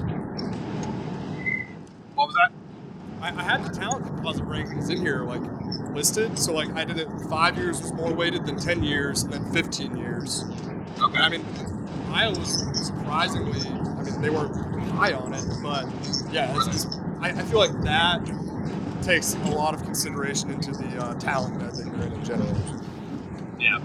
What 2.14 2.28
was 2.28 2.36
that? 2.36 2.52
I, 3.22 3.28
I 3.28 3.42
had 3.42 3.64
the 3.64 3.70
talent 3.70 4.04
composite 4.04 4.44
rankings 4.44 4.90
in 4.90 4.98
here, 4.98 5.22
like 5.22 5.40
listed. 5.94 6.38
So 6.38 6.52
like 6.52 6.70
I 6.74 6.84
did 6.84 6.98
it. 6.98 7.08
Five 7.30 7.56
years 7.56 7.80
was 7.80 7.92
more 7.92 8.12
weighted 8.12 8.44
than 8.44 8.58
ten 8.58 8.82
years, 8.82 9.22
and 9.22 9.32
then 9.32 9.50
fifteen 9.52 9.96
years. 9.96 10.44
Okay. 11.00 11.18
I 11.18 11.28
mean, 11.28 11.44
Iowa's 12.10 12.64
surprisingly, 12.86 13.60
I 13.68 14.02
mean, 14.02 14.20
they 14.20 14.30
weren't 14.30 14.54
high 14.90 15.12
on 15.12 15.32
it, 15.34 15.44
but 15.62 15.86
yeah, 16.32 16.54
it's, 16.56 16.84
it's, 16.84 16.96
I, 17.20 17.30
I 17.30 17.42
feel 17.42 17.58
like 17.58 17.80
that 17.82 18.20
takes 19.02 19.34
a 19.34 19.50
lot 19.50 19.74
of 19.74 19.82
consideration 19.82 20.50
into 20.50 20.72
the 20.72 21.02
uh, 21.02 21.14
talent 21.14 21.58
that 21.60 21.74
they 21.74 21.88
are 21.90 22.06
in 22.06 22.12
in 22.12 22.24
general. 22.24 22.56
yeah. 23.58 23.78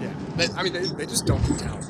Yeah, 0.00 0.14
they, 0.36 0.46
I 0.54 0.62
mean, 0.62 0.72
they, 0.72 0.86
they 0.86 1.06
just 1.06 1.26
don't 1.26 1.44
get 1.48 1.58
talent. 1.58 1.86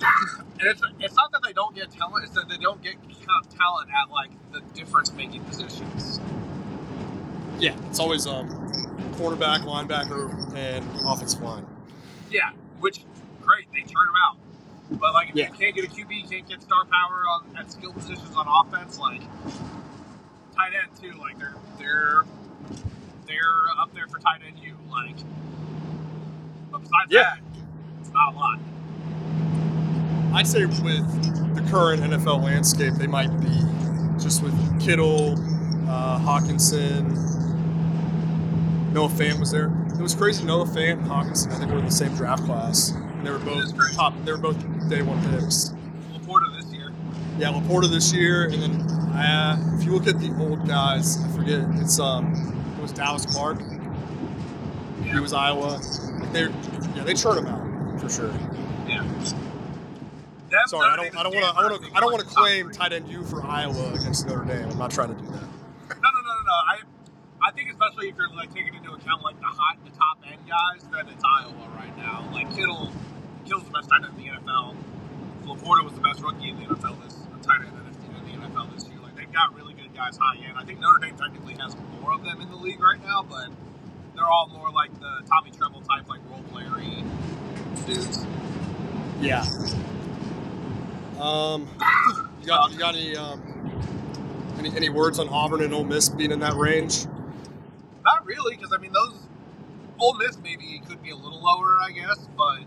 And 0.58 0.68
it's, 0.68 0.80
it's 1.00 1.14
not 1.14 1.32
that 1.32 1.42
they 1.44 1.52
don't 1.52 1.74
get 1.74 1.90
talent; 1.90 2.24
it's 2.24 2.34
that 2.34 2.48
they 2.48 2.56
don't 2.56 2.82
get 2.82 2.94
kind 3.02 3.44
of 3.44 3.56
talent 3.56 3.90
at 3.90 4.10
like 4.10 4.30
the 4.52 4.60
difference-making 4.74 5.44
positions. 5.44 6.20
Yeah, 7.58 7.76
it's 7.88 8.00
always 8.00 8.26
um, 8.26 8.48
quarterback, 9.16 9.62
linebacker, 9.62 10.54
and 10.56 10.84
offensive 11.06 11.40
line. 11.42 11.66
Yeah, 12.30 12.50
which 12.80 13.00
great 13.42 13.66
they 13.72 13.80
turn 13.80 14.06
them 14.06 14.14
out. 14.28 14.36
But 14.98 15.12
like, 15.14 15.30
if 15.30 15.36
Yeah. 15.36 15.48
you 15.48 15.54
can't 15.54 15.74
get 15.74 15.84
a 15.84 15.88
QB, 15.88 16.22
you 16.22 16.28
can't 16.28 16.48
get 16.48 16.62
star 16.62 16.84
power 16.84 17.24
on 17.28 17.56
at 17.56 17.70
skill 17.70 17.92
positions 17.92 18.34
on 18.36 18.46
offense, 18.48 18.98
like 18.98 19.20
tight 20.54 20.72
end 20.74 20.88
too. 21.00 21.18
Like 21.18 21.38
they're 21.38 21.54
they're 21.78 22.22
they're 23.26 23.78
up 23.78 23.92
there 23.94 24.06
for 24.06 24.18
tight 24.20 24.40
end. 24.46 24.58
You 24.62 24.74
like, 24.90 25.16
but 26.70 26.78
besides 26.82 27.10
Yeah. 27.10 27.22
that, 27.22 27.38
it's 28.00 28.10
not 28.12 28.32
a 28.34 28.36
lot. 28.36 28.58
I'd 30.32 30.46
say 30.46 30.66
with 30.66 31.54
the 31.54 31.62
current 31.70 32.02
NFL 32.02 32.42
landscape, 32.42 32.94
they 32.94 33.06
might 33.06 33.30
be 33.40 33.60
just 34.22 34.42
with 34.42 34.54
Kittle, 34.80 35.34
uh, 35.88 36.18
Hockenson. 36.18 37.14
Noah 38.92 39.08
Fant 39.08 39.38
was 39.38 39.50
there. 39.50 39.70
It 39.98 40.02
was 40.02 40.14
crazy. 40.14 40.44
Noah 40.44 40.66
Fant 40.66 40.98
and 40.98 41.06
Hockenson, 41.06 41.52
I 41.52 41.58
think, 41.58 41.70
were 41.70 41.78
in 41.78 41.84
the 41.84 41.90
same 41.90 42.14
draft 42.16 42.44
class, 42.44 42.90
and 42.90 43.26
they 43.26 43.30
were 43.30 43.38
both 43.38 43.94
top. 43.94 44.14
They 44.24 44.32
were 44.32 44.38
both 44.38 44.58
day 44.88 45.02
one 45.02 45.20
picks. 45.30 45.74
LaPorta 46.12 46.56
this 46.56 46.72
year. 46.72 46.92
Yeah, 47.38 47.52
LaPorta 47.52 47.90
this 47.90 48.12
year, 48.12 48.44
and 48.44 48.62
then 48.62 48.80
uh, 49.16 49.76
if 49.78 49.84
you 49.84 49.92
look 49.92 50.06
at 50.06 50.18
the 50.20 50.34
old 50.38 50.66
guys, 50.66 51.22
I 51.22 51.28
forget. 51.36 51.60
It's 51.80 51.98
um, 51.98 52.74
it 52.78 52.82
was 52.82 52.92
Dallas 52.92 53.26
Clark. 53.26 53.60
He 55.02 55.18
was 55.18 55.32
Iowa. 55.32 55.80
Like 56.20 56.32
they, 56.32 56.42
yeah, 56.94 57.04
they 57.04 57.14
churn 57.14 57.38
him 57.38 57.46
out 57.46 58.00
for 58.00 58.08
sure. 58.08 58.32
Yeah. 60.56 60.64
Sorry, 60.66 60.88
I 60.88 60.96
don't. 60.96 61.16
I 61.16 61.22
don't 61.22 61.34
want 61.34 61.44
to. 61.44 61.50
I 61.50 61.66
Stanford, 61.68 61.82
don't. 61.82 61.96
I 61.96 62.00
don't 62.00 62.12
want 62.12 62.28
to 62.28 62.34
claim 62.34 62.70
tight 62.70 62.92
end 62.92 63.08
U 63.08 63.24
for 63.24 63.44
Iowa 63.44 63.92
against 63.92 64.26
Notre 64.26 64.44
Dame. 64.44 64.68
I'm 64.70 64.78
not 64.78 64.90
trying 64.90 65.14
to 65.14 65.20
do 65.20 65.26
that. 65.28 65.42
No, 65.42 66.08
no, 66.10 66.20
no, 66.20 66.32
no, 66.32 66.42
no. 66.46 66.52
I, 66.52 66.80
I 67.42 67.50
think 67.52 67.70
especially 67.70 68.08
if 68.08 68.16
you're 68.16 68.32
like 68.34 68.52
taking 68.54 68.74
into 68.74 68.92
account 68.92 69.22
like 69.22 69.38
the 69.38 69.46
hot, 69.46 69.76
the 69.84 69.90
top 69.90 70.18
end 70.26 70.40
guys, 70.48 70.88
then 70.90 71.08
it's 71.08 71.22
Iowa 71.24 71.52
right 71.76 71.96
now. 71.98 72.28
Like 72.32 72.48
Kittle, 72.54 72.90
Kittle's 73.44 73.64
the 73.64 73.70
best 73.70 73.88
tight 73.90 74.02
end 74.04 74.18
in 74.18 74.24
the 74.24 74.30
NFL. 74.32 74.74
LaPorta 75.44 75.84
was 75.84 75.92
the 75.92 76.00
best 76.00 76.22
rookie 76.22 76.50
in 76.50 76.56
the 76.56 76.64
NFL 76.64 77.02
this 77.04 77.16
tight 77.42 77.60
end 77.60 77.72
in 78.16 78.40
the 78.40 78.46
NFL 78.46 78.74
this 78.74 78.88
year. 78.88 78.98
Like 79.02 79.14
they've 79.16 79.32
got 79.32 79.54
really 79.54 79.74
good 79.74 79.94
guys 79.94 80.16
high 80.16 80.36
end. 80.36 80.56
I 80.56 80.64
think 80.64 80.80
Notre 80.80 80.98
Dame 80.98 81.16
technically 81.16 81.54
has 81.54 81.76
more 82.00 82.14
of 82.14 82.24
them 82.24 82.40
in 82.40 82.50
the 82.50 82.56
league 82.56 82.80
right 82.80 83.00
now, 83.04 83.22
but 83.22 83.48
they're 84.14 84.24
all 84.26 84.48
more 84.48 84.70
like 84.70 84.92
the 84.98 85.22
Tommy 85.28 85.50
Tremble 85.50 85.82
type, 85.82 86.08
like 86.08 86.20
role 86.30 86.42
playery 86.52 87.04
dudes. 87.86 88.24
Yeah. 89.20 89.44
Um, 91.18 91.66
you 92.40 92.46
got 92.46 92.72
you 92.72 92.78
got 92.78 92.94
any 92.94 93.16
um, 93.16 93.40
any 94.58 94.74
any 94.76 94.88
words 94.88 95.18
on 95.18 95.28
Auburn 95.28 95.62
and 95.62 95.72
Ole 95.72 95.84
Miss 95.84 96.08
being 96.08 96.30
in 96.30 96.40
that 96.40 96.54
range? 96.54 97.06
Not 98.04 98.26
really, 98.26 98.56
because 98.56 98.72
I 98.72 98.78
mean 98.78 98.92
those 98.92 99.14
Ole 99.98 100.14
Miss 100.14 100.38
maybe 100.38 100.82
could 100.88 101.02
be 101.02 101.10
a 101.10 101.16
little 101.16 101.40
lower, 101.42 101.78
I 101.82 101.90
guess, 101.90 102.28
but 102.36 102.60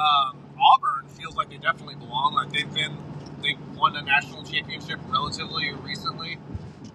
um, 0.00 0.38
Auburn 0.60 1.06
feels 1.08 1.36
like 1.36 1.50
they 1.50 1.58
definitely 1.58 1.96
belong. 1.96 2.34
Like 2.34 2.50
they've 2.50 2.72
been, 2.72 2.96
they've 3.42 3.58
won 3.76 3.94
a 3.96 4.02
national 4.02 4.42
championship 4.42 4.98
relatively 5.08 5.72
recently. 5.74 6.38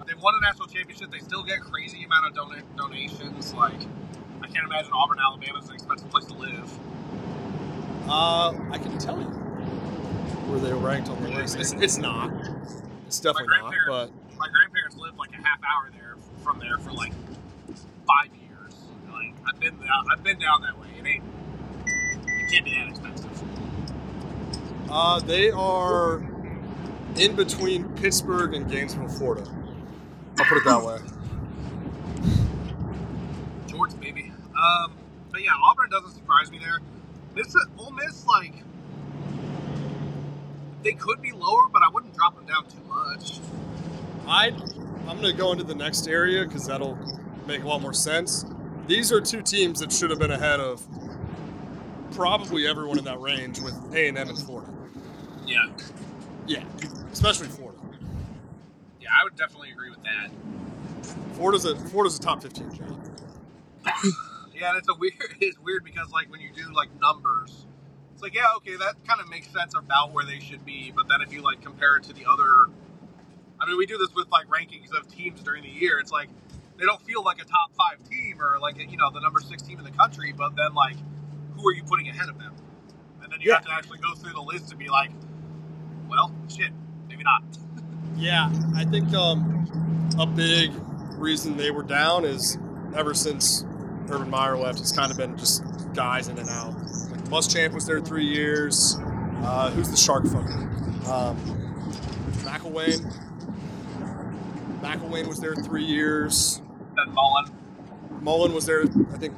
They've 0.08 0.20
won 0.20 0.34
a 0.36 0.42
national 0.42 0.68
championship. 0.68 1.12
They 1.12 1.20
still 1.20 1.44
get 1.44 1.62
crazy 1.62 2.04
amount 2.04 2.28
of 2.28 2.34
dona- 2.34 2.64
donations. 2.76 3.54
Like 3.54 3.82
I 4.42 4.48
can't 4.48 4.66
imagine 4.66 4.92
Auburn, 4.94 5.20
Alabama 5.20 5.60
is 5.60 5.70
an 5.70 5.76
expensive 5.76 6.10
place 6.10 6.26
to 6.26 6.34
live. 6.34 6.80
Uh, 8.10 8.54
I 8.72 8.78
can 8.80 8.98
tell 8.98 9.20
you 9.20 9.47
where 10.48 10.60
they 10.60 10.74
ranked 10.74 11.10
on 11.10 11.22
the 11.24 11.30
list. 11.30 11.58
It's, 11.58 11.74
it's 11.74 11.98
not. 11.98 12.32
It's 13.06 13.20
definitely 13.20 13.58
not. 13.60 13.74
But 13.88 14.12
My 14.38 14.48
grandparents 14.52 14.96
lived 14.98 15.18
like 15.18 15.32
a 15.34 15.38
half 15.38 15.60
hour 15.64 15.90
there 15.92 16.16
from 16.44 16.60
there 16.60 16.78
for 16.80 16.92
like 16.92 17.14
five 18.08 18.30
years. 18.36 18.74
Like 19.12 19.34
I've 19.48 19.60
been 19.60 19.78
down, 19.78 20.06
I've 20.12 20.24
been 20.24 20.40
down 20.40 20.62
that 20.62 20.80
way. 20.80 20.88
It 21.00 21.06
ain't, 21.06 21.24
it 21.86 22.52
can't 22.52 22.66
be 22.66 22.72
that 22.76 22.90
expensive. 22.90 23.32
uh, 24.90 25.20
they 25.22 25.50
are 25.52 26.18
in 27.18 27.36
between 27.36 27.88
Pittsburgh 27.96 28.54
and 28.54 28.70
Gainesville, 28.70 29.10
Florida. 29.10 29.50
I'll 30.40 30.46
put 30.46 30.58
it 30.58 30.66
that 30.66 30.84
way. 30.84 31.00
Jorts, 33.68 34.00
baby. 34.00 34.32
Um, 34.58 34.94
but 35.32 35.44
yeah, 35.44 35.52
Auburn 35.64 35.90
doesn't 35.90 36.12
surprise 36.14 36.52
me 36.52 36.60
there. 36.60 36.80
Miss, 37.36 37.56
Ole 37.78 37.92
Miss, 37.92 38.26
like, 38.28 38.54
they 40.88 40.94
could 40.94 41.22
be 41.22 41.34
lower, 41.34 41.68
but 41.68 41.82
I 41.84 41.90
wouldn't 41.90 42.16
drop 42.16 42.34
them 42.36 42.46
down 42.46 42.64
too 42.70 42.82
much. 42.88 43.40
I 44.26 44.48
I'm 45.08 45.18
gonna 45.18 45.34
go 45.34 45.52
into 45.52 45.66
the 45.66 45.76
next 45.76 46.08
area 46.08 46.46
because 46.46 46.66
that'll 46.66 46.98
make 47.46 47.62
a 47.62 47.68
lot 47.68 47.82
more 47.82 47.94
sense. 47.94 48.46
These 48.88 49.12
are 49.12 49.20
two 49.20 49.42
teams 49.42 49.82
that 49.82 49.92
should 49.92 50.10
have 50.12 50.20
been 50.20 50.32
ahead 50.32 50.62
of 50.62 50.82
probably 52.12 52.66
everyone 52.66 52.98
in 52.98 53.04
that 53.04 53.20
range 53.20 53.60
with 53.60 53.74
A 53.94 54.08
and 54.08 54.18
M 54.18 54.30
and 54.30 54.38
Florida. 54.40 54.72
Yeah, 55.46 55.68
Yeah, 56.46 56.64
especially 57.12 57.48
Florida. 57.48 57.78
yeah, 59.02 59.10
I 59.12 59.26
would 59.26 59.36
definitely 59.36 59.72
agree 59.72 59.90
with 59.90 60.04
that. 60.04 60.30
Florida's 61.34 61.66
a 61.66 61.76
Florida's 61.76 62.18
a 62.18 62.22
top 62.22 62.42
15 62.42 62.74
job. 62.76 63.00
Yeah, 64.56 64.70
and 64.70 64.80
it's 64.80 64.90
a 64.90 64.96
weird. 64.96 65.14
It's 65.40 65.60
weird 65.60 65.84
because 65.84 66.10
like 66.12 66.32
when 66.32 66.40
you 66.40 66.50
do 66.52 66.74
like 66.74 66.90
numbers, 67.00 67.67
it's 68.18 68.24
like 68.24 68.34
yeah, 68.34 68.46
okay, 68.58 68.76
that 68.78 68.96
kind 69.08 69.22
of 69.22 69.30
makes 69.30 69.48
sense 69.52 69.76
about 69.78 70.12
where 70.12 70.26
they 70.26 70.40
should 70.40 70.66
be. 70.66 70.92
But 70.96 71.08
then 71.08 71.22
if 71.22 71.32
you 71.32 71.44
like 71.44 71.62
compare 71.62 71.98
it 71.98 72.04
to 72.06 72.14
the 72.14 72.26
other, 72.26 72.52
I 73.62 73.68
mean, 73.68 73.78
we 73.78 73.86
do 73.86 73.96
this 74.00 74.10
with 74.16 74.28
like 74.32 74.48
rankings 74.48 74.92
of 74.98 75.08
teams 75.08 75.44
during 75.44 75.62
the 75.62 75.70
year. 75.70 76.00
It's 76.00 76.12
like 76.12 76.28
they 76.80 76.86
don't 76.86 77.02
feel 77.04 77.24
like 77.24 77.40
a 77.40 77.46
top 77.46 77.70
five 77.78 78.04
team 78.10 78.42
or 78.42 78.58
like 78.60 78.80
you 78.80 78.98
know 78.98 79.12
the 79.12 79.20
number 79.20 79.40
six 79.40 79.62
team 79.62 79.78
in 79.78 79.86
the 79.86 79.92
country. 79.92 80.34
But 80.36 80.56
then 80.56 80.74
like, 80.74 80.96
who 81.56 81.70
are 81.70 81.74
you 81.76 81.84
putting 81.84 82.10
ahead 82.10 82.28
of 82.28 82.40
them? 82.40 82.56
And 83.22 83.32
then 83.32 83.40
you 83.40 83.50
Yeah. 83.52 83.58
have 83.58 83.66
to 83.66 83.72
actually 83.72 84.00
go 84.00 84.16
through 84.16 84.34
the 84.34 84.42
list 84.42 84.70
to 84.70 84.76
be 84.76 84.90
like, 84.90 85.12
well, 86.10 86.34
shit, 86.50 86.72
maybe 87.08 87.24
not. 87.24 87.44
Yeah, 88.18 88.52
I 88.76 88.84
think 88.84 89.14
um, 89.14 90.16
a 90.18 90.26
big 90.26 90.72
reason 91.20 91.56
they 91.56 91.70
were 91.70 91.84
down 91.84 92.26
is 92.26 92.58
ever 92.96 93.14
since 93.14 93.64
Urban 94.10 94.32
Meyer 94.32 94.58
left, 94.58 94.80
it's 94.80 94.92
kind 94.92 95.12
of 95.12 95.18
been 95.20 95.38
just 95.38 95.64
guys 95.94 96.28
in 96.28 96.40
and 96.40 96.50
out. 96.50 96.74
Like 97.30 97.44
Muschamp 97.44 97.74
was 97.74 97.86
there 97.86 98.00
three 98.00 98.26
years. 98.26 98.98
Uh, 99.00 99.72
who's 99.72 99.90
the 99.90 99.98
shark 99.98 100.24
fucker? 100.24 101.08
Um, 101.08 101.38
McElwain. 102.44 103.14
McElwain 104.82 105.28
was 105.28 105.40
there 105.40 105.56
three 105.56 105.84
years. 105.84 106.62
Then 106.96 107.14
Mullen, 107.14 107.46
Mullen 108.22 108.54
was 108.54 108.66
there, 108.66 108.84
I 108.84 109.18
think, 109.18 109.36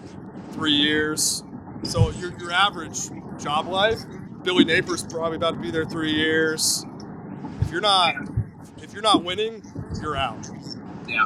three 0.52 0.74
years. 0.74 1.44
So 1.84 2.12
your, 2.12 2.38
your 2.40 2.52
average 2.52 3.10
job 3.42 3.68
life 3.68 4.00
Billy 4.44 4.64
Napier's 4.64 5.04
probably 5.04 5.36
about 5.36 5.56
to 5.56 5.60
be 5.60 5.70
there 5.70 5.86
three 5.86 6.14
years. 6.14 6.86
If 7.62 7.72
you're 7.72 7.82
not, 7.82 8.16
if 8.78 8.94
you're 8.94 9.02
not 9.02 9.24
winning, 9.24 9.62
you're 10.02 10.16
out. 10.16 10.50
Yeah. 11.08 11.26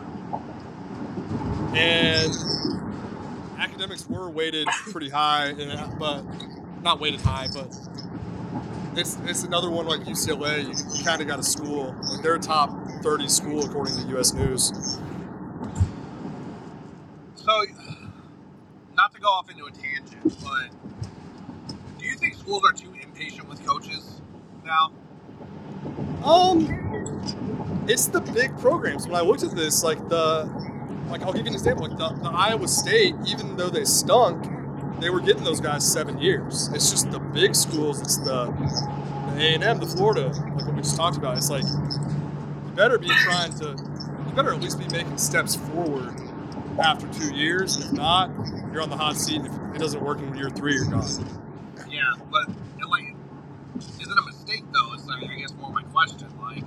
And 1.76 2.34
academics 3.58 4.08
were 4.10 4.30
weighted 4.30 4.68
pretty 4.92 5.10
high, 5.10 5.48
and 5.48 6.00
but 6.00 6.24
not 6.82 7.00
weighted 7.00 7.22
high, 7.22 7.48
but 7.54 7.76
it's 8.96 9.18
it's 9.26 9.44
another 9.44 9.70
one 9.70 9.86
like 9.86 10.02
UCLA. 10.02 10.64
You, 10.64 10.98
you 10.98 11.04
kind 11.04 11.22
of 11.22 11.28
got 11.28 11.40
a 11.40 11.44
school. 11.44 11.96
Like 12.04 12.22
they're 12.22 12.36
a 12.36 12.40
top 12.40 12.72
30 13.02 13.28
school 13.28 13.66
according 13.66 13.98
to 13.98 14.08
U.S. 14.10 14.34
News. 14.34 15.00
So, 17.36 17.66
not 18.96 19.14
to 19.14 19.20
go 19.20 19.28
off 19.28 19.50
into 19.50 19.66
a 19.66 19.72
tangent, 19.72 20.24
but 20.42 20.70
do 22.00 22.06
you 22.06 22.16
think 22.16 22.36
schools 22.36 22.64
are 22.66 22.74
too 22.74 22.94
impatient 23.02 23.50
with 23.50 23.66
coaches 23.66 24.22
now? 24.66 24.92
Um, 26.24 27.84
it's 27.88 28.08
the 28.08 28.22
big 28.22 28.58
programs. 28.60 29.08
When 29.08 29.16
I 29.16 29.22
looked 29.22 29.44
at 29.44 29.56
this, 29.56 29.84
like 29.84 30.08
the, 30.08 30.50
like 31.10 31.22
I'll 31.22 31.34
give 31.34 31.46
you 31.46 31.50
an 31.50 31.54
example. 31.54 31.88
Like 31.88 31.98
the, 31.98 32.10
the 32.22 32.30
Iowa 32.30 32.68
State, 32.68 33.16
even 33.28 33.56
though 33.56 33.70
they 33.70 33.86
stunk, 33.86 34.46
they 35.00 35.10
were 35.10 35.20
getting 35.20 35.44
those 35.44 35.60
guys 35.60 35.90
seven 35.90 36.20
years. 36.20 36.70
It's 36.74 36.90
just 36.90 37.12
the 37.12 37.20
big 37.20 37.56
schools. 37.56 38.02
It's 38.02 38.18
the 38.18 38.54
A 39.38 39.54
and 39.54 39.64
M, 39.64 39.80
the 39.80 39.88
Florida, 39.88 40.28
like 40.28 40.66
what 40.66 40.76
we 40.76 40.82
just 40.82 40.96
talked 40.96 41.18
about. 41.18 41.38
It's 41.38 41.50
like 41.50 41.64
you 41.64 42.72
better 42.76 42.98
be 42.98 43.08
trying 43.08 43.54
to, 43.60 43.76
you 44.28 44.34
better 44.36 44.54
at 44.54 44.62
least 44.62 44.80
be 44.80 44.88
making 44.88 45.18
steps 45.18 45.56
forward 45.56 46.14
after 46.82 47.08
two 47.14 47.34
years. 47.36 47.76
And 47.76 47.86
if 47.86 47.92
not, 47.94 48.32
you're 48.72 48.82
on 48.82 48.90
the 48.90 48.98
hot 48.98 49.16
seat. 49.18 49.42
And 49.42 49.48
if 49.48 49.76
it 49.76 49.80
doesn't 49.80 50.04
work 50.04 50.20
in 50.20 50.36
year 50.36 50.50
three, 50.50 50.76
you're 50.76 50.86
gone. 50.86 51.08
Yeah, 51.90 52.14
but 52.32 52.48
like, 52.90 53.16
is 53.76 54.08
it 54.08 54.18
a 54.18 54.22
mistake 54.22 54.64
though? 54.74 54.94
Is 54.94 55.08
I, 55.10 55.20
mean, 55.20 55.32
I 55.32 55.36
guess 55.40 55.54
more 55.54 55.72
my 55.72 55.84
question. 55.84 56.28
Like, 56.42 56.66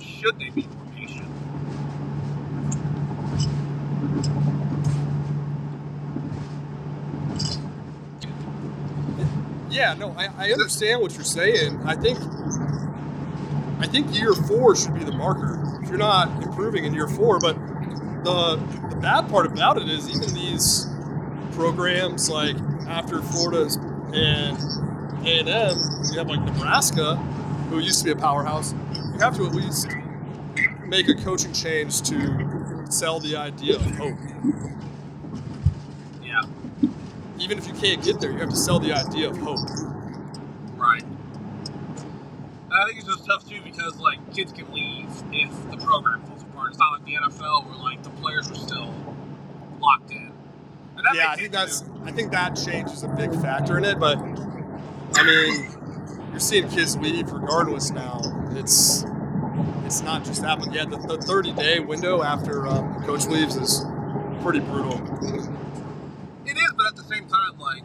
should 0.00 0.38
they 0.38 0.50
be 0.50 0.62
more 0.62 0.86
patient? 0.96 1.28
Yeah, 9.70 9.94
no, 9.94 10.14
I, 10.16 10.28
I 10.38 10.52
understand 10.52 11.02
what 11.02 11.14
you're 11.14 11.24
saying. 11.24 11.80
I 11.84 11.96
think 11.96 12.18
I 13.80 13.86
think 13.86 14.18
year 14.18 14.32
four 14.32 14.76
should 14.76 14.94
be 14.94 15.04
the 15.04 15.12
marker. 15.12 15.80
If 15.82 15.88
you're 15.88 15.98
not 15.98 16.42
improving 16.42 16.84
in 16.84 16.94
year 16.94 17.08
four, 17.08 17.40
but 17.40 17.56
the 18.24 18.56
the 18.90 18.96
bad 18.96 19.28
part 19.28 19.46
about 19.46 19.78
it 19.78 19.88
is 19.88 20.08
even 20.08 20.32
these 20.34 20.86
programs 21.52 22.30
like 22.30 22.56
after 22.88 23.20
Florida's 23.20 23.76
and 24.14 24.56
A 25.26 25.40
and 25.40 25.48
M, 25.48 25.76
you 26.12 26.18
have 26.18 26.28
like 26.28 26.40
Nebraska, 26.42 27.16
who 27.68 27.80
used 27.80 27.98
to 28.00 28.04
be 28.04 28.10
a 28.12 28.16
powerhouse. 28.16 28.72
You 29.12 29.18
have 29.18 29.36
to 29.36 29.46
at 29.46 29.54
least 29.54 29.88
make 30.86 31.08
a 31.08 31.14
coaching 31.14 31.52
change 31.52 32.02
to 32.02 32.63
sell 32.94 33.18
the 33.18 33.36
idea 33.36 33.76
of 33.76 33.82
hope. 33.96 34.16
Yeah, 36.22 36.42
Even 37.38 37.58
if 37.58 37.66
you 37.66 37.74
can't 37.74 38.02
get 38.02 38.20
there, 38.20 38.30
you 38.30 38.38
have 38.38 38.50
to 38.50 38.56
sell 38.56 38.78
the 38.78 38.92
idea 38.92 39.28
of 39.30 39.36
hope. 39.38 39.58
right. 40.76 41.04
I 42.72 42.86
think 42.86 42.98
it's 42.98 43.06
just 43.06 43.24
tough 43.26 43.48
too 43.48 43.60
because 43.62 43.96
like 44.00 44.18
kids 44.34 44.52
can 44.52 44.72
leave 44.72 45.08
if 45.30 45.70
the 45.70 45.76
program 45.76 46.22
falls 46.22 46.42
apart. 46.42 46.70
It's 46.70 46.78
not 46.78 46.92
like 46.92 47.04
the 47.04 47.14
NFL 47.14 47.66
where 47.66 47.76
like 47.76 48.02
the 48.02 48.10
players 48.10 48.50
are 48.50 48.56
still 48.56 48.92
locked 49.80 50.10
in. 50.10 50.32
Yeah, 51.14 51.30
I 51.30 51.36
think 51.36 51.52
that's 51.52 51.82
too. 51.82 52.02
I 52.04 52.10
think 52.10 52.32
that 52.32 52.56
change 52.56 52.90
is 52.90 53.04
a 53.04 53.08
big 53.08 53.32
factor 53.40 53.78
in 53.78 53.84
it. 53.84 54.00
But 54.00 54.18
I 54.18 55.22
mean, 55.22 55.68
you're 56.30 56.40
seeing 56.40 56.68
kids 56.68 56.96
leave 56.96 57.30
regardless 57.30 57.90
now. 57.90 58.20
It's 58.52 59.04
it's 59.84 60.02
not 60.02 60.24
just 60.24 60.42
that, 60.42 60.58
but 60.58 60.72
yeah, 60.72 60.84
the, 60.84 60.96
the 60.96 61.18
30 61.18 61.52
day 61.52 61.80
window 61.80 62.22
after 62.22 62.66
um, 62.66 63.02
coach 63.04 63.26
leaves 63.26 63.56
is 63.56 63.84
pretty 64.42 64.60
brutal. 64.60 64.94
It 66.46 66.56
is, 66.56 66.72
but 66.76 66.86
at 66.86 66.96
the 66.96 67.04
same 67.04 67.28
time, 67.28 67.58
like, 67.58 67.84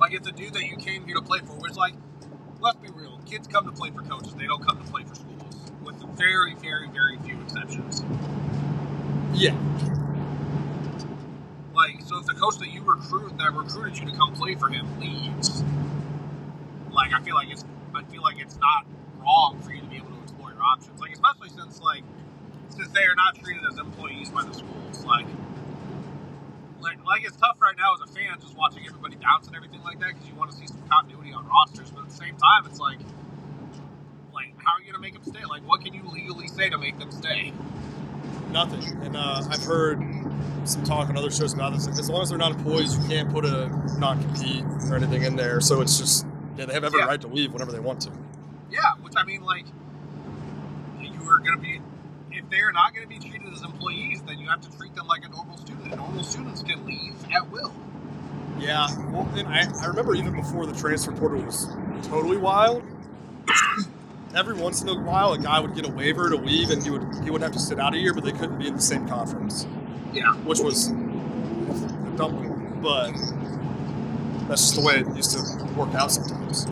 like 0.00 0.12
it's 0.14 0.28
a 0.28 0.32
dude 0.32 0.54
that 0.54 0.66
you 0.66 0.76
came 0.76 1.06
here 1.06 1.16
to 1.16 1.22
play 1.22 1.40
for. 1.40 1.52
Which, 1.54 1.76
like, 1.76 1.94
let's 2.60 2.78
be 2.78 2.88
real, 2.90 3.20
kids 3.26 3.46
come 3.48 3.66
to 3.66 3.72
play 3.72 3.90
for 3.90 4.02
coaches. 4.02 4.34
They 4.34 4.46
don't 4.46 4.64
come 4.64 4.82
to 4.84 4.90
play 4.90 5.04
for 5.04 5.14
schools, 5.14 5.72
with 5.84 5.96
very, 6.16 6.54
very, 6.54 6.88
very 6.88 7.18
few 7.18 7.40
exceptions. 7.42 8.02
Yeah, 9.34 9.54
Like, 11.74 12.00
so 12.06 12.18
if 12.18 12.26
the 12.26 12.34
coach 12.34 12.58
that 12.58 12.68
you 12.70 12.82
recruit 12.82 13.36
that 13.38 13.52
recruited 13.52 13.98
you 13.98 14.06
to 14.06 14.16
come 14.16 14.32
play 14.34 14.54
for 14.54 14.68
him 14.68 14.98
leaves, 14.98 15.62
like, 16.90 17.12
I 17.12 17.20
feel 17.22 17.34
like 17.34 17.50
it's, 17.50 17.64
I 17.94 18.02
feel 18.04 18.22
like 18.22 18.40
it's 18.40 18.56
not 18.56 18.86
wrong 19.26 19.60
for 19.60 19.72
you 19.72 19.80
to 19.80 19.86
be 19.86 19.96
able 19.96 20.10
to 20.14 20.22
explore 20.22 20.52
your 20.52 20.62
options. 20.62 21.00
Like, 21.00 21.12
especially 21.12 21.50
since, 21.50 21.80
like, 21.82 22.04
since 22.70 22.88
they 22.92 23.04
are 23.04 23.14
not 23.14 23.34
treated 23.34 23.64
as 23.70 23.78
employees 23.78 24.30
by 24.30 24.44
the 24.44 24.54
schools, 24.54 25.04
like. 25.04 25.26
Like, 26.80 27.04
like 27.04 27.24
it's 27.24 27.36
tough 27.36 27.60
right 27.60 27.74
now 27.76 27.94
as 27.94 28.08
a 28.08 28.12
fan 28.14 28.38
just 28.40 28.56
watching 28.56 28.86
everybody 28.86 29.16
bounce 29.16 29.46
and 29.48 29.56
everything 29.56 29.82
like 29.82 29.98
that 30.00 30.08
because 30.14 30.28
you 30.28 30.34
want 30.36 30.50
to 30.52 30.56
see 30.56 30.66
some 30.68 30.82
continuity 30.88 31.32
on 31.32 31.48
rosters. 31.48 31.90
But 31.90 32.02
at 32.04 32.10
the 32.10 32.14
same 32.14 32.36
time, 32.36 32.66
it's 32.66 32.78
like, 32.78 32.98
like 34.32 34.52
how 34.58 34.74
are 34.74 34.80
you 34.80 34.86
gonna 34.92 35.00
make 35.02 35.14
them 35.14 35.24
stay? 35.24 35.44
Like, 35.48 35.66
what 35.66 35.80
can 35.82 35.94
you 35.94 36.02
legally 36.12 36.48
say 36.48 36.68
to 36.68 36.78
make 36.78 36.98
them 36.98 37.10
stay? 37.10 37.52
nothing. 38.50 38.82
And 39.02 39.16
uh, 39.16 39.42
I've 39.50 39.64
heard 39.64 40.02
some 40.64 40.84
talk 40.84 41.08
on 41.08 41.16
other 41.16 41.30
shows 41.30 41.52
about 41.52 41.72
this. 41.72 41.86
As 41.86 42.08
long 42.10 42.22
as 42.22 42.30
they're 42.30 42.38
not 42.38 42.52
employees, 42.52 42.96
you 42.96 43.08
can't 43.08 43.30
put 43.30 43.44
a 43.44 43.68
non 43.98 44.22
compete 44.22 44.64
or 44.90 44.96
anything 44.96 45.22
in 45.22 45.36
there. 45.36 45.60
So 45.60 45.80
it's 45.80 45.98
just 45.98 46.26
yeah, 46.56 46.66
they 46.66 46.74
have 46.74 46.84
every 46.84 47.00
Yeah. 47.00 47.06
right 47.06 47.20
to 47.20 47.28
leave 47.28 47.52
whenever 47.52 47.72
they 47.72 47.80
want 47.80 48.00
to. 48.02 48.10
Yeah, 48.70 48.94
which 49.02 49.14
I 49.16 49.24
mean, 49.24 49.42
like, 49.44 49.66
you 51.00 51.30
are 51.30 51.38
gonna 51.38 51.58
be. 51.58 51.80
If 52.32 52.50
they're 52.50 52.72
not 52.72 52.92
going 52.94 53.08
to 53.08 53.08
be 53.08 53.18
treated 53.18 53.50
as 53.50 53.62
employees, 53.62 54.20
then 54.26 54.38
you 54.38 54.46
have 54.48 54.60
to 54.60 54.76
treat 54.76 54.94
them 54.94 55.06
like 55.06 55.24
a 55.24 55.28
normal 55.30 55.56
student. 55.56 55.86
And 55.86 55.96
normal 55.96 56.22
students 56.22 56.62
can 56.62 56.84
leave 56.84 57.14
at 57.34 57.50
will. 57.50 57.72
Yeah, 58.58 58.88
well, 59.10 59.26
and 59.36 59.48
I, 59.48 59.64
I 59.82 59.86
remember 59.86 60.14
even 60.14 60.34
before 60.34 60.66
the 60.66 60.74
transfer 60.74 61.12
portal 61.12 61.40
was 61.40 61.66
totally 62.02 62.36
wild. 62.36 62.82
Every 64.34 64.52
once 64.54 64.82
in 64.82 64.88
a 64.90 65.00
while, 65.00 65.32
a 65.32 65.38
guy 65.38 65.60
would 65.60 65.74
get 65.74 65.86
a 65.88 65.90
waiver 65.90 66.28
to 66.28 66.36
leave, 66.36 66.68
and 66.68 66.82
he 66.82 66.90
would 66.90 67.06
he 67.24 67.30
would 67.30 67.40
have 67.40 67.52
to 67.52 67.58
sit 67.58 67.78
out 67.80 67.94
a 67.94 67.98
year, 67.98 68.12
but 68.12 68.22
they 68.22 68.32
couldn't 68.32 68.58
be 68.58 68.66
in 68.66 68.74
the 68.76 68.82
same 68.82 69.08
conference, 69.08 69.66
Yeah. 70.12 70.34
which 70.44 70.60
was 70.60 70.88
a 70.88 72.12
dumb 72.18 72.38
rule. 72.38 72.76
But 72.82 73.12
that's 74.48 74.60
just 74.60 74.74
the 74.74 74.82
way 74.82 74.96
it 74.96 75.06
used 75.16 75.30
to 75.32 75.64
work 75.74 75.94
out 75.94 76.12
sometimes. 76.12 76.66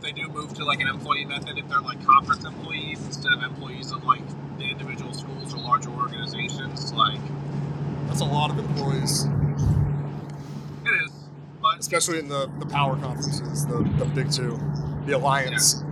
If 0.00 0.06
they 0.06 0.12
do 0.12 0.28
move 0.28 0.54
to 0.54 0.64
like 0.64 0.80
an 0.80 0.88
employee 0.88 1.26
method, 1.26 1.58
if 1.58 1.68
they're 1.68 1.82
like 1.82 2.02
conference 2.06 2.44
employees 2.44 3.04
instead 3.04 3.32
of 3.34 3.42
employees 3.42 3.92
of 3.92 4.02
like 4.04 4.22
the 4.56 4.64
individual 4.64 5.12
schools 5.12 5.52
or 5.52 5.58
larger 5.58 5.90
organizations. 5.90 6.90
Like 6.94 7.20
That's 8.06 8.20
a 8.20 8.24
lot 8.24 8.50
of 8.50 8.58
employees, 8.58 9.26
it 10.86 11.04
is, 11.04 11.12
but 11.60 11.78
especially 11.78 12.18
in 12.18 12.28
the, 12.28 12.50
the 12.58 12.66
power 12.66 12.96
conferences, 12.96 13.66
the, 13.66 13.82
the 13.98 14.06
big 14.06 14.32
two, 14.32 14.58
the 15.04 15.12
alliance. 15.12 15.82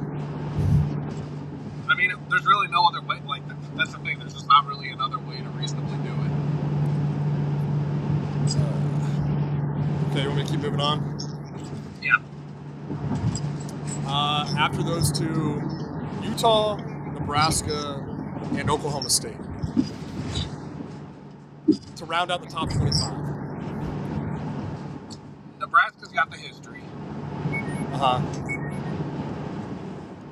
I 1.91 1.95
mean, 1.95 2.13
there's 2.31 2.47
really 2.47 2.69
no 2.69 2.87
other 2.87 3.03
way. 3.03 3.21
Like 3.27 3.43
that's 3.77 3.93
the 3.93 3.99
thing. 3.99 4.21
There's 4.21 4.33
just 4.33 4.49
not 4.49 4.67
really 4.67 4.89
another 4.89 5.19
way 5.19 5.37
to 5.37 5.49
reasonably 5.51 5.99
do 5.99 6.15
it. 6.15 6.31
Uh, 8.57 10.11
okay, 10.11 10.23
you 10.23 10.29
want 10.29 10.39
me 10.39 10.45
to 10.45 10.51
keep 10.51 10.61
moving 10.61 10.81
on? 10.81 11.19
Yeah. 12.03 12.17
Uh, 14.09 14.47
after 14.59 14.83
those 14.83 15.13
two, 15.13 15.63
Utah, 16.23 16.77
Nebraska, 17.13 18.07
and 18.57 18.71
Oklahoma 18.71 19.11
State. 19.11 19.37
To 21.97 22.05
round 22.07 22.31
out 22.31 22.43
the 22.43 22.49
top 22.49 22.71
25. 22.71 23.33
Nebraska's 25.61 26.09
got 26.11 26.31
the 26.31 26.39
history, 26.39 26.83
Uh 27.79 27.99
huh. 27.99 28.23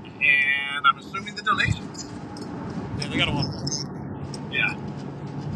and 0.06 0.86
I'm 0.86 0.98
assuming 0.98 1.36
the 1.36 1.42
donations. 1.42 2.06
Yeah, 2.98 3.08
they 3.08 3.16
got 3.18 3.28
a 3.28 3.32
lot 3.32 3.46
of 3.46 3.54
money. 3.54 3.72
Yeah. 4.52 4.76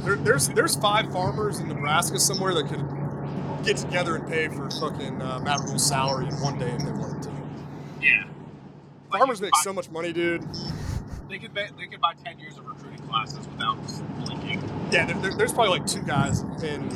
There, 0.04 0.16
there's 0.16 0.48
there's 0.50 0.76
five 0.76 1.12
farmers 1.12 1.60
in 1.60 1.68
Nebraska 1.68 2.20
somewhere 2.20 2.54
that 2.54 2.68
could 2.68 2.84
get 3.66 3.76
together 3.78 4.16
and 4.16 4.28
pay 4.28 4.48
for 4.48 4.70
fucking 4.70 5.22
uh, 5.22 5.40
Matt 5.40 5.60
Rhule's 5.60 5.86
salary 5.86 6.28
in 6.28 6.40
one 6.40 6.58
day 6.58 6.70
if 6.70 6.80
they 6.84 6.92
wanted 6.92 7.22
to. 7.24 7.30
Yeah. 8.00 8.24
Farmers 9.10 9.40
make 9.40 9.52
could 9.52 9.62
so 9.62 9.72
much 9.72 9.90
money, 9.90 10.12
dude. 10.12 10.42
They 11.28 11.38
could 11.38 11.54
buy, 11.54 11.68
they 11.78 11.86
could 11.86 12.00
buy 12.00 12.14
ten 12.24 12.38
years 12.38 12.56
of 12.58 12.66
recruiting 12.66 13.00
classes 13.08 13.46
without 13.48 13.76
blinking. 14.24 14.62
Yeah, 14.92 15.06
there, 15.06 15.16
there- 15.20 15.34
there's 15.34 15.52
probably 15.52 15.78
like 15.78 15.86
two 15.86 16.02
guys 16.02 16.40
in, 16.62 16.88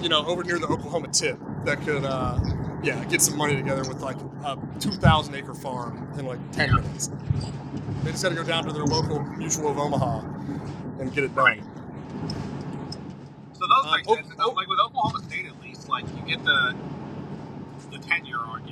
you 0.00 0.08
know, 0.08 0.24
over 0.26 0.42
near 0.44 0.58
the 0.58 0.66
Oklahoma 0.66 1.08
tip 1.08 1.38
that 1.64 1.80
could, 1.82 2.04
uh, 2.04 2.38
yeah, 2.82 3.04
get 3.04 3.20
some 3.22 3.36
money 3.36 3.54
together 3.56 3.82
with 3.88 4.00
like 4.00 4.16
a 4.44 4.56
2,000 4.80 5.34
acre 5.34 5.54
farm 5.54 6.08
in 6.18 6.26
like 6.26 6.38
10 6.52 6.74
minutes. 6.74 7.10
They 8.02 8.12
just 8.12 8.22
got 8.22 8.30
to 8.30 8.34
go 8.34 8.44
down 8.44 8.64
to 8.64 8.72
their 8.72 8.84
local 8.84 9.20
Mutual 9.20 9.68
of 9.70 9.78
Omaha 9.78 10.20
and 11.00 11.12
get 11.12 11.24
it 11.24 11.34
done. 11.34 11.44
Right. 11.44 11.62
So 13.52 13.66
those 13.66 13.86
Uh, 13.86 13.96
make 13.96 14.08
oh, 14.08 14.16
oh. 14.38 14.50
Like 14.52 14.68
with 14.68 14.78
Oklahoma 14.80 15.22
State, 15.28 15.46
at 15.46 15.60
least, 15.62 15.88
like 15.88 16.04
you 16.16 16.22
get 16.36 16.42
the 16.44 16.74
the 17.90 17.98
tenure 17.98 18.38
argument. 18.38 18.69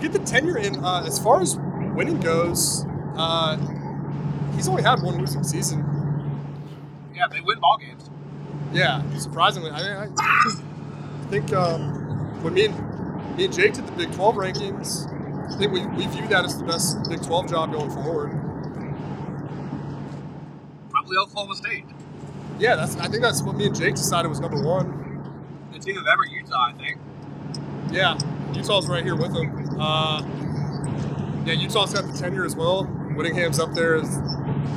Get 0.00 0.12
the 0.12 0.20
tenure 0.20 0.58
in 0.58 0.84
uh, 0.84 1.04
as 1.06 1.18
far 1.18 1.40
as 1.40 1.56
winning 1.56 2.20
goes. 2.20 2.84
Uh, 3.16 3.56
he's 4.54 4.68
only 4.68 4.82
had 4.82 5.02
one 5.02 5.18
losing 5.18 5.42
season. 5.42 5.84
Yeah, 7.14 7.26
they 7.28 7.40
win 7.40 7.58
ball 7.58 7.78
games. 7.78 8.08
Yeah, 8.72 9.02
surprisingly, 9.16 9.70
I, 9.70 10.06
mean, 10.06 10.14
I 10.18 11.26
think 11.30 11.52
um, 11.52 12.42
when 12.42 12.54
me 12.54 12.66
and 12.66 13.36
me 13.36 13.46
and 13.46 13.54
Jake 13.54 13.74
did 13.74 13.86
the 13.86 13.92
Big 13.92 14.12
12 14.12 14.34
rankings, 14.36 15.52
I 15.52 15.56
think 15.56 15.72
we, 15.72 15.86
we 15.86 16.06
view 16.06 16.28
that 16.28 16.44
as 16.44 16.58
the 16.58 16.64
best 16.64 17.08
Big 17.08 17.22
12 17.22 17.48
job 17.48 17.72
going 17.72 17.90
forward. 17.90 18.30
Probably 20.90 21.16
Oklahoma 21.16 21.56
State. 21.56 21.84
Yeah, 22.58 22.76
that's. 22.76 22.96
I 22.96 23.08
think 23.08 23.22
that's 23.22 23.42
what 23.42 23.56
me 23.56 23.66
and 23.66 23.74
Jake 23.74 23.94
decided 23.94 24.28
was 24.28 24.40
number 24.40 24.60
one. 24.62 25.22
The 25.72 25.78
team 25.78 25.96
of 25.96 26.06
ever 26.06 26.26
Utah, 26.26 26.66
I 26.68 26.72
think. 26.72 26.98
Yeah, 27.90 28.18
Utah's 28.52 28.88
right 28.88 29.04
here 29.04 29.16
with 29.16 29.32
them. 29.32 29.67
Uh, 29.78 30.22
yeah, 31.46 31.52
Utah's 31.54 31.92
got 31.94 32.06
the 32.06 32.16
tenure 32.18 32.44
as 32.44 32.56
well. 32.56 32.84
Whittingham's 32.84 33.58
up 33.58 33.72
there. 33.74 33.96
Is, 33.96 34.18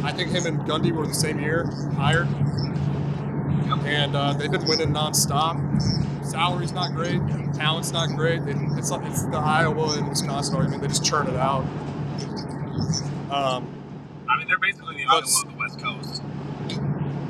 I 0.03 0.11
think 0.11 0.29
him 0.31 0.45
and 0.45 0.59
Gundy 0.61 0.91
were 0.91 1.05
the 1.07 1.13
same 1.13 1.39
year 1.39 1.65
hired, 1.95 2.27
Yep. 2.29 3.79
and 3.85 4.15
uh, 4.15 4.33
they've 4.33 4.51
been 4.51 4.65
winning 4.67 4.89
nonstop. 4.89 5.59
Salary's 6.25 6.71
not 6.71 6.93
great, 6.95 7.19
talent's 7.53 7.91
not 7.91 8.09
great. 8.15 8.41
It, 8.43 8.55
it's 8.77 8.89
like 8.91 9.03
it's 9.05 9.23
the 9.25 9.37
Iowa 9.37 9.97
and 9.97 10.07
Wisconsin 10.09 10.55
argument. 10.55 10.81
They 10.81 10.87
just 10.87 11.03
churn 11.05 11.27
it 11.27 11.35
out. 11.35 11.63
Um, 13.31 13.67
I 14.29 14.37
mean, 14.37 14.47
they're 14.47 14.59
basically 14.59 14.97
the 14.97 15.05
Iowa 15.09 15.19
of 15.19 15.51
the 15.51 15.57
West 15.57 15.79
Coast. 15.79 16.21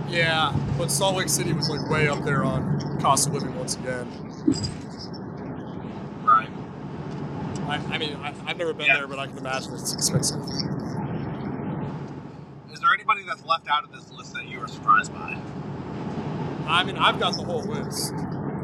yeah, 0.10 0.54
but 0.78 0.92
Salt 0.92 1.16
Lake 1.18 1.30
City 1.30 1.54
was 1.54 1.70
like 1.70 1.90
way 1.90 2.08
up 2.08 2.24
there 2.24 2.44
on 2.44 3.00
cost 3.00 3.28
of 3.28 3.34
living 3.34 3.56
once 3.56 3.76
again. 3.76 4.08
I, 7.72 7.76
I 7.94 7.98
mean, 7.98 8.16
I, 8.18 8.34
I've 8.46 8.58
never 8.58 8.74
been 8.74 8.88
Yeah. 8.88 8.98
there, 8.98 9.08
but 9.08 9.18
I 9.18 9.28
can 9.28 9.38
imagine 9.38 9.74
it's 9.74 9.94
expensive. 9.94 10.42
Is 12.74 12.80
there 12.82 12.94
anybody 12.94 13.24
that's 13.26 13.46
left 13.46 13.70
out 13.70 13.86
of 13.86 13.94
this 13.94 14.12
list 14.12 14.34
that 14.34 14.46
you 14.50 14.60
were 14.60 14.68
surprised 14.68 15.14
by? 15.14 15.38
I 16.68 16.84
mean, 16.84 16.98
I've 16.98 17.18
got 17.20 17.38
the 17.38 17.44
whole 17.44 17.62
list. 17.64 18.14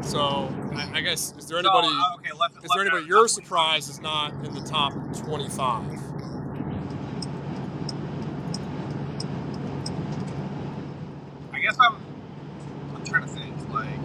So 0.02 0.52
I, 0.74 0.98
I 0.98 1.00
guess 1.00 1.34
is 1.38 1.46
there 1.48 1.62
So, 1.62 1.70
anybody? 1.70 1.88
uh, 1.88 2.16
okay, 2.16 2.32
left, 2.38 2.56
is 2.56 2.62
left 2.64 2.74
there 2.74 2.82
anybody 2.82 3.04
of 3.04 3.08
you're 3.08 3.22
the 3.22 3.28
top 3.28 3.44
surprised 3.44 3.90
is 3.90 4.00
not 4.00 4.32
in 4.44 4.52
the 4.54 4.60
top 4.60 4.92
25? 5.24 6.00
I 11.52 11.58
guess. 11.60 11.76
I'm 11.80 13.04
trying 13.04 13.22
to 13.22 13.28
think. 13.28 13.70
Like, 13.72 14.00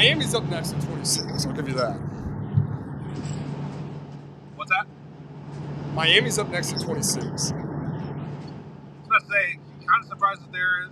Miami's 0.00 0.34
up 0.34 0.44
next 0.44 0.72
at 0.72 0.80
26. 0.80 1.44
I'll 1.44 1.52
give 1.52 1.68
you 1.68 1.74
that. 1.74 1.94
what's 4.56 4.70
that? 4.70 4.86
Miami's 5.92 6.38
up 6.38 6.48
next 6.48 6.72
at 6.72 6.80
26. 6.80 7.22
I 7.22 7.30
was 7.30 7.50
about 7.50 9.20
to 9.20 9.26
say, 9.26 9.58
kind 9.86 10.02
of 10.02 10.08
surprised 10.08 10.40
that 10.40 10.50
they're 10.52 10.88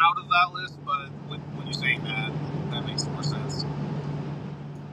out 0.00 0.16
of 0.16 0.28
that 0.28 0.52
list, 0.54 0.78
but 0.86 1.08
when, 1.26 1.40
when 1.56 1.66
you're 1.66 1.74
saying 1.74 2.04
that, 2.04 2.30
that 2.70 2.86
makes 2.86 3.04
more 3.08 3.24
sense. 3.24 3.64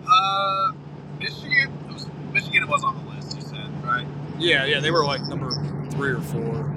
Uh, 0.03 0.72
Michigan. 1.20 1.72
It 1.89 1.93
was, 1.93 2.07
Michigan 2.34 2.67
was 2.67 2.84
on 2.84 3.05
the 3.05 3.11
list. 3.11 3.36
You 3.36 3.43
said 3.43 3.84
right. 3.84 4.07
Yeah, 4.39 4.65
yeah, 4.65 4.80
they 4.80 4.89
were 4.89 5.05
like 5.05 5.22
number 5.28 5.51
three 5.91 6.09
or 6.09 6.22
four. 6.22 6.41
I'm 6.41 6.74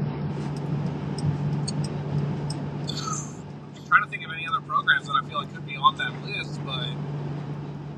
just 2.86 3.40
trying 3.86 4.04
to 4.04 4.10
think 4.10 4.26
of 4.26 4.30
any 4.30 4.46
other 4.46 4.60
programs 4.60 5.06
that 5.06 5.14
I 5.14 5.26
feel 5.26 5.38
like 5.38 5.54
could 5.54 5.64
be 5.64 5.71
on 5.82 5.96
that 5.96 6.12
list, 6.24 6.60
but 6.64 6.88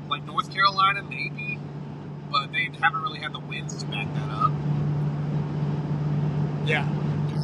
like 0.09 0.25
North 0.25 0.51
Carolina, 0.51 1.03
maybe, 1.03 1.59
but 2.31 2.51
they 2.51 2.69
haven't 2.81 3.01
really 3.01 3.19
had 3.19 3.33
the 3.33 3.39
wins 3.39 3.81
to 3.81 3.85
back 3.87 4.11
that 4.13 4.29
up. 4.29 4.51
Yeah. 6.65 6.87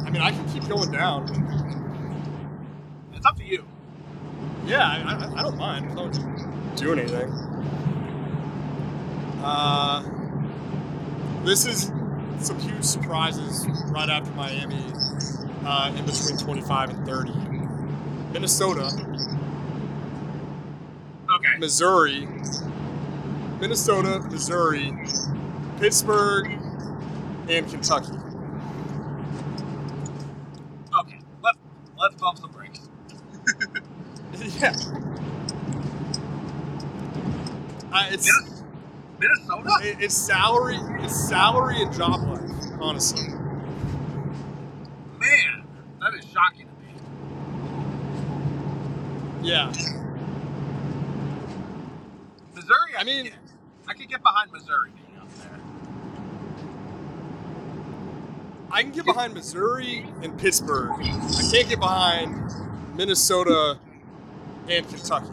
I 0.04 0.10
mean, 0.10 0.22
I 0.22 0.32
can 0.32 0.48
keep 0.48 0.68
going 0.68 0.90
down. 0.90 1.28
It's 3.14 3.24
up 3.24 3.36
to 3.36 3.44
you. 3.44 3.64
Yeah, 4.66 4.86
I, 4.86 5.14
I, 5.14 5.40
I 5.40 5.42
don't 5.42 5.56
mind. 5.56 5.92
I 5.92 5.94
don't 5.94 6.76
do 6.76 6.92
anything. 6.92 7.30
Uh, 9.42 10.02
this 11.44 11.66
is 11.66 11.90
some 12.38 12.58
huge 12.58 12.84
surprises 12.84 13.66
right 13.90 14.08
after 14.08 14.30
Miami 14.32 14.84
uh, 15.64 15.92
in 15.96 16.04
between 16.04 16.36
25 16.36 16.90
and 16.90 17.06
30. 17.06 17.32
Minnesota. 18.32 18.90
Missouri, 21.62 22.26
Minnesota, 23.60 24.18
Missouri, 24.28 24.92
Pittsburgh, 25.78 26.50
and 27.48 27.70
Kentucky. 27.70 28.16
Okay. 30.98 31.20
Let's 31.40 31.58
let's 31.96 32.14
bump 32.16 32.38
some 32.38 32.50
brakes. 32.50 32.88
yeah. 34.60 34.74
Uh, 37.92 38.06
it's 38.10 38.28
Minnesota. 39.20 39.70
it- 39.84 39.98
it's 40.00 40.16
salary, 40.16 40.78
it's 41.04 41.28
salary 41.28 41.80
and 41.80 41.92
job 41.94 42.24
life, 42.24 42.50
honestly. 42.80 43.28
Man, 45.20 45.64
that 46.00 46.12
is 46.18 46.24
shocking 46.24 46.66
to 46.66 46.74
me. 49.42 49.48
Yeah. 49.48 49.72
Missouri. 52.54 52.92
I 52.98 53.04
mean- 53.04 53.24
could 53.24 53.32
get- 53.32 53.38
I 53.88 53.94
could 53.94 54.08
get 54.08 54.22
behind 54.22 54.51
Missouri 54.62 54.90
being 54.94 55.18
up 55.20 55.28
there. 55.38 55.60
I 58.70 58.82
can 58.82 58.92
get 58.92 59.04
behind 59.04 59.34
Missouri 59.34 60.06
and 60.22 60.38
Pittsburgh. 60.38 60.92
I 60.92 61.50
can't 61.50 61.68
get 61.68 61.80
behind 61.80 62.52
Minnesota 62.94 63.78
and 64.68 64.88
Kentucky. 64.88 65.30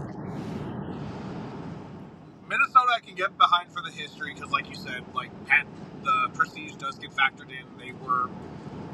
Minnesota, 2.48 2.92
I 2.96 3.00
can 3.06 3.16
get 3.16 3.38
behind 3.38 3.72
for 3.72 3.82
the 3.82 3.92
history 3.92 4.34
because, 4.34 4.52
like 4.52 4.68
you 4.68 4.76
said, 4.76 5.04
like 5.14 5.30
Pat, 5.46 5.68
the 6.04 6.30
prestige 6.34 6.74
does 6.74 6.96
get 6.98 7.12
factored 7.12 7.50
in. 7.50 7.66
They 7.78 7.92
were 7.92 8.30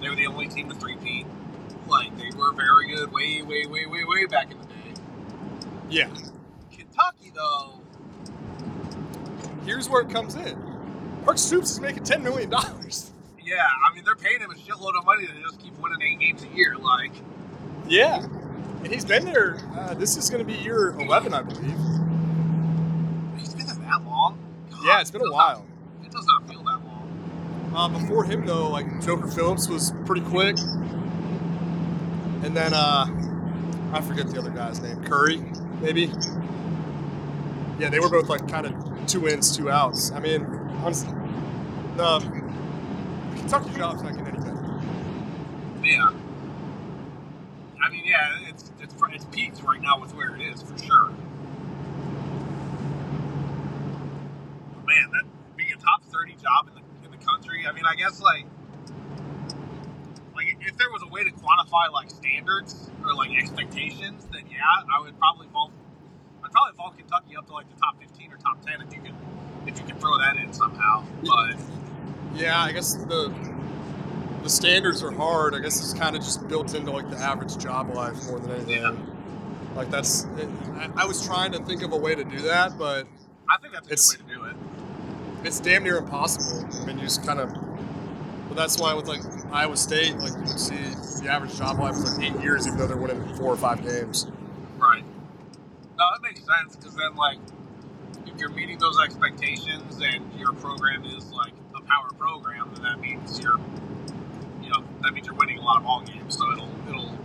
they 0.02 0.10
were 0.10 0.16
the 0.16 0.28
only 0.28 0.50
team 0.50 0.68
to 0.70 0.76
three-peat. 0.76 1.26
Like 1.88 2.16
they 2.18 2.30
were 2.38 2.52
very 2.52 2.88
good, 2.88 3.12
way, 3.12 3.42
way, 3.42 3.66
way, 3.68 3.86
way, 3.86 4.04
way 4.04 4.26
back 4.26 4.52
in 4.52 4.60
the 4.60 4.66
day. 4.66 4.74
Yeah. 5.90 6.10
Kentucky, 6.72 7.32
though, 7.34 7.80
Here's 9.66 9.90
where 9.90 10.02
it 10.02 10.10
comes 10.10 10.36
in. 10.36 10.58
Mark 11.26 11.38
Stoops 11.38 11.72
is 11.72 11.80
making 11.80 12.04
$10 12.04 12.22
million. 12.22 12.52
yeah, 12.52 13.68
I 13.90 13.94
mean 13.96 14.04
they're 14.04 14.16
paying 14.16 14.40
him 14.40 14.52
a 14.52 14.56
shitload 14.56 14.98
of 14.98 15.06
money 15.06 15.26
to 15.28 15.34
just 15.42 15.60
keep 15.60 15.78
winning 15.80 16.02
eight 16.02 16.20
games 16.20 16.44
a 16.44 16.48
year. 16.56 16.78
Like, 16.78 17.12
Yeah. 17.88 18.24
And 18.84 18.88
he's 18.94 19.06
been 19.06 19.26
there. 19.26 19.58
Uh, 19.76 19.96
this 19.96 20.16
is 20.18 20.30
going 20.30 20.46
to 20.46 20.52
be 20.52 20.58
year 20.60 20.90
11, 21.00 21.34
I 21.34 21.42
believe. 21.42 21.76
he's 23.38 23.54
been 23.56 23.66
there 23.66 23.76
that 23.76 24.06
long. 24.06 24.38
God, 24.70 24.80
Yeah, 24.86 25.02
it's 25.02 25.10
been 25.10 25.22
it 25.22 25.28
a 25.30 25.32
while. 25.32 25.66
Not, 26.00 26.06
it 26.06 26.12
does 26.12 26.26
not 26.28 26.48
feel 26.48 26.60
that 26.64 26.80
long. 26.86 27.72
Uh, 27.76 27.90
before 27.90 28.24
him, 28.24 28.46
though, 28.46 28.70
like 28.70 29.02
Joker 29.04 29.28
Phillips 29.28 29.68
was 29.68 29.92
pretty 30.06 30.22
quick. 30.22 30.58
And 32.44 32.56
then, 32.56 32.74
uh, 32.76 33.08
I 33.92 34.02
forget 34.02 34.28
the 34.28 34.38
other 34.38 34.52
guy's 34.52 34.80
name. 34.82 35.04
Curry, 35.04 35.38
maybe? 35.82 36.12
Yeah, 37.80 37.90
they 37.90 38.00
were 38.00 38.10
both 38.10 38.30
like 38.30 38.48
kind 38.48 38.68
of 38.68 38.85
two 39.08 39.28
ins, 39.28 39.56
two 39.56 39.70
outs. 39.70 40.12
I 40.12 40.20
mean, 40.20 40.46
honestly, 40.84 41.10
the 41.96 42.20
Kentucky 43.36 43.70
job's 43.78 44.02
not 44.02 44.16
getting 44.18 44.28
any 44.28 44.40
better. 44.40 44.82
Yeah. 45.84 46.12
I 47.84 47.90
mean, 47.90 48.04
yeah, 48.06 48.50
it's 48.50 48.72
it's 48.82 48.96
it's 49.12 49.26
peaked 49.26 49.62
right 49.64 49.82
now 49.82 50.00
with 50.00 50.14
where 50.16 50.36
it 50.36 50.42
is 50.42 50.62
for 50.62 50.78
sure. 50.78 51.10
Man, 54.88 55.12
that 55.12 55.24
being 55.56 55.72
a 55.72 55.78
top 55.78 56.04
thirty 56.06 56.34
job 56.34 56.68
in 56.68 56.74
the 56.74 56.82
in 57.06 57.12
the 57.12 57.24
country. 57.24 57.66
I 57.68 57.72
mean, 57.72 57.86
I 57.86 57.96
guess 57.96 58.20
like 58.20 58.46
like 60.36 60.58
if 60.62 60.78
there 60.78 60.90
was 60.92 61.04
a 61.04 61.08
way 61.08 61.24
to 61.24 61.32
quantify 61.32 61.92
like 61.92 62.10
standards 62.10 62.90
or 63.06 63.14
like 63.14 63.32
expectations, 63.38 64.28
then 64.32 64.44
yeah, 64.50 64.58
I 64.94 65.00
would 65.02 65.18
probably 65.20 65.48
vault. 65.54 65.72
I'd 66.44 66.52
probably 66.52 66.76
vault 66.76 66.95
Kentucky 67.06 67.38
up 67.38 67.48
to 67.48 67.54
like 67.54 67.70
the 67.74 67.80
top 67.80 68.00
fifteen 68.00 68.32
or 68.32 68.38
top 68.38 68.64
ten 68.66 68.82
if 68.82 68.94
you 68.94 69.02
can 69.02 69.16
if 69.68 69.80
you 69.80 69.86
could 69.86 70.00
throw 70.00 70.18
that 70.20 70.36
in 70.38 70.52
somehow. 70.54 71.04
But 71.24 71.56
Yeah, 72.36 72.62
I 72.62 72.72
guess 72.72 72.94
the 72.96 73.34
the 74.44 74.50
standards 74.50 75.02
are 75.04 75.12
hard. 75.12 75.56
I 75.56 75.60
guess 75.60 75.80
it's 75.80 75.94
kind 76.00 76.16
of 76.16 76.22
just 76.24 76.48
built 76.48 76.74
into 76.76 76.92
like 76.92 77.10
the 77.10 77.18
average 77.18 77.58
job 77.58 77.94
life 77.94 78.16
more 78.28 78.40
than 78.40 78.52
anything. 78.52 78.82
Yeah. 78.82 78.96
Like 79.76 79.90
that's. 79.90 80.24
It, 80.38 80.48
I, 80.76 80.90
I 80.98 81.06
was 81.06 81.26
trying 81.26 81.52
to 81.54 81.60
think 81.60 81.82
of 81.84 81.92
a 81.94 81.98
way 81.98 82.16
to 82.16 82.24
do 82.24 82.40
that, 82.42 82.78
but 82.78 83.08
I 83.50 83.58
think 83.58 83.74
that's 83.74 83.88
a 83.90 83.92
It's- 83.92 84.14
good 84.14 84.26
way 84.28 84.34
to 84.34 84.40
do 84.40 84.46
it. 84.46 84.56
it's 85.48 85.60
damn 85.60 85.84
near 85.84 85.98
impossible. 85.98 86.66
I 86.82 86.86
mean, 86.86 86.98
you 86.98 87.04
just 87.04 87.26
kind 87.26 87.40
of 87.40 87.52
but 88.48 88.56
that's 88.56 88.80
why 88.80 88.94
with 88.94 89.08
like 89.08 89.22
Iowa 89.52 89.76
State, 89.76 90.18
like 90.20 90.32
you 90.34 90.38
can 90.44 90.58
see 90.60 90.76
the 91.24 91.30
average 91.32 91.56
job 91.58 91.80
life 91.80 91.96
is 91.96 92.18
like 92.18 92.32
eight 92.32 92.40
years, 92.42 92.68
even 92.68 92.78
though 92.80 92.88
they're 92.88 92.96
winning 92.98 93.36
four 93.36 93.52
or 93.52 93.58
five 93.58 93.84
games. 93.84 94.28
No, 95.98 96.04
that 96.12 96.22
makes 96.22 96.42
sense 96.42 96.76
because 96.76 96.96
then, 96.96 97.16
like, 97.16 97.38
if 98.28 98.40
you're 98.40 98.50
meeting 98.50 98.78
those 98.80 99.00
expectations 99.00 100.00
and 100.02 100.40
your 100.40 100.52
program 100.54 101.06
is 101.06 101.32
like 101.32 101.54
a 101.76 101.82
power 101.82 102.10
program, 102.18 102.70
then 102.74 102.84
that 102.84 103.00
means 103.00 103.40
you're, 103.40 103.60
you 104.62 104.70
know, 104.70 104.84
that 105.04 105.14
means 105.14 105.26
you're 105.28 105.36
winning 105.36 105.58
a 105.60 105.62
lot 105.62 105.78
of 105.78 105.84
ball 105.84 106.02
games. 106.02 106.38
So 106.38 106.52
it'll 106.52 106.70
it'll 106.90 107.18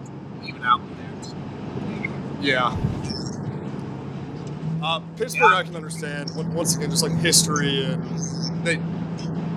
even 0.46 0.62
out 0.62 0.80
the. 0.86 1.00
Yeah. 2.40 2.74
Uh, 4.82 5.00
Pittsburgh, 5.16 5.52
I 5.52 5.62
can 5.62 5.76
understand. 5.76 6.30
Once 6.34 6.54
once 6.54 6.76
again, 6.76 6.90
just 6.90 7.02
like 7.02 7.12
history, 7.18 7.84
and 7.84 8.02
they 8.64 8.80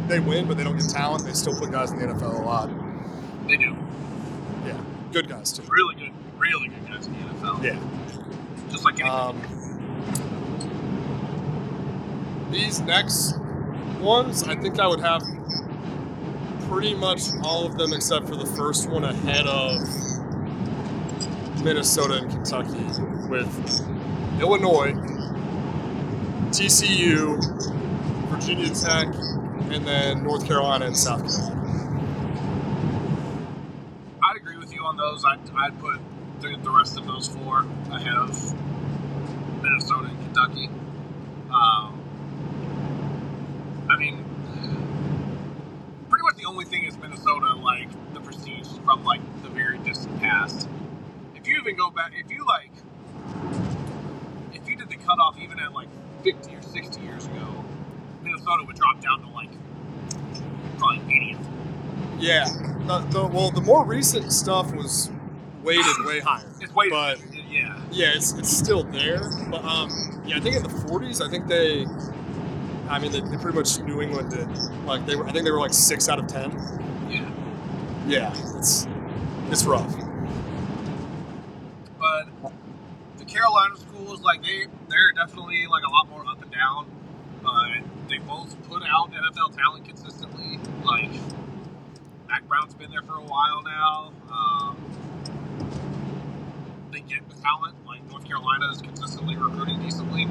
they 0.08 0.20
win, 0.20 0.48
but 0.48 0.58
they 0.58 0.64
don't 0.66 0.78
get 0.78 0.90
talent. 0.90 1.24
They 1.24 1.32
still 1.32 1.58
put 1.58 1.72
guys 1.72 1.92
in 1.92 2.00
the 2.00 2.08
NFL 2.08 2.40
a 2.42 2.44
lot. 2.44 2.70
They 3.48 3.56
do 3.56 3.76
Yeah, 4.66 4.78
good 5.14 5.30
guys 5.30 5.54
too. 5.54 5.64
really 5.70 5.96
good, 5.96 6.12
really 6.38 6.68
good 6.68 6.86
guys 6.88 7.08
in 7.08 7.14
the 7.14 7.20
NFL. 7.20 7.64
Yeah. 7.64 7.80
Just 8.74 8.86
like 8.86 9.00
any. 9.00 9.08
Um, 9.08 9.40
these 12.50 12.80
next 12.80 13.38
ones, 14.02 14.42
I 14.42 14.56
think 14.56 14.80
I 14.80 14.88
would 14.88 15.00
have 15.00 15.22
pretty 16.68 16.96
much 16.96 17.22
all 17.44 17.68
of 17.68 17.78
them 17.78 17.94
except 17.94 18.28
for 18.28 18.36
the 18.36 18.48
first 18.48 18.90
one 18.90 19.04
ahead 19.04 19.46
of 19.46 19.78
Minnesota 21.64 22.16
and 22.16 22.32
Kentucky, 22.32 22.84
with 23.30 23.48
Illinois, 24.42 24.94
TCU, 26.50 27.38
Virginia 28.32 28.70
Tech, 28.70 29.06
and 29.72 29.86
then 29.86 30.24
North 30.24 30.48
Carolina 30.48 30.88
and 30.88 30.98
South 30.98 31.22
Carolina. 31.22 31.60
I'd 34.24 34.36
agree 34.36 34.58
with 34.58 34.74
you 34.74 34.82
on 34.84 34.98
those. 34.98 35.24
I'd, 35.24 35.40
I'd 35.56 35.80
put 35.80 36.02
the, 36.44 36.58
the 36.62 36.70
rest 36.70 36.98
of 36.98 37.08
those 37.08 37.28
four 37.30 37.66
ahead 37.90 38.16
of 38.16 38.54
Minnesota 39.64 40.10
and 40.10 40.20
Kentucky. 40.26 40.70
Um, 41.50 42.02
I 43.90 43.98
mean, 43.98 44.26
pretty 46.10 46.24
much 46.24 46.36
the 46.36 46.46
only 46.46 46.66
thing 46.66 46.84
is 46.84 46.98
Minnesota, 46.98 47.54
like 47.54 47.90
the 48.14 48.20
prestige 48.20 48.68
from 48.84 49.06
like 49.06 49.22
the 49.44 49.50
very 49.50 49.78
distant 49.80 50.20
past. 50.20 50.68
If 51.34 51.48
you 51.48 51.58
even 51.60 51.78
go 51.78 51.90
back, 51.90 52.12
if 52.14 52.30
you 52.30 52.46
like, 52.46 52.72
if 54.54 54.68
you 54.68 54.76
did 54.76 54.90
the 54.90 54.98
cutoff 54.98 55.40
even 55.40 55.60
at 55.60 55.72
like 55.72 55.88
50 56.24 56.56
or 56.56 56.62
60 56.62 57.02
years 57.02 57.26
ago, 57.26 57.64
Minnesota 58.22 58.66
would 58.68 58.76
drop 58.76 59.02
down 59.02 59.22
to 59.22 59.30
like 59.30 59.50
probably 60.78 61.00
80th. 61.14 61.46
Yeah. 62.20 62.46
The, 62.86 63.00
the, 63.12 63.28
well, 63.28 63.50
the 63.50 63.62
more 63.62 63.86
recent 63.86 64.34
stuff 64.34 64.74
was 64.74 65.10
weighted 65.64 65.86
way 66.06 66.20
higher. 66.20 66.46
It's 66.62 66.74
way, 66.74 66.90
But- 66.90 67.20
yeah. 67.50 67.80
Yeah, 67.92 68.12
it's, 68.16 68.34
it's 68.34 68.50
still 68.50 68.84
there, 68.84 69.22
but 69.52 69.64
um, 69.64 69.90
yeah, 70.26 70.38
I 70.38 70.40
think 70.40 70.56
in 70.56 70.64
the 70.64 70.70
'40s, 70.70 71.24
I 71.24 71.30
think 71.30 71.46
they, 71.48 71.86
I 72.90 72.98
mean, 72.98 73.12
they, 73.12 73.20
they 73.22 73.38
pretty 73.38 73.56
much 73.58 73.80
New 73.82 74.02
England 74.02 74.32
did. 74.32 74.48
Like 74.88 75.06
they 75.06 75.16
were, 75.16 75.28
I 75.28 75.32
think 75.32 75.46
they 75.46 75.52
were 75.52 75.60
like 75.60 75.74
six 75.74 76.10
out 76.10 76.18
of 76.18 76.26
ten. 76.26 76.52
Yeah. 77.10 77.30
Yeah, 78.08 78.58
it's 78.58 78.88
it's 79.52 79.64
rough. 79.66 79.94
but 82.00 82.28
the 83.18 83.26
Carolina 83.26 83.78
schools, 83.78 84.22
like 84.22 84.42
they, 84.42 84.66
they're 84.90 85.12
definitely 85.16 85.68
like 85.68 85.84
a 85.88 85.90
lot 85.92 86.10
more 86.10 86.26
up 86.28 86.42
and 86.42 86.52
down. 86.52 86.88
But 87.44 88.10
they 88.10 88.18
both 88.18 88.56
put 88.68 88.82
out 88.84 89.12
NFL 89.12 89.56
talent 89.56 89.86
consistently. 89.86 90.60
Like 90.84 91.12
Mack 92.28 92.48
Brown's 92.48 92.74
been 92.74 92.90
there 92.90 93.04
for 93.04 93.16
a 93.18 93.24
while 93.24 93.62
now. 93.64 94.14
Um, 94.32 94.78
they 96.94 97.02
get 97.02 97.28
the 97.28 97.36
talent. 97.42 97.76
Like 97.86 98.08
North 98.10 98.26
Carolina 98.26 98.72
is 98.72 98.82
consistently 98.82 99.36
recruiting 99.36 99.82
decently. 99.82 100.28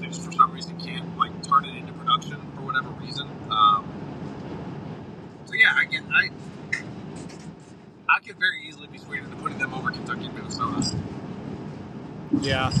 They 0.00 0.06
just 0.06 0.22
for 0.22 0.32
some 0.32 0.50
reason 0.52 0.80
can't 0.80 1.16
like 1.18 1.30
turn 1.42 1.64
it 1.64 1.76
into 1.76 1.92
production 1.92 2.38
for 2.56 2.62
whatever 2.62 2.88
reason. 2.90 3.28
Um, 3.50 3.86
so 5.44 5.54
yeah, 5.54 5.74
I 5.76 5.84
get 5.84 6.02
I. 6.12 6.30
I 8.08 8.18
could 8.20 8.38
very 8.38 8.66
easily 8.68 8.88
be 8.88 8.98
swayed 8.98 9.22
into 9.22 9.36
putting 9.36 9.58
them 9.58 9.72
over 9.72 9.90
Kentucky 9.90 10.26
and 10.26 10.34
Minnesota. 10.34 10.96
Yeah. 12.40 12.72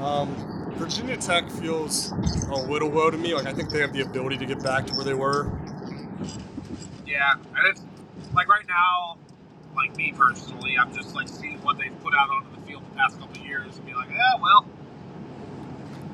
Um, 0.00 0.72
Virginia 0.76 1.18
Tech 1.18 1.50
feels 1.50 2.10
a 2.48 2.54
little 2.54 2.88
low 2.88 3.10
to 3.10 3.18
me. 3.18 3.34
Like 3.34 3.46
I 3.46 3.52
think 3.52 3.70
they 3.70 3.80
have 3.80 3.92
the 3.92 4.00
ability 4.00 4.38
to 4.38 4.46
get 4.46 4.62
back 4.62 4.86
to 4.86 4.94
where 4.94 5.04
they 5.04 5.14
were. 5.14 5.50
Yeah, 7.06 7.34
and 7.34 7.68
it's 7.68 7.82
like 8.32 8.48
right 8.48 8.66
now, 8.66 9.18
like 9.76 9.96
me 9.96 10.12
personally, 10.16 10.76
I'm 10.78 10.92
just 10.94 11.14
like 11.14 11.28
seeing 11.28 11.58
what 11.62 11.78
they've 11.78 11.98
put 12.02 12.14
out 12.14 12.30
onto 12.30 12.50
the 12.60 12.66
field 12.66 12.82
the 12.90 12.96
past 12.96 13.18
couple 13.18 13.40
of 13.40 13.46
years 13.46 13.76
and 13.76 13.86
be 13.86 13.94
like, 13.94 14.08
yeah, 14.10 14.34
well, 14.40 14.64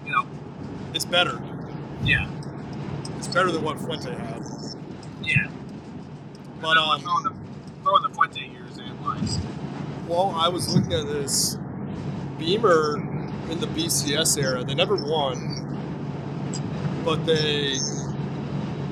you 0.04 0.12
know, 0.12 0.26
It's 0.94 1.04
better. 1.04 1.40
yeah, 2.04 2.28
It's 3.16 3.28
better 3.28 3.50
than 3.50 3.62
what 3.62 3.78
Fuente 3.80 4.10
had. 4.14 4.42
yeah. 5.22 5.48
But 6.60 6.76
um, 6.78 7.00
throwing 7.00 7.24
the 7.24 7.32
throwing 7.82 8.02
the 8.02 8.10
Fuente 8.10 8.40
years 8.40 8.78
in, 8.78 9.04
like, 9.04 9.20
Well, 10.08 10.32
I 10.36 10.48
was 10.48 10.74
looking 10.74 10.92
at 10.92 11.06
this. 11.06 11.58
Beamer 12.38 12.96
in 13.50 13.60
the 13.60 13.66
BCS 13.68 14.36
era, 14.42 14.62
they 14.62 14.74
never 14.74 14.94
won, 14.96 15.78
but 17.04 17.24
they 17.24 17.76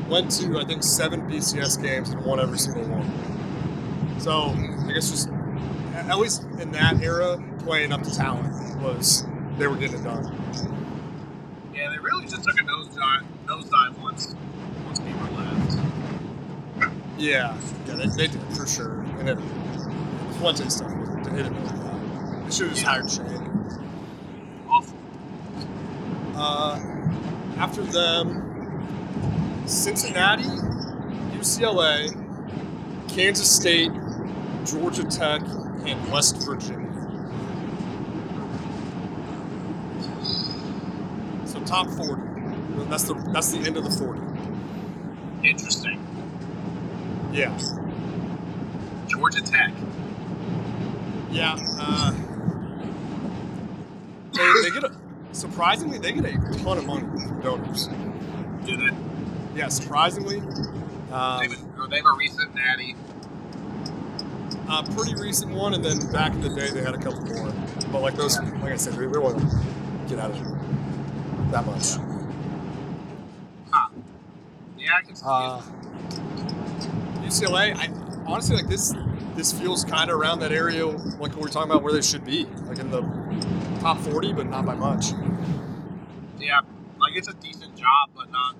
went 0.09 0.31
to 0.33 0.59
I 0.59 0.65
think 0.65 0.83
seven 0.83 1.23
BCS 1.29 1.83
games 1.83 2.09
and 2.11 2.25
won 2.25 2.41
every 2.41 2.59
single 2.59 2.85
one. 2.89 3.05
So 4.25 4.57
I 4.89 4.93
guess 4.95 5.11
just 5.11 5.29
at 5.93 6.19
least 6.19 6.45
in 6.59 6.73
that 6.73 7.03
era, 7.03 7.37
playing 7.59 7.93
up 7.93 8.03
to 8.05 8.11
talent 8.11 8.81
was 8.81 9.27
they 9.59 9.67
were 9.67 9.77
getting 9.77 10.01
it 10.01 10.03
done. 10.05 10.25
yeah, 11.75 11.91
they 11.91 11.99
really 11.99 12.25
just 12.25 12.43
took 12.43 12.59
a 12.59 12.63
nosedive, 12.63 13.23
nosedive 13.45 13.99
once 13.99 14.35
once 14.87 14.99
Beamer 15.01 15.31
left. 15.33 15.79
Yeah, 17.19 17.55
yeah, 17.87 17.95
they, 17.97 18.07
they 18.07 18.27
did 18.29 18.41
for 18.57 18.67
sure. 18.67 19.01
And 19.19 19.29
it, 19.29 19.39
Fuente 20.39 20.71
stuff 20.71 20.89
didn't 21.23 21.53
know 21.53 21.67
that. 21.67 22.45
They 22.47 22.51
should 22.51 22.69
have 22.69 22.77
just 22.77 22.81
Yeah. 22.83 22.89
hired 22.89 23.11
Shane. 23.11 23.83
Awful. 24.71 24.97
Uh, 26.35 26.81
after 27.59 27.83
them, 27.83 28.41
Cincinnati, 29.67 30.45
UCLA, 31.37 32.09
Kansas 33.09 33.55
State, 33.55 33.93
Georgia 34.65 35.05
Tech, 35.05 35.43
and 35.87 36.11
West 36.11 36.37
Virginia. 36.47 36.91
So 41.45 41.61
top 41.61 41.89
forty. 41.91 42.23
That's 42.89 43.05
the 43.05 43.15
that's 43.33 43.53
the 43.53 43.59
end 43.59 43.77
of 43.77 43.85
the 43.85 43.91
forty. 43.91 44.21
Interesting. 45.47 46.01
Yeah. 47.33 47.57
Georgia 49.07 49.43
Tech. 49.43 49.73
Yeah. 51.31 51.57
Uh, 51.79 52.13
they, 54.33 54.53
they 54.63 54.71
get 54.71 54.85
a 54.85 54.93
surprisingly 55.33 55.99
they 55.99 56.13
get 56.13 56.25
a 56.25 56.59
ton 56.59 56.79
of 56.79 56.87
money 56.87 57.03
from 57.03 57.41
donors. 57.41 57.89
Do 58.65 58.77
they? 58.77 58.91
Yeah, 59.55 59.69
surprisingly. 59.69 60.39
Um, 61.13 61.41
they 61.91 61.97
have 61.97 62.07
a 62.07 62.17
recent 62.17 62.55
natty. 62.55 62.97
A 64.77 64.83
pretty 64.83 65.15
recent 65.15 65.53
one, 65.53 65.73
and 65.75 65.85
then 65.85 65.99
back 66.11 66.33
in 66.33 66.41
the 66.41 66.49
day 66.49 66.69
they 66.69 66.83
had 66.83 66.95
a 66.95 66.99
couple 66.99 67.21
more. 67.27 67.53
But 67.93 68.03
like 68.03 68.17
those, 68.17 68.41
like 68.41 68.73
I 68.73 68.77
said, 68.77 68.99
we, 68.99 69.07
we 69.07 69.19
want 69.19 69.39
to 69.39 69.47
get 70.09 70.19
out 70.19 70.33
of 70.33 70.37
it 70.37 71.53
that 71.53 71.65
much. 71.65 71.93
Huh. 73.71 73.89
Yeah, 74.77 74.91
I 74.99 75.03
can 75.03 75.17
Uh, 75.25 75.63
UCLA, 77.23 77.77
I 77.77 77.89
honestly 78.27 78.57
like 78.57 78.67
this. 78.67 78.93
This 79.37 79.53
feels 79.53 79.85
kind 79.85 80.11
of 80.11 80.19
around 80.19 80.41
that 80.41 80.51
area, 80.51 80.87
like 80.87 81.37
we 81.37 81.43
were 81.43 81.49
talking 81.49 81.71
about, 81.71 81.85
where 81.85 81.93
they 81.93 82.03
should 82.03 82.25
be, 82.25 82.47
like 82.67 82.81
in 82.81 82.91
the 82.91 83.03
top 83.81 83.99
forty, 83.99 84.33
but 84.33 84.47
not 84.47 84.67
by 84.67 84.75
much. 84.75 85.13
Yeah, 86.41 86.61
like 86.99 87.15
it's 87.15 87.29
a 87.29 87.35
decent 87.35 87.77
job, 87.77 88.11
but 88.17 88.31
not. 88.33 88.57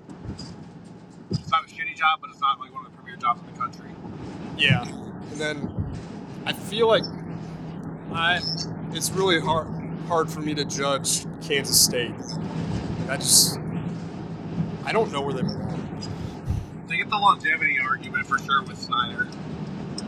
It's 1.31 1.51
not 1.51 1.65
a 1.65 1.67
shitty 1.67 1.95
job, 1.95 2.19
but 2.21 2.29
it's 2.29 2.39
not 2.39 2.59
like 2.61 2.73
one 2.73 2.85
of 2.85 2.91
the 2.91 2.97
premier 2.97 3.17
jobs 3.17 3.41
in 3.41 3.53
the 3.53 3.59
country. 3.59 3.89
Yeah, 4.57 4.83
and 4.83 5.37
then 5.41 5.74
I 6.45 6.53
feel 6.53 6.87
like 6.87 7.03
I 8.13 8.39
it's 8.91 9.11
really 9.11 9.39
hard 9.39 9.67
hard 10.07 10.29
for 10.29 10.41
me 10.41 10.53
to 10.53 10.63
judge 10.65 11.25
Kansas 11.45 11.79
State. 11.79 12.13
I 13.09 13.17
just 13.17 13.59
I 14.85 14.91
don't 14.91 15.11
know 15.11 15.21
where 15.21 15.33
they 15.33 15.41
belong. 15.41 15.81
They 16.87 16.97
get 16.97 17.09
the 17.09 17.17
longevity 17.17 17.77
argument 17.79 18.27
for 18.27 18.37
sure 18.39 18.61
with 18.63 18.79
Snyder. 18.79 19.27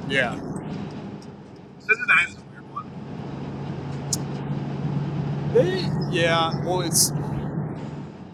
Yeah, 0.08 0.40
Cincinnati's 1.80 2.38
a 2.38 2.42
weird 2.52 2.72
one. 2.72 2.90
they 5.54 5.90
yeah. 6.16 6.54
Well, 6.64 6.82
it's 6.82 7.12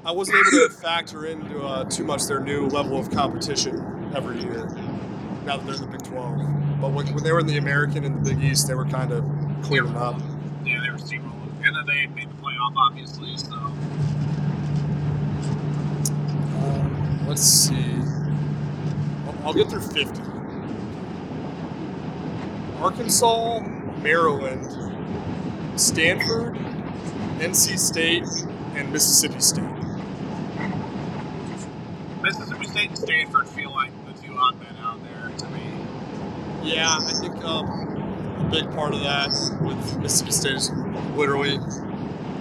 I 0.05 0.11
wasn't 0.11 0.37
able 0.39 0.67
to 0.67 0.73
factor 0.81 1.25
into 1.27 1.61
uh, 1.61 1.85
too 1.85 2.03
much 2.03 2.25
their 2.25 2.41
new 2.41 2.67
level 2.67 2.99
of 2.99 3.09
competition 3.09 4.11
every 4.13 4.41
year. 4.41 4.65
Now 5.45 5.57
that 5.57 5.65
they're 5.65 5.75
in 5.75 5.81
the 5.81 5.87
Big 5.87 6.03
12, 6.03 6.62
but 6.83 6.91
when, 6.91 7.07
when 7.13 7.23
they 7.23 7.31
were 7.31 7.39
in 7.39 7.47
the 7.47 7.55
American 7.55 8.03
and 8.03 8.13
the 8.25 8.33
Big 8.33 8.43
East, 8.43 8.67
they 8.67 8.73
were 8.73 8.83
kind 8.83 9.13
of 9.13 9.23
cleaning 9.61 9.95
up. 9.95 10.19
Yeah, 10.65 10.81
they 10.83 10.91
were 10.91 10.97
steamrolling, 10.97 11.65
and 11.65 11.77
then 11.77 11.85
they 11.85 12.07
made 12.07 12.29
the 12.29 12.35
playoff, 12.43 12.73
obviously. 12.75 13.37
So 13.37 13.53
Um, 16.57 17.25
let's 17.25 17.41
see. 17.41 17.95
I'll, 19.25 19.47
I'll 19.47 19.53
get 19.53 19.69
through 19.69 19.79
50. 19.79 20.21
Arkansas, 22.79 23.61
Maryland, 24.01 24.67
Stanford, 25.79 26.55
NC 27.37 27.79
State, 27.79 28.27
and 28.75 28.91
Mississippi 28.91 29.39
State. 29.39 29.63
Mississippi 32.21 32.65
State 32.65 32.89
and 32.89 32.97
Stanford 32.97 33.47
feel 33.47 33.71
like 33.71 33.91
the 34.05 34.21
two 34.21 34.35
odd 34.37 34.59
men 34.59 34.75
out 34.81 34.99
there 35.01 35.31
to 35.37 35.47
me. 35.47 35.61
Yeah, 36.63 36.97
I 36.97 37.13
think 37.19 37.43
um, 37.43 37.67
a 38.39 38.49
big 38.49 38.71
part 38.71 38.93
of 38.93 39.01
that 39.01 39.31
with 39.61 39.97
Mississippi 39.99 40.31
State 40.31 40.55
is 40.55 40.71
literally 41.17 41.59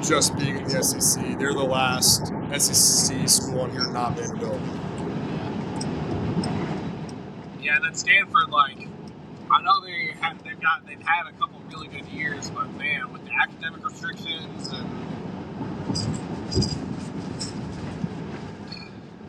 just 0.01 0.37
being 0.39 0.59
in 0.59 0.65
the 0.65 0.83
SEC. 0.83 1.39
They're 1.41 1.53
the 1.53 1.65
last 1.65 2.29
SEC 2.57 3.29
school 3.29 3.63
on 3.63 3.73
here 3.73 3.91
not 3.91 4.17
Vanderbilt. 4.17 4.61
Yeah, 7.61 7.77
and 7.77 7.85
then 7.85 7.95
Stanford, 7.95 8.51
like, 8.51 8.89
I 9.51 9.61
know 9.61 9.81
they 9.85 10.13
had 10.21 10.39
they've 10.45 10.61
got 10.61 10.87
they've 10.87 11.03
had 11.03 11.27
a 11.29 11.33
couple 11.33 11.61
really 11.69 11.89
good 11.89 12.07
years, 12.07 12.49
but 12.51 12.73
man, 12.75 13.13
with 13.13 13.25
the 13.25 13.33
academic 13.33 13.85
restrictions 13.85 14.69
and 14.69 14.89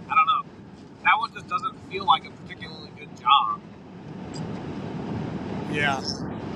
I 0.07 0.15
don't 0.15 0.27
know, 0.27 0.43
that 1.03 1.17
one 1.17 1.33
just 1.33 1.47
doesn't 1.47 1.89
feel 1.89 2.05
like 2.05 2.25
a 2.25 2.31
particularly 2.31 2.91
good 2.95 3.09
job. 3.19 3.59
Yeah, 5.74 6.01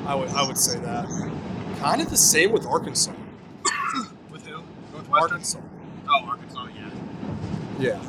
I 0.06 0.14
would 0.16 0.30
I 0.30 0.44
would 0.46 0.58
say 0.58 0.80
that. 0.80 1.08
Kind 1.80 2.02
of 2.02 2.10
the 2.10 2.18
same 2.18 2.52
with 2.52 2.66
Arkansas. 2.66 3.12
With 4.32 4.46
who? 4.46 4.64
Northwestern. 4.92 5.14
Arkansas. 5.14 5.60
Oh, 6.10 6.26
Arkansas. 6.26 6.68
Yeah. 6.76 6.90
Yeah. 7.80 8.00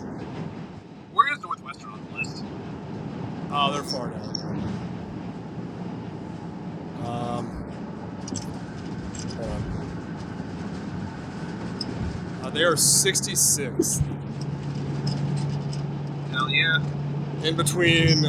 Where 1.13 1.33
is 1.33 1.43
Northwestern 1.43 1.93
on 1.93 2.07
the 2.11 2.19
list? 2.19 2.45
Oh, 3.51 3.73
they're 3.73 3.83
far 3.83 4.09
down. 4.09 4.35
Um, 7.05 7.65
hold 9.37 9.51
on. 9.51 9.63
Uh, 12.45 12.51
they 12.51 12.65
are 12.65 12.77
66 12.77 14.01
Hell 16.31 16.51
yeah. 16.51 16.83
in 17.45 17.57
between 17.57 18.23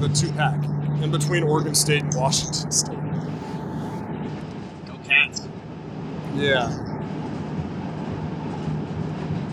the 0.00 0.08
two 0.14 0.30
pack, 0.32 0.60
in 1.02 1.10
between 1.10 1.42
Oregon 1.42 1.74
State 1.74 2.02
and 2.02 2.14
Washington 2.14 2.70
State. 2.70 2.98
Go 4.86 4.96
Cats. 5.06 5.48
Yeah. 6.34 6.68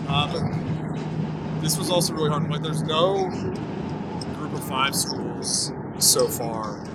Uh, 0.08 0.32
but 0.32 1.62
this 1.62 1.78
was 1.78 1.90
also 1.90 2.12
really 2.12 2.30
hard. 2.30 2.50
Like, 2.50 2.62
there's 2.62 2.82
no 2.82 3.28
group 4.36 4.52
of 4.52 4.64
five 4.68 4.94
schools 4.94 5.72
so 5.98 6.28
far. 6.28 6.86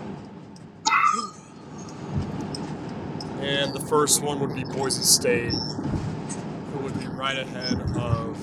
And 3.39 3.74
the 3.74 3.86
first 3.88 4.22
one 4.22 4.39
would 4.39 4.54
be 4.54 4.64
Boise 4.64 5.04
State, 5.04 5.54
who 5.54 6.80
would 6.80 7.00
be 7.00 7.08
right 7.08 7.38
ahead 7.38 7.80
of 7.95 8.38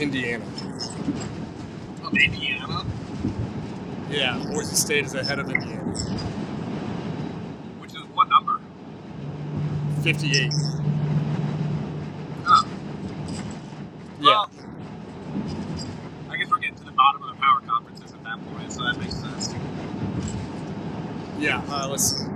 Indiana. 0.00 0.44
Of 2.02 2.16
Indiana, 2.16 2.51
Yeah, 4.12 4.38
Boise 4.52 4.74
State 4.76 5.06
is 5.06 5.14
ahead 5.14 5.38
of 5.38 5.48
Indiana. 5.50 5.80
which 7.80 7.92
is 7.92 8.02
what 8.14 8.28
number? 8.28 8.60
58. 10.02 10.52
Huh. 12.44 12.64
Yeah. 14.20 14.26
Well, 14.26 14.50
I 16.30 16.36
guess 16.36 16.50
we're 16.50 16.58
getting 16.58 16.74
to 16.76 16.84
the 16.84 16.92
bottom 16.92 17.22
of 17.22 17.30
the 17.30 17.36
power 17.40 17.60
conferences 17.66 18.12
at 18.12 18.22
that 18.24 18.38
point, 18.54 18.70
so 18.72 18.82
that 18.84 18.98
makes 18.98 19.14
sense. 19.16 19.54
Yeah, 21.38 21.62
uh, 21.70 21.88
let's 21.88 22.04
see. 22.18 22.26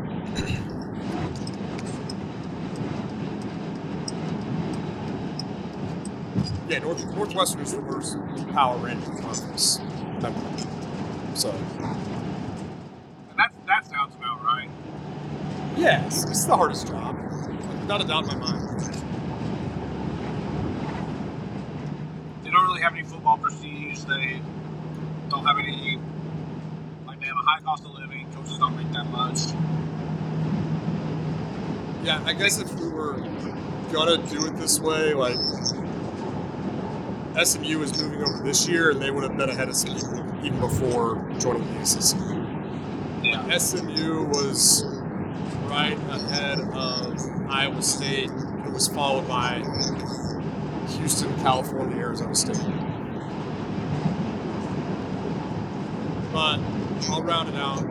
Yeah, 6.69 6.81
North, 6.81 7.05
Northwestern 7.15 7.61
is 7.61 7.73
the 7.73 7.81
worst 7.81 8.17
power 8.53 8.77
ranking 8.79 9.17
conference. 9.19 9.79
member. 10.21 10.41
So, 11.35 11.51
And 11.51 13.39
that 13.39 13.53
that 13.67 13.87
sounds 13.87 14.15
about 14.17 14.43
right. 14.43 14.69
Yeah, 15.87 16.05
it's, 16.05 16.25
it's 16.25 16.45
the 16.47 16.57
hardest 16.57 16.89
job. 16.89 17.17
Not 17.87 18.03
a 18.03 18.05
doubt 18.05 18.25
in 18.25 18.41
my 18.41 18.51
mind. 18.51 18.81
They 22.43 22.51
don't 22.51 22.65
really 22.65 22.81
have 22.81 22.93
any 22.93 23.05
football 23.05 23.39
prestige. 23.39 24.01
They 24.01 24.41
don't 25.29 25.47
have 25.47 25.59
any. 25.59 26.01
Like 27.07 27.21
they 27.21 27.27
have 27.27 27.37
a 27.37 27.47
high 27.47 27.61
cost 27.61 27.85
of 27.85 27.95
living. 27.95 28.27
Coaches 28.33 28.59
don't 28.59 28.77
make 28.77 28.91
that 28.95 29.07
much. 29.11 29.39
Yeah, 32.05 32.21
I 32.25 32.33
guess 32.33 32.59
if 32.59 32.75
we 32.81 32.89
were 32.89 33.21
gonna 33.93 34.17
do 34.27 34.45
it 34.47 34.57
this 34.57 34.81
way, 34.81 35.15
like 35.15 35.37
SMU 37.45 37.81
is 37.83 38.03
moving 38.03 38.23
over 38.23 38.43
this 38.43 38.67
year, 38.69 38.91
and 38.91 39.01
they 39.01 39.13
would 39.13 39.23
have 39.23 39.37
been 39.37 39.51
ahead 39.51 39.69
of 39.69 39.77
some 39.77 39.95
people 39.95 40.45
even 40.45 40.59
before 40.59 41.25
joining 41.39 41.63
the 41.75 41.81
ACC. 41.83 43.25
Yeah. 43.25 43.57
SMU 43.59 44.25
was 44.25 44.96
right 45.77 45.99
ahead 46.09 46.59
of 46.73 47.51
Iowa 47.51 47.83
State. 47.83 48.31
It 48.31 48.73
was 48.73 48.89
followed 48.89 49.29
by 49.29 49.59
Houston, 50.97 51.37
California, 51.41 51.99
Arizona 51.99 52.35
State. 52.35 52.57
But 56.33 56.61
I'll 57.11 57.23
round 57.23 57.51
it 57.51 57.57
out. 57.57 57.85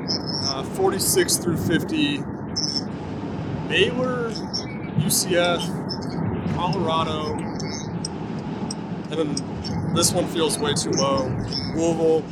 Uh, 0.47 0.63
46 0.63 1.38
through 1.38 1.57
50. 1.57 2.23
Baylor, 3.69 4.31
UCF, 4.97 6.55
Colorado, 6.55 7.33
and 9.11 9.13
then 9.13 9.93
this 9.93 10.11
one 10.11 10.25
feels 10.25 10.57
way 10.57 10.73
too 10.73 10.89
low. 10.89 11.27
Louisville 11.75 12.23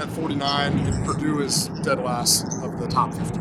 at 0.00 0.08
49, 0.08 0.78
and 0.78 1.04
Purdue 1.04 1.42
is 1.42 1.68
dead 1.82 1.98
last 2.00 2.46
of 2.62 2.80
the 2.80 2.88
top 2.88 3.12
50. 3.12 3.40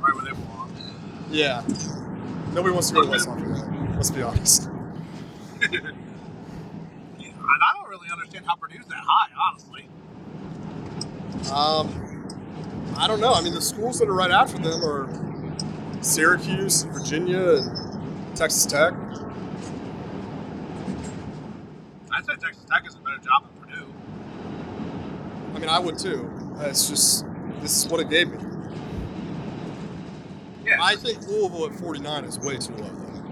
Right 0.00 0.14
where 0.14 0.24
they 0.24 0.40
belong. 0.40 0.72
Yeah. 1.30 1.62
Nobody 2.52 2.72
wants 2.72 2.88
to 2.88 2.94
go 2.94 3.02
to 3.02 3.08
West 3.08 3.28
Lafayette. 3.28 3.94
Let's 3.94 4.10
be 4.10 4.22
honest. 4.22 4.68
Yeah, 5.60 5.68
and 5.78 5.94
I 7.18 7.74
don't 7.74 7.88
really 7.88 8.08
understand 8.10 8.46
how 8.46 8.56
Purdue's 8.56 8.86
that 8.86 9.02
high, 9.06 9.30
honestly. 9.48 9.88
Um, 11.52 12.96
I 12.96 13.06
don't 13.06 13.20
know. 13.20 13.32
I 13.32 13.42
mean, 13.42 13.54
the 13.54 13.60
schools 13.60 13.98
that 14.00 14.08
are 14.08 14.14
right 14.14 14.30
after 14.30 14.58
them 14.58 14.84
are 14.84 15.08
Syracuse, 16.02 16.82
Virginia, 16.84 17.56
and 17.58 18.36
Texas 18.36 18.66
Tech. 18.66 18.92
I'd 22.10 22.26
say 22.26 22.34
Texas 22.40 22.64
Tech 22.68 22.86
is 22.86 22.94
a 22.96 22.98
better 22.98 23.18
job 23.18 23.44
than 23.44 23.62
Purdue. 23.62 23.94
I 25.54 25.58
mean, 25.60 25.68
I 25.68 25.78
would 25.78 25.98
too. 25.98 26.28
It's 26.60 26.88
just 26.88 27.24
this 27.60 27.84
is 27.84 27.90
what 27.90 28.00
it 28.00 28.10
gave 28.10 28.30
me. 28.32 28.49
Yeah. 30.70 30.78
I 30.80 30.94
think 30.94 31.26
Louisville 31.26 31.66
at 31.66 31.74
49 31.74 32.24
is 32.24 32.38
way 32.38 32.56
too 32.56 32.74
low. 32.74 32.88
Though. 32.88 33.22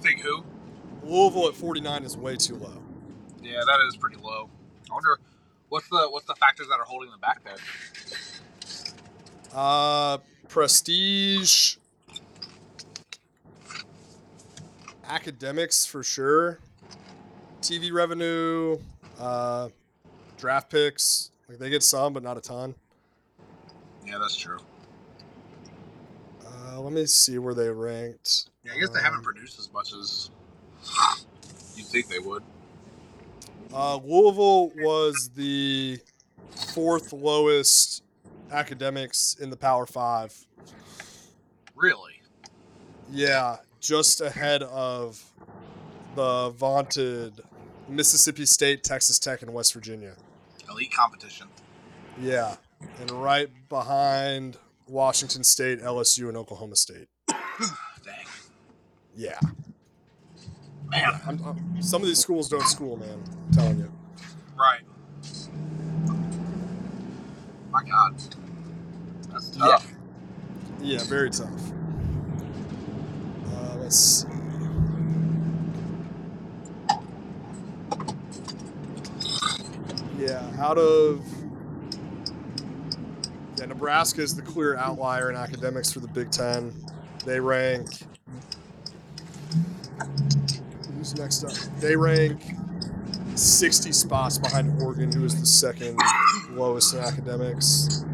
think 0.00 0.20
who? 0.20 0.42
Louisville 1.02 1.48
at 1.48 1.54
49 1.54 2.04
is 2.04 2.16
way 2.16 2.36
too 2.36 2.56
low. 2.56 2.82
Yeah, 3.42 3.60
that 3.66 3.80
is 3.86 3.96
pretty 3.98 4.16
low. 4.16 4.48
I 4.90 4.94
wonder 4.94 5.18
what's 5.68 5.86
the 5.88 6.08
what's 6.10 6.24
the 6.26 6.34
factors 6.36 6.68
that 6.68 6.80
are 6.80 6.86
holding 6.86 7.10
them 7.10 7.20
back 7.20 7.44
there. 7.44 7.56
Uh, 9.52 10.18
prestige, 10.48 11.76
academics 15.06 15.84
for 15.84 16.02
sure, 16.02 16.60
TV 17.60 17.92
revenue, 17.92 18.78
uh, 19.20 19.68
draft 20.38 20.70
picks. 20.70 21.30
Like 21.46 21.58
they 21.58 21.68
get 21.68 21.82
some, 21.82 22.14
but 22.14 22.22
not 22.22 22.38
a 22.38 22.40
ton. 22.40 22.74
Yeah, 24.06 24.16
that's 24.18 24.36
true. 24.36 24.58
Uh, 26.64 26.80
let 26.80 26.92
me 26.92 27.04
see 27.06 27.38
where 27.38 27.54
they 27.54 27.68
ranked. 27.68 28.48
Yeah, 28.64 28.72
I 28.74 28.78
guess 28.78 28.90
they 28.90 29.00
haven't 29.00 29.18
Um, 29.18 29.24
produced 29.24 29.58
as 29.58 29.70
much 29.72 29.92
as 29.92 30.30
you'd 31.76 31.86
think 31.86 32.08
they 32.08 32.18
would. 32.18 32.42
Uh, 33.72 33.96
Louisville 33.96 34.70
was 34.76 35.30
the 35.34 35.98
fourth 36.72 37.12
lowest 37.12 38.02
academics 38.50 39.34
in 39.40 39.50
the 39.50 39.56
Power 39.56 39.84
Five. 39.86 40.46
Really? 41.74 42.22
Yeah, 43.10 43.56
just 43.80 44.20
ahead 44.20 44.62
of 44.62 45.32
the 46.14 46.50
vaunted 46.50 47.40
Mississippi 47.88 48.46
State, 48.46 48.82
Texas 48.84 49.18
Tech, 49.18 49.42
and 49.42 49.52
West 49.52 49.74
Virginia. 49.74 50.14
Elite 50.70 50.92
competition. 50.92 51.48
Yeah, 52.20 52.56
and 53.00 53.10
right 53.10 53.50
behind 53.68 54.56
Washington 54.88 55.44
State, 55.44 55.80
LSU, 55.80 56.28
and 56.28 56.36
Oklahoma 56.36 56.76
State. 56.76 57.08
Dang. 57.28 57.36
Yeah, 59.16 59.38
Man. 60.90 61.20
I'm, 61.26 61.42
I'm- 61.44 61.82
some 61.82 62.02
of 62.02 62.08
these 62.08 62.18
schools 62.18 62.48
don't 62.48 62.66
school, 62.66 62.96
man. 62.96 63.22
I'm 63.48 63.52
telling 63.52 63.78
you. 63.78 63.92
Right. 64.58 64.80
My 67.70 67.82
God. 67.82 68.14
That's 69.32 69.50
tough. 69.50 69.86
Yeah, 70.80 71.02
very 71.04 71.30
tough. 71.30 71.48
Uh, 73.46 73.76
let's 73.78 73.96
see. 73.98 74.28
Yeah, 80.18 80.42
out 80.58 80.78
of 80.78 81.24
Nebraska 83.66 84.22
is 84.22 84.34
the 84.34 84.42
clear 84.42 84.76
outlier 84.76 85.30
in 85.30 85.36
academics 85.36 85.92
for 85.92 86.00
the 86.00 86.08
Big 86.08 86.30
Ten. 86.30 86.72
They 87.24 87.40
rank. 87.40 87.88
Who's 90.96 91.14
next 91.16 91.44
up? 91.44 91.52
They 91.80 91.96
rank 91.96 92.42
60 93.34 93.92
spots 93.92 94.38
behind 94.38 94.80
Oregon, 94.82 95.12
who 95.12 95.24
is 95.24 95.38
the 95.38 95.46
second 95.46 95.98
lowest 96.50 96.94
in 96.94 97.00
academics. 97.00 98.04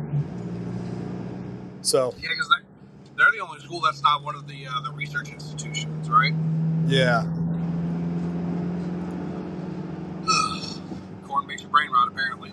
So, 1.82 2.14
Yeah, 2.18 2.28
because 2.30 2.48
they, 2.48 2.56
they're 3.16 3.32
the 3.32 3.40
only 3.40 3.58
school 3.60 3.80
that's 3.80 4.02
not 4.02 4.22
one 4.22 4.34
of 4.34 4.46
the 4.46 4.66
uh, 4.66 4.80
the 4.82 4.92
research 4.92 5.30
institutions, 5.30 6.10
right? 6.10 6.34
yeah, 6.86 7.22
Corn 11.26 11.46
makes 11.46 11.62
your 11.62 11.70
brain 11.70 11.90
rot, 11.90 12.08
apparently. 12.08 12.52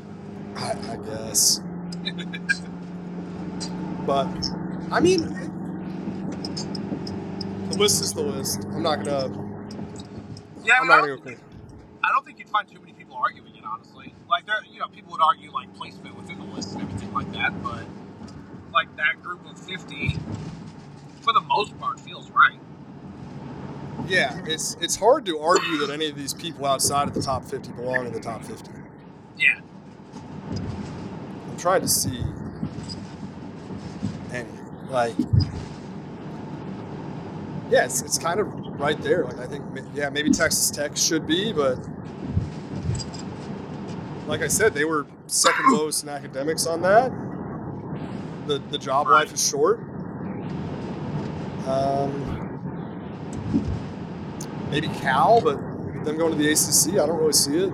I, 0.55 0.71
I 0.91 0.95
guess. 1.05 1.61
but 4.07 4.25
I 4.89 5.01
mean, 5.01 5.21
the 7.69 7.77
list 7.77 8.01
is 8.01 8.13
the 8.13 8.21
list. 8.21 8.63
I'm 8.73 8.81
not 8.81 9.03
gonna. 9.03 9.27
Yeah, 10.63 10.75
I, 10.75 10.77
I'm 10.79 10.83
I, 10.89 10.95
not 10.95 11.05
don't, 11.05 11.23
gonna. 11.23 11.35
go- 11.35 11.41
I 12.03 12.09
don't 12.13 12.25
think 12.25 12.39
you'd 12.39 12.49
find 12.49 12.67
too 12.67 12.79
many 12.79 12.93
people 12.93 13.17
arguing 13.17 13.53
it, 13.53 13.63
honestly. 13.65 14.15
Like, 14.29 14.45
there, 14.45 14.55
you 14.71 14.79
know, 14.79 14.87
people 14.87 15.11
would 15.11 15.21
argue 15.21 15.51
like 15.51 15.73
placement 15.75 16.15
within 16.17 16.39
the 16.39 16.45
list 16.45 16.73
and 16.73 16.81
everything 16.81 17.13
like 17.13 17.31
that, 17.33 17.61
but 17.61 17.83
like 18.73 18.95
that 18.95 19.21
group 19.21 19.45
of 19.45 19.59
fifty, 19.59 20.17
for 21.21 21.33
the 21.33 21.41
most 21.41 21.77
part, 21.77 21.99
feels 21.99 22.31
right. 22.31 22.57
Yeah, 24.07 24.39
it's 24.45 24.77
it's 24.79 24.95
hard 24.95 25.25
to 25.25 25.37
argue 25.39 25.77
that 25.79 25.89
any 25.89 26.07
of 26.07 26.15
these 26.15 26.33
people 26.33 26.65
outside 26.65 27.09
of 27.09 27.13
the 27.13 27.21
top 27.21 27.43
50 27.43 27.73
belong 27.73 28.05
in 28.05 28.13
the 28.13 28.21
top 28.21 28.41
50. 28.41 28.71
Yeah. 29.37 29.59
I'm 30.49 31.57
trying 31.57 31.81
to 31.81 31.89
see 31.89 32.23
like. 34.89 35.15
Yeah, 37.69 37.83
it's, 37.83 38.01
it's 38.01 38.17
kind 38.17 38.39
of 38.39 38.47
right 38.79 38.99
there. 39.01 39.25
Like 39.25 39.39
I 39.39 39.45
think, 39.45 39.63
yeah, 39.93 40.09
maybe 40.09 40.29
Texas 40.29 40.71
Tech 40.71 40.95
should 40.95 41.27
be, 41.27 41.51
but 41.51 41.77
like 44.27 44.41
I 44.41 44.47
said, 44.47 44.73
they 44.73 44.85
were 44.85 45.05
second 45.27 45.71
lowest 45.71 46.03
in 46.03 46.09
academics 46.09 46.65
on 46.65 46.81
that. 46.81 47.11
The 48.47 48.59
the 48.71 48.77
job 48.77 49.07
life 49.07 49.33
is 49.33 49.45
short. 49.45 49.79
Um, 51.67 52.59
maybe 54.71 54.87
Cal, 54.87 55.41
but 55.41 55.57
them 56.05 56.17
going 56.17 56.31
to 56.31 56.37
the 56.37 56.49
ACC, 56.49 56.93
I 56.93 57.05
don't 57.05 57.19
really 57.19 57.33
see 57.33 57.57
it. 57.57 57.73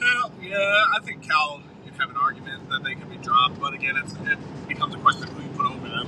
Yeah, 0.00 0.28
yeah, 0.40 0.84
I 0.96 1.00
think 1.02 1.28
Cal 1.28 1.60
you'd 1.84 1.94
have 1.94 2.10
an 2.10 2.16
argument 2.16 2.68
that 3.38 3.54
they 3.54 3.58
could 3.58 3.58
be 3.58 3.58
dropped, 3.58 3.60
but 3.60 3.74
again, 3.74 3.96
it's, 3.96 4.14
it 4.30 4.68
becomes 4.68 4.94
a 4.94 4.98
question 4.98 5.24
of 5.24 5.30
who 5.30 5.42
you 5.42 5.48
put 5.50 5.66
over 5.66 5.88
them. 5.88 6.06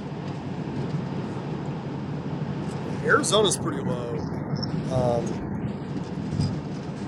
Arizona's 3.05 3.57
pretty 3.57 3.83
low. 3.83 4.19
Um, 4.93 5.25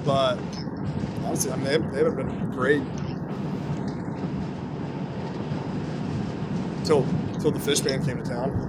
but 0.04 0.38
honestly, 1.24 1.52
I 1.52 1.56
mean, 1.56 1.64
they, 1.92 1.98
haven't 1.98 2.16
been 2.16 2.50
great 2.50 2.82
until 6.78 7.02
until 7.34 7.50
the 7.50 7.60
fish 7.60 7.80
band 7.80 8.04
came 8.04 8.22
to 8.22 8.28
town. 8.28 8.68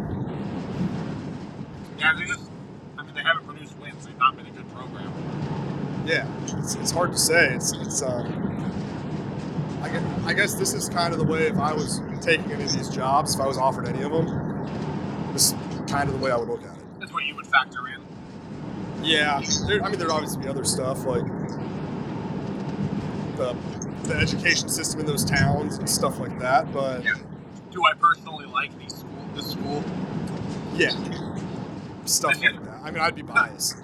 Yeah, 1.99 2.13
they 2.17 2.25
just, 2.25 2.49
I 2.97 3.03
mean, 3.03 3.13
they 3.15 3.21
haven't 3.21 3.45
produced 3.45 3.77
wins. 3.79 4.05
They've 4.05 4.17
not 4.17 4.35
been 4.35 4.47
a 4.47 4.51
good 4.51 4.69
program. 4.73 5.11
Yeah, 6.05 6.27
it's, 6.57 6.75
it's 6.75 6.91
hard 6.91 7.13
to 7.13 7.17
say. 7.17 7.53
It's 7.53 7.71
it's 7.73 8.01
um. 8.01 8.52
I 9.83 9.89
guess, 9.89 10.03
I 10.25 10.33
guess 10.33 10.53
this 10.55 10.73
is 10.73 10.87
kind 10.89 11.13
of 11.13 11.19
the 11.19 11.25
way 11.25 11.47
if 11.47 11.57
I 11.57 11.73
was 11.73 12.01
taking 12.21 12.51
any 12.53 12.63
of 12.63 12.71
these 12.71 12.89
jobs, 12.89 13.35
if 13.35 13.41
I 13.41 13.45
was 13.47 13.57
offered 13.57 13.85
any 13.87 14.01
of 14.01 14.11
them, 14.11 15.33
this 15.33 15.51
is 15.51 15.55
kind 15.87 16.07
of 16.09 16.17
the 16.17 16.23
way 16.23 16.31
I 16.31 16.37
would 16.37 16.47
look 16.47 16.63
at 16.63 16.77
it. 16.77 16.83
That's 16.99 17.11
what 17.11 17.25
you 17.25 17.35
would 17.35 17.45
factor 17.47 17.79
in. 17.89 18.01
Yeah, 19.03 19.41
there, 19.67 19.83
I 19.83 19.89
mean, 19.89 19.99
there'd 19.99 20.09
obviously 20.09 20.41
be 20.43 20.47
other 20.47 20.63
stuff 20.63 21.05
like 21.05 21.25
the 23.35 23.55
the 24.03 24.15
education 24.15 24.69
system 24.69 24.99
in 25.01 25.05
those 25.05 25.23
towns 25.25 25.77
and 25.77 25.89
stuff 25.89 26.19
like 26.19 26.37
that. 26.39 26.71
But 26.73 27.03
Yeah. 27.03 27.15
Do 27.71 27.83
I 27.85 27.93
personally 27.93 28.45
like 28.45 28.77
these 28.79 28.93
school, 28.95 29.27
this 29.35 29.51
school? 29.51 29.83
yeah, 30.75 30.91
stuff 32.05 32.39
like 32.41 32.63
that. 32.63 32.79
I 32.83 32.91
mean, 32.91 33.01
I'd 33.01 33.15
be 33.15 33.21
biased. 33.23 33.77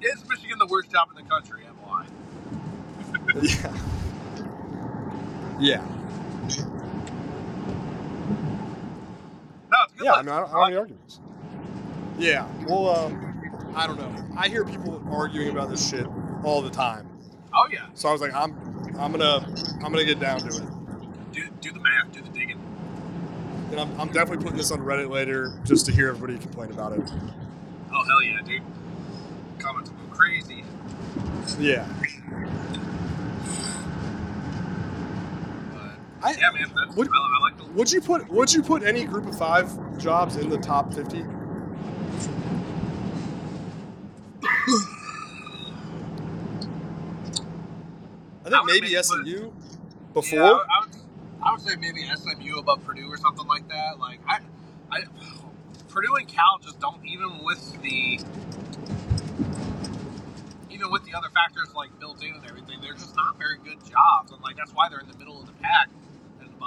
Is 0.00 0.24
Michigan 0.28 0.58
the 0.58 0.66
worst 0.66 0.90
job 0.92 1.08
in 1.10 1.24
the 1.24 1.28
country? 1.28 1.62
Am 1.66 1.74
I? 1.90 2.04
yeah, 3.42 3.72
yeah, 5.58 5.82
No, 9.70 9.78
it's 9.84 9.92
good. 9.94 10.04
yeah. 10.06 10.12
I 10.14 10.22
mean, 10.22 10.30
I 10.30 10.40
don't, 10.40 10.48
I 10.50 10.52
don't 10.52 10.60
have 10.60 10.68
any 10.68 10.76
arguments. 10.76 11.20
Yeah, 12.18 12.46
well, 12.66 12.88
um, 12.88 13.72
I 13.74 13.86
don't 13.86 13.98
know. 13.98 14.12
I 14.36 14.48
hear 14.48 14.64
people 14.64 15.02
arguing 15.10 15.50
about 15.50 15.70
this 15.70 15.88
shit 15.88 16.06
all 16.44 16.62
the 16.62 16.70
time. 16.70 17.08
Oh 17.54 17.68
yeah. 17.72 17.86
So 17.94 18.08
I 18.08 18.12
was 18.12 18.20
like, 18.20 18.34
I'm, 18.34 18.52
I'm 18.98 19.12
gonna, 19.12 19.46
I'm 19.84 19.92
gonna 19.92 20.04
get 20.04 20.20
down 20.20 20.40
to 20.40 20.48
it. 20.48 20.62
Do 21.32 21.48
do 21.60 21.72
the 21.72 21.80
math. 21.80 22.12
Do 22.12 22.22
the 22.22 22.28
digging. 22.30 22.58
And 23.70 23.80
I'm, 23.80 24.00
I'm 24.00 24.08
definitely 24.08 24.42
putting 24.44 24.56
this 24.58 24.70
on 24.70 24.80
Reddit 24.80 25.10
later 25.10 25.52
just 25.64 25.86
to 25.86 25.92
hear 25.92 26.08
everybody 26.08 26.38
complain 26.38 26.70
about 26.70 26.92
it. 26.92 27.00
Oh 27.92 28.04
hell 28.04 28.22
yeah, 28.22 28.40
dude. 28.42 28.62
Comments 29.58 29.90
will 29.90 29.96
go 30.08 30.14
crazy. 30.14 30.64
Yeah. 31.58 31.86
But 35.72 35.96
I, 36.22 36.32
yeah, 36.32 36.50
man. 36.52 36.72
That's, 36.74 36.96
Would- 36.96 37.08
I, 37.08 37.12
I 37.12 37.40
like 37.42 37.58
the. 37.58 37.64
Would 37.72 37.92
you 37.92 38.00
put 38.00 38.28
Would 38.30 38.52
you 38.52 38.62
put 38.62 38.82
any 38.82 39.04
group 39.04 39.26
of 39.26 39.38
five 39.38 39.98
jobs 39.98 40.36
in 40.36 40.48
the 40.48 40.58
top 40.58 40.92
fifty? 40.92 41.22
I 41.22 41.26
I 48.46 48.50
think 48.50 48.62
would 48.62 48.66
maybe 48.66 48.80
maybe 48.82 48.94
put- 48.96 49.04
SMU 49.04 49.50
before. 50.14 50.38
Yeah, 50.38 50.44
I, 50.44 50.52
would- 50.52 50.60
I 50.60 50.80
would. 50.80 50.88
I 51.40 51.52
would 51.52 51.60
say 51.60 51.76
maybe 51.76 52.04
SMU 52.16 52.58
above 52.58 52.84
Purdue 52.84 53.06
or 53.08 53.16
something 53.16 53.46
like 53.46 53.68
that. 53.68 54.00
Like 54.00 54.20
I, 54.26 54.40
I, 54.90 55.02
Purdue 55.88 56.16
and 56.16 56.26
Cal 56.26 56.58
just 56.60 56.80
don't 56.80 57.04
even 57.06 57.44
with 57.44 57.80
the, 57.80 58.18
even 60.68 60.90
with 60.90 61.04
the 61.04 61.14
other 61.14 61.28
factors 61.30 61.72
like 61.76 61.96
built 62.00 62.22
in 62.24 62.34
and 62.34 62.44
everything, 62.44 62.80
they're 62.82 62.94
just 62.94 63.14
not 63.14 63.38
very 63.38 63.58
good 63.58 63.78
jobs, 63.88 64.32
and 64.32 64.42
like 64.42 64.56
that's 64.56 64.72
why 64.72 64.88
they're 64.88 64.98
in 64.98 65.08
the 65.08 65.16
middle 65.16 65.40
of 65.40 65.46
the 65.46 65.52
pack 65.62 65.88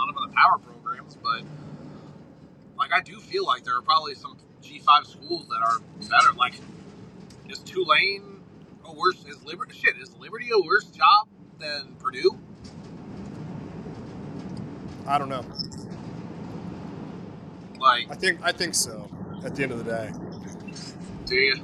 and 0.02 0.10
the 0.10 0.14
bottom 0.14 0.24
of 0.24 0.30
the 0.30 0.36
power 0.36 0.58
programs. 0.60 1.18
But 1.22 1.44
like 2.78 2.92
I 2.94 3.02
do 3.02 3.20
feel 3.20 3.46
like 3.46 3.64
there 3.64 3.78
are 3.78 3.82
probably 3.82 4.16
some 4.16 4.38
G 4.62 4.80
five 4.80 5.06
schools 5.06 5.48
that 5.50 5.62
are 5.62 5.80
better. 6.10 6.34
Like 6.38 6.56
is 7.50 7.60
Tulane 7.60 8.42
a 8.86 8.94
worse? 8.94 9.24
Is 9.26 9.44
Liberty 9.44 9.74
shit? 9.74 9.98
Is 9.98 10.16
Liberty 10.18 10.50
a 10.54 10.60
worse 10.62 10.86
job 10.86 11.28
than 11.60 11.96
Purdue? 12.00 12.40
I 15.08 15.18
don't 15.18 15.30
know. 15.30 15.46
Like, 17.80 18.12
I 18.12 18.16
think 18.16 18.40
I 18.44 18.52
think 18.52 18.76
so. 18.76 19.10
At 19.44 19.56
the 19.56 19.64
end 19.64 19.72
of 19.72 19.84
the 19.84 19.92
day, 19.92 20.12
do 21.26 21.36
you? 21.36 21.56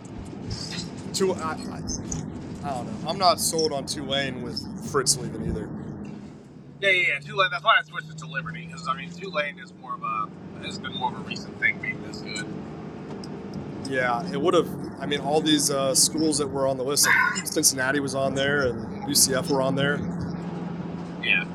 Tul- 1.14 1.36
I, 1.36 1.52
I, 1.54 1.82
I 2.64 2.70
don't 2.74 3.04
know. 3.04 3.10
I'm 3.10 3.20
not 3.20 3.40
sold 3.40 3.72
on 3.72 3.86
Tulane 3.86 4.42
with 4.42 4.90
Fritz 4.92 5.18
leaving 5.18 5.46
either. 5.46 5.70
Yeah, 6.80 6.90
yeah, 6.90 7.08
yeah. 7.14 7.20
Tulane. 7.20 7.50
That's 7.52 7.64
why 7.64 7.78
I 7.80 7.84
switched 7.84 8.10
it 8.10 8.18
to 8.20 8.28
Liberty 8.28 8.66
because 8.66 8.88
I 8.88 8.96
mean 8.96 9.10
Tulane 9.10 9.60
is 9.60 9.74
more 9.82 9.96
of 9.96 10.04
a 10.04 10.30
has 10.66 10.78
been 10.78 10.94
more 10.94 11.12
of 11.12 11.18
a 11.18 11.24
recent 11.24 11.60
thing 11.60 11.80
being 11.80 12.02
this 12.04 12.22
good. 12.22 12.46
Yeah, 13.90 14.30
it 14.32 14.40
would 14.40 14.54
have. 14.54 14.70
I 15.00 15.06
mean, 15.06 15.22
all 15.22 15.42
these 15.42 15.72
uh, 15.72 15.96
schools 15.96 16.40
that 16.40 16.48
were 16.48 16.68
on 16.68 16.78
the 16.78 16.84
list, 16.84 17.08
like 17.08 17.48
Cincinnati 17.48 18.00
was 18.00 18.16
on 18.16 18.36
there, 18.36 18.68
and 18.68 19.04
UCF 19.04 19.50
were 19.50 19.62
on 19.62 19.76
there. 19.76 19.98
Yeah. 21.24 21.46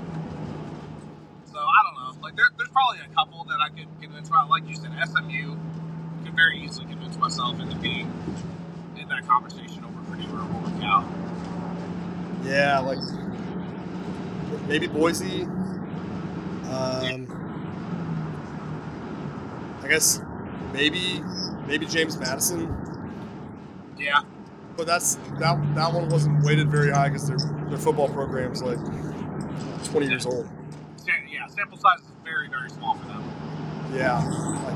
So 1.53 1.59
I 1.59 1.83
don't 1.85 1.95
know. 1.95 2.23
Like 2.23 2.37
there, 2.37 2.47
there's 2.57 2.70
probably 2.70 3.01
a 3.01 3.14
couple 3.14 3.45
that 3.45 3.59
I 3.61 3.68
could 3.68 3.89
convince. 4.01 4.31
Right, 4.31 4.49
like 4.49 4.66
you 4.68 4.77
said, 4.77 4.93
SMU. 5.07 5.57
could 6.25 6.35
very 6.35 6.59
easily 6.64 6.87
convince 6.87 7.16
myself 7.16 7.61
into 7.61 7.77
being 7.77 8.11
in 8.97 9.09
that 9.09 9.27
conversation 9.27 9.85
over 9.85 10.01
Purdue 10.11 10.33
or 10.35 10.81
Cal. 10.81 11.09
Yeah, 12.45 12.79
like 12.81 12.99
maybe 14.67 14.87
Boise. 14.87 15.43
Um, 16.73 17.29
I 19.83 19.89
guess 19.89 20.21
maybe 20.73 21.23
maybe 21.67 21.87
James 21.87 22.19
Madison, 22.19 22.75
Yeah, 23.99 24.23
but 24.77 24.87
that's 24.87 25.17
that 25.39 25.61
that 25.75 25.93
one 25.93 26.09
wasn't 26.09 26.43
weighted 26.45 26.71
very 26.71 26.91
high 26.91 27.09
because 27.09 27.29
their 27.29 27.39
their 27.69 27.79
football 27.79 28.09
program's 28.09 28.63
like 28.63 28.79
20 29.91 30.07
years 30.07 30.27
old. 30.27 30.49
Yeah. 31.07 31.47
Sample 31.49 31.79
size 31.79 32.01
is 32.01 32.07
very 32.25 32.49
very 32.49 32.71
small 32.71 32.97
for 32.97 33.07
them. 33.09 33.23
Yeah, 33.93 34.19
like, 34.25 34.75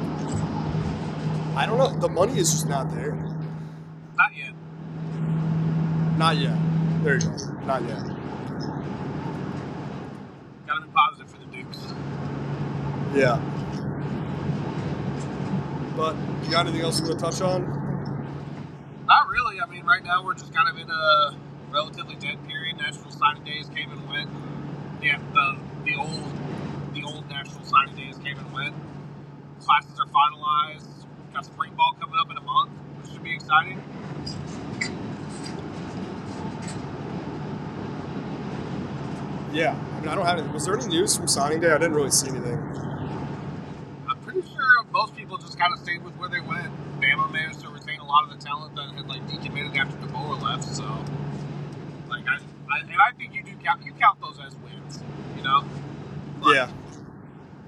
I 1.57 1.64
don't 1.66 1.78
know. 1.78 1.99
The 1.99 2.09
money 2.09 2.39
is 2.39 2.51
just 2.51 2.68
not 2.68 2.91
there. 2.95 3.12
Not 4.16 4.37
yet. 4.37 4.53
Not 6.18 6.37
yet. 6.37 6.57
There 7.03 7.14
you 7.14 7.20
go. 7.20 7.30
Not 7.64 7.82
yet. 7.82 8.03
Got 10.66 10.80
to 10.80 10.87
be 10.87 10.93
positive 10.93 11.30
for 11.30 11.39
the 11.39 11.47
Dukes. 11.47 11.78
Yeah. 13.16 13.40
But 15.96 16.14
you 16.44 16.50
got 16.50 16.66
anything 16.66 16.82
else 16.82 17.00
you 17.00 17.06
want 17.06 17.18
to 17.18 17.24
touch 17.24 17.40
on? 17.40 17.64
Not 19.06 19.28
really. 19.30 19.58
I 19.58 19.66
mean, 19.70 19.86
right 19.86 20.04
now 20.04 20.22
we're 20.22 20.34
just 20.34 20.52
kind 20.52 20.68
of 20.68 20.76
in 20.76 20.90
a 20.90 21.34
relatively 21.72 22.16
dead 22.16 22.46
period. 22.46 22.76
National 22.76 23.10
signing 23.10 23.42
days 23.42 23.70
came 23.74 23.90
and 23.90 24.06
went. 24.06 24.28
Yeah, 25.02 25.18
the 25.32 25.56
the 25.84 25.96
old 25.96 26.24
the 26.92 27.04
old 27.04 27.26
national 27.30 27.64
signing 27.64 27.96
days 27.96 28.18
came 28.18 28.36
and 28.36 28.52
went. 28.52 28.74
Classes 29.60 29.98
are 29.98 30.06
finalized. 30.06 31.06
Got 31.32 31.46
spring 31.46 31.72
ball 31.74 31.96
coming 31.98 32.16
up 32.20 32.30
in 32.30 32.36
a 32.36 32.42
month, 32.42 32.70
which 33.00 33.12
should 33.12 33.24
be 33.24 33.34
exciting. 33.34 33.82
Yeah. 39.54 39.74
I 39.74 40.00
mean, 40.00 40.08
I 40.10 40.14
don't 40.14 40.26
have 40.26 40.38
any. 40.38 40.48
Was 40.48 40.66
there 40.66 40.76
any 40.78 40.88
news 40.88 41.16
from 41.16 41.28
signing 41.28 41.60
day? 41.60 41.70
I 41.70 41.78
didn't 41.78 41.94
really 41.94 42.10
see 42.10 42.28
anything. 42.28 42.86
I'm 44.97 45.12
pretty 45.12 45.16
sure 45.16 45.16
most 45.16 45.16
people 45.16 45.36
just 45.38 45.59
kind 45.59 45.72
of 45.72 45.80
stayed 45.80 46.03
with 46.05 46.14
where 46.16 46.28
they 46.28 46.40
went. 46.40 46.72
Bama 47.01 47.30
managed 47.32 47.61
to 47.61 47.68
retain 47.68 48.01
a 48.01 48.07
lot 48.07 48.24
of 48.24 48.30
the 48.30 48.44
talent 48.44 48.74
that 48.76 48.90
had 48.94 49.09
like 49.09 49.26
decommitted 49.28 49.76
after 49.76 49.97
DeBoer 50.07 50.42
left. 50.42 50.64
So, 50.64 50.84
like, 52.09 52.24
I, 52.26 52.38
I 52.70 52.80
and 52.80 52.92
I 53.01 53.12
think 53.16 53.34
you 53.34 53.42
do 53.42 53.53
count 53.62 53.84
you 53.84 53.92
count 53.92 54.20
those 54.20 54.38
as 54.44 54.57
wins. 54.57 55.01
You 55.36 55.42
know. 55.42 55.64
But 56.42 56.55
Yeah. 56.55 56.70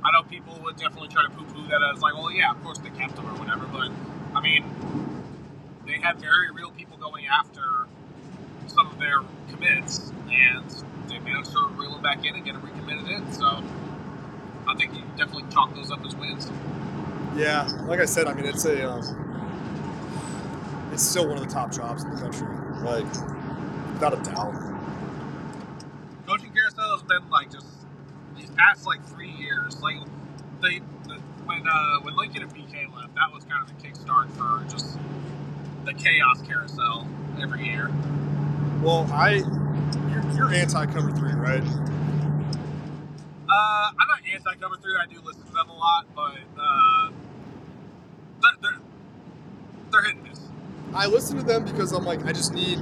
I 0.05 0.13
know 0.13 0.23
people 0.23 0.59
would 0.65 0.77
definitely 0.77 1.09
try 1.09 1.25
to 1.25 1.31
poo-poo 1.31 1.69
that 1.69 1.83
as 1.95 2.01
like, 2.01 2.15
well, 2.15 2.31
yeah, 2.33 2.51
of 2.53 2.63
course 2.63 2.79
they 2.79 2.91
kept 2.91 3.19
him 3.19 3.27
or 3.27 3.39
whatever. 3.39 3.67
But 3.67 3.91
I 4.35 4.41
mean, 4.41 4.65
they 5.87 5.99
had 5.99 6.21
very 6.21 6.51
real 6.53 6.71
people 6.71 6.97
going 6.99 7.27
after 7.27 7.87
some 8.69 8.87
of 8.87 8.99
their 8.99 9.19
commits, 9.51 10.13
and 10.31 10.65
they 11.09 11.19
managed 11.19 11.53
to 11.53 11.69
reel 11.77 11.93
them 11.93 12.03
back 12.03 12.25
in 12.25 12.37
and 12.37 12.45
get 12.45 12.55
them 12.55 12.63
recommitted 12.63 13.09
in. 13.09 13.33
So 13.33 13.63
I 14.69 14.75
think 14.77 14.95
you 14.95 15.03
definitely 15.17 15.45
chalk 15.53 15.75
those 15.75 15.91
up 15.91 16.07
as 16.07 16.17
wins. 16.17 16.51
Yeah. 17.37 17.67
Like 17.87 18.01
I 18.01 18.05
said, 18.05 18.27
I 18.27 18.35
mean, 18.35 18.47
it's 18.47 18.65
a. 18.65 18.91
Um, 18.91 19.25
it's 20.93 21.03
still 21.03 21.29
one 21.29 21.39
of 21.39 21.47
the 21.47 21.53
top 21.53 21.73
jobs 21.73 22.03
in 22.03 22.11
the 22.11 22.21
country. 22.21 22.49
Like, 22.83 23.05
without 23.93 24.15
a 24.15 24.23
doubt. 24.23 24.55
Coaching 26.27 26.53
carousel 26.53 26.93
has 26.93 27.03
been 27.03 27.29
like 27.31 27.51
just 27.51 27.67
these 28.37 28.51
past 28.51 28.87
like 28.87 29.05
three 29.07 29.31
years. 29.31 29.81
Like 29.81 29.97
they 30.61 30.81
the, 31.05 31.15
when 31.45 31.67
uh, 31.67 32.01
when 32.03 32.17
Lincoln 32.17 32.43
and 32.43 32.55
BK 32.55 32.95
left, 32.95 33.15
that 33.15 33.33
was 33.33 33.45
kind 33.45 33.63
of 33.63 33.69
the 33.69 33.87
kickstart 33.89 34.31
for 34.33 34.65
just 34.71 34.99
the 35.85 35.95
chaos 35.95 36.43
carousel 36.43 37.07
every 37.41 37.65
year. 37.65 37.91
Well, 38.83 39.09
I. 39.13 39.43
You're, 40.11 40.33
you're 40.37 40.53
anti 40.55 40.87
cover 40.87 41.11
three, 41.13 41.33
right? 41.33 41.63
Uh, 43.51 43.91
I'm 43.99 44.09
not 44.09 44.21
anti 44.33 44.55
cover 44.57 44.77
three. 44.77 44.95
I 45.01 45.07
do 45.07 45.21
listen 45.25 45.45
to 45.45 45.53
them 45.53 45.69
a 45.71 45.77
lot, 45.77 46.07
but 46.15 46.39
uh, 46.61 47.11
they're, 48.43 48.53
they're 48.63 48.81
they're 49.91 50.03
hit 50.03 50.17
and 50.17 50.25
miss. 50.29 50.41
I 50.95 51.07
listen 51.07 51.37
to 51.37 51.43
them 51.43 51.65
because 51.65 51.93
I'm 51.93 52.05
like, 52.05 52.25
I 52.27 52.33
just 52.33 52.53
need 52.53 52.79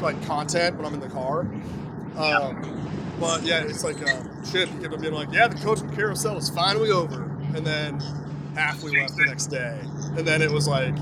like 0.00 0.20
content 0.26 0.76
when 0.76 0.86
I'm 0.86 0.94
in 0.94 1.00
the 1.00 1.08
car. 1.08 1.40
Um, 2.16 3.16
but 3.18 3.42
yeah, 3.42 3.62
it's 3.62 3.84
like 3.84 4.00
uh, 4.02 4.22
Chip. 4.50 4.68
He 4.70 4.78
kept 4.80 4.94
on 4.94 5.00
being 5.00 5.12
like, 5.14 5.32
"Yeah, 5.32 5.48
the 5.48 5.56
coaching 5.56 5.94
carousel 5.94 6.36
is 6.38 6.48
finally 6.48 6.90
over," 6.90 7.22
and 7.54 7.66
then 7.66 8.00
Hafley 8.54 8.98
left 9.00 9.16
the 9.16 9.26
next 9.26 9.46
day, 9.46 9.78
and 10.16 10.26
then 10.26 10.42
it 10.42 10.50
was 10.50 10.66
like 10.66 10.94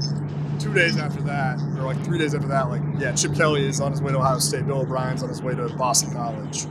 two 0.59 0.75
days 0.75 0.97
after 0.97 1.23
that, 1.23 1.61
or 1.79 1.85
like 1.85 2.03
three 2.05 2.19
days 2.19 2.35
after 2.35 2.49
that, 2.49 2.69
like 2.69 2.83
yeah, 2.99 3.13
Chip 3.13 3.35
Kelly 3.35 3.65
is 3.67 3.81
on 3.81 3.93
his 3.93 4.03
way 4.03 4.13
to 4.13 4.19
Ohio 4.19 4.39
State. 4.39 4.67
Bill 4.67 4.81
O'Brien's 4.81 5.23
on 5.23 5.29
his 5.29 5.43
way 5.43 5.55
to 5.55 5.69
Boston 5.77 6.13
College. 6.13 6.67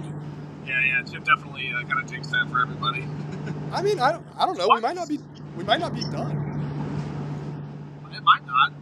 Yeah, 0.65 0.79
yeah. 0.83 1.03
Chip 1.03 1.23
definitely 1.23 1.71
uh, 1.73 1.83
kind 1.87 2.03
of 2.03 2.07
takes 2.07 2.27
that 2.27 2.47
for 2.49 2.61
everybody. 2.61 3.07
I 3.71 3.81
mean, 3.81 3.99
I 3.99 4.11
don't, 4.11 4.25
I 4.37 4.45
don't 4.45 4.57
know. 4.57 4.67
We 4.73 4.81
might 4.81 4.95
not 4.95 5.07
be, 5.07 5.19
we 5.55 5.63
might 5.63 5.79
not 5.79 5.93
be 5.93 6.01
done. 6.01 6.43
It 8.11 8.23
might 8.23 8.45
not. 8.45 8.73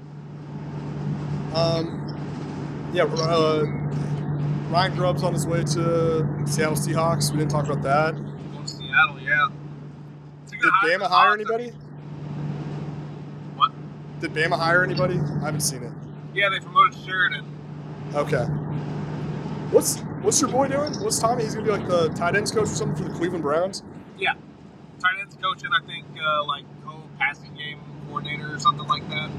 Um, 1.56 2.92
yeah, 2.94 3.04
uh, 3.04 3.64
Ryan 4.70 4.96
Grubb's 4.96 5.24
on 5.24 5.34
his 5.34 5.48
way 5.48 5.64
to 5.64 6.28
Seattle 6.46 6.76
Seahawks. 6.76 7.32
We 7.32 7.38
didn't 7.38 7.52
talk 7.52 7.66
about 7.66 7.82
that. 7.84 8.16
Seattle, 8.68 9.22
yeah. 9.22 9.48
It's 10.44 10.52
a 10.52 10.58
good 10.58 10.72
Did 10.84 11.00
Bama 11.00 11.08
hire 11.08 11.34
anybody? 11.34 11.70
What? 13.56 13.72
Did 14.20 14.34
Bama 14.34 14.58
hire 14.60 14.84
anybody? 14.84 15.18
I 15.18 15.46
haven't 15.46 15.62
seen 15.62 15.82
it. 15.84 15.94
Yeah, 16.34 16.50
they 16.50 16.60
promoted 16.60 17.00
Sheridan. 17.06 17.46
Okay. 18.14 18.44
What's 19.72 20.00
what's 20.22 20.42
your 20.42 20.50
boy 20.50 20.68
doing? 20.68 20.94
What's 20.96 21.20
Tommy? 21.20 21.44
He's 21.44 21.56
gonna 21.56 21.66
be 21.66 21.72
like 21.72 21.88
the 21.88 22.10
tight 22.10 22.36
ends 22.36 22.52
coach 22.52 22.64
or 22.64 22.76
something 22.76 23.02
for 23.02 23.10
the 23.10 23.18
Cleveland 23.18 23.44
Browns. 23.44 23.82
Yeah. 24.18 24.34
Tight 25.00 25.20
ends 25.22 25.38
coach 25.42 25.64
and 25.64 25.74
I 25.74 25.86
think 25.88 26.06
uh, 26.22 26.44
like 26.46 26.66
co-passing 26.86 27.56
game 27.56 27.80
coordinator 28.08 28.54
or 28.54 28.60
something 28.60 28.88
like 28.88 29.08
that. 29.10 29.30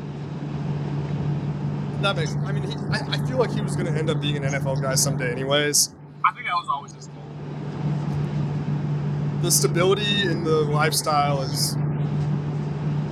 That 2.03 2.17
makes. 2.17 2.35
I 2.37 2.53
mean, 2.53 2.65
he, 2.65 2.75
I, 2.93 3.07
I 3.13 3.27
feel 3.27 3.39
like 3.39 3.51
he 3.53 3.61
was 3.61 3.75
gonna 3.77 3.91
end 3.91 4.11
up 4.11 4.21
being 4.21 4.37
an 4.37 4.43
NFL 4.45 4.83
guy 4.83 4.95
someday, 4.95 5.31
anyways. 5.33 5.95
I 6.25 6.33
think 6.33 6.47
that 6.47 6.55
was 6.55 6.69
always 6.69 6.93
his 6.93 7.07
goal. 7.09 7.23
The 9.43 9.51
stability 9.51 10.23
in 10.25 10.45
the 10.45 10.63
lifestyle 10.63 11.43
is 11.43 11.77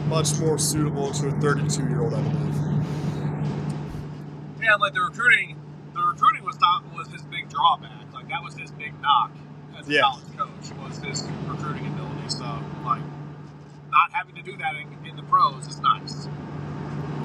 much 0.09 0.39
more 0.39 0.59
suitable 0.59 1.13
to 1.13 1.29
a 1.29 1.33
32 1.41 1.83
year 1.89 2.03
old, 2.03 2.15
I 2.15 2.21
believe. 2.21 2.55
Yeah, 4.63 4.75
like 4.77 4.95
the 4.95 5.01
recruiting, 5.03 5.57
the 5.95 6.01
recruiting 6.01 6.45
was 6.45 6.59
not 6.61 6.85
was 6.95 7.09
his 7.09 7.23
big 7.23 7.49
drawback. 7.49 8.13
Like 8.13 8.29
that 8.29 8.43
was 8.43 8.55
his 8.57 8.71
big 8.73 8.93
knock 9.01 9.31
as 9.79 9.89
a 9.89 9.93
Yeah. 9.93 10.03
college 10.03 10.37
coach 10.37 10.77
was 10.87 10.99
his 10.99 11.23
recruiting 11.47 11.87
ability. 11.87 12.29
So 12.29 12.45
like, 12.85 13.03
not 13.91 14.13
having 14.13 14.35
to 14.37 14.43
do 14.43 14.57
that 14.59 14.75
in, 14.77 15.09
in 15.09 15.17
the 15.17 15.23
pros 15.25 15.67
is 15.67 15.81
nice. 15.81 16.29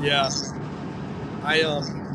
Yeah. 0.02 0.30
I 1.44 1.62
um 1.62 2.06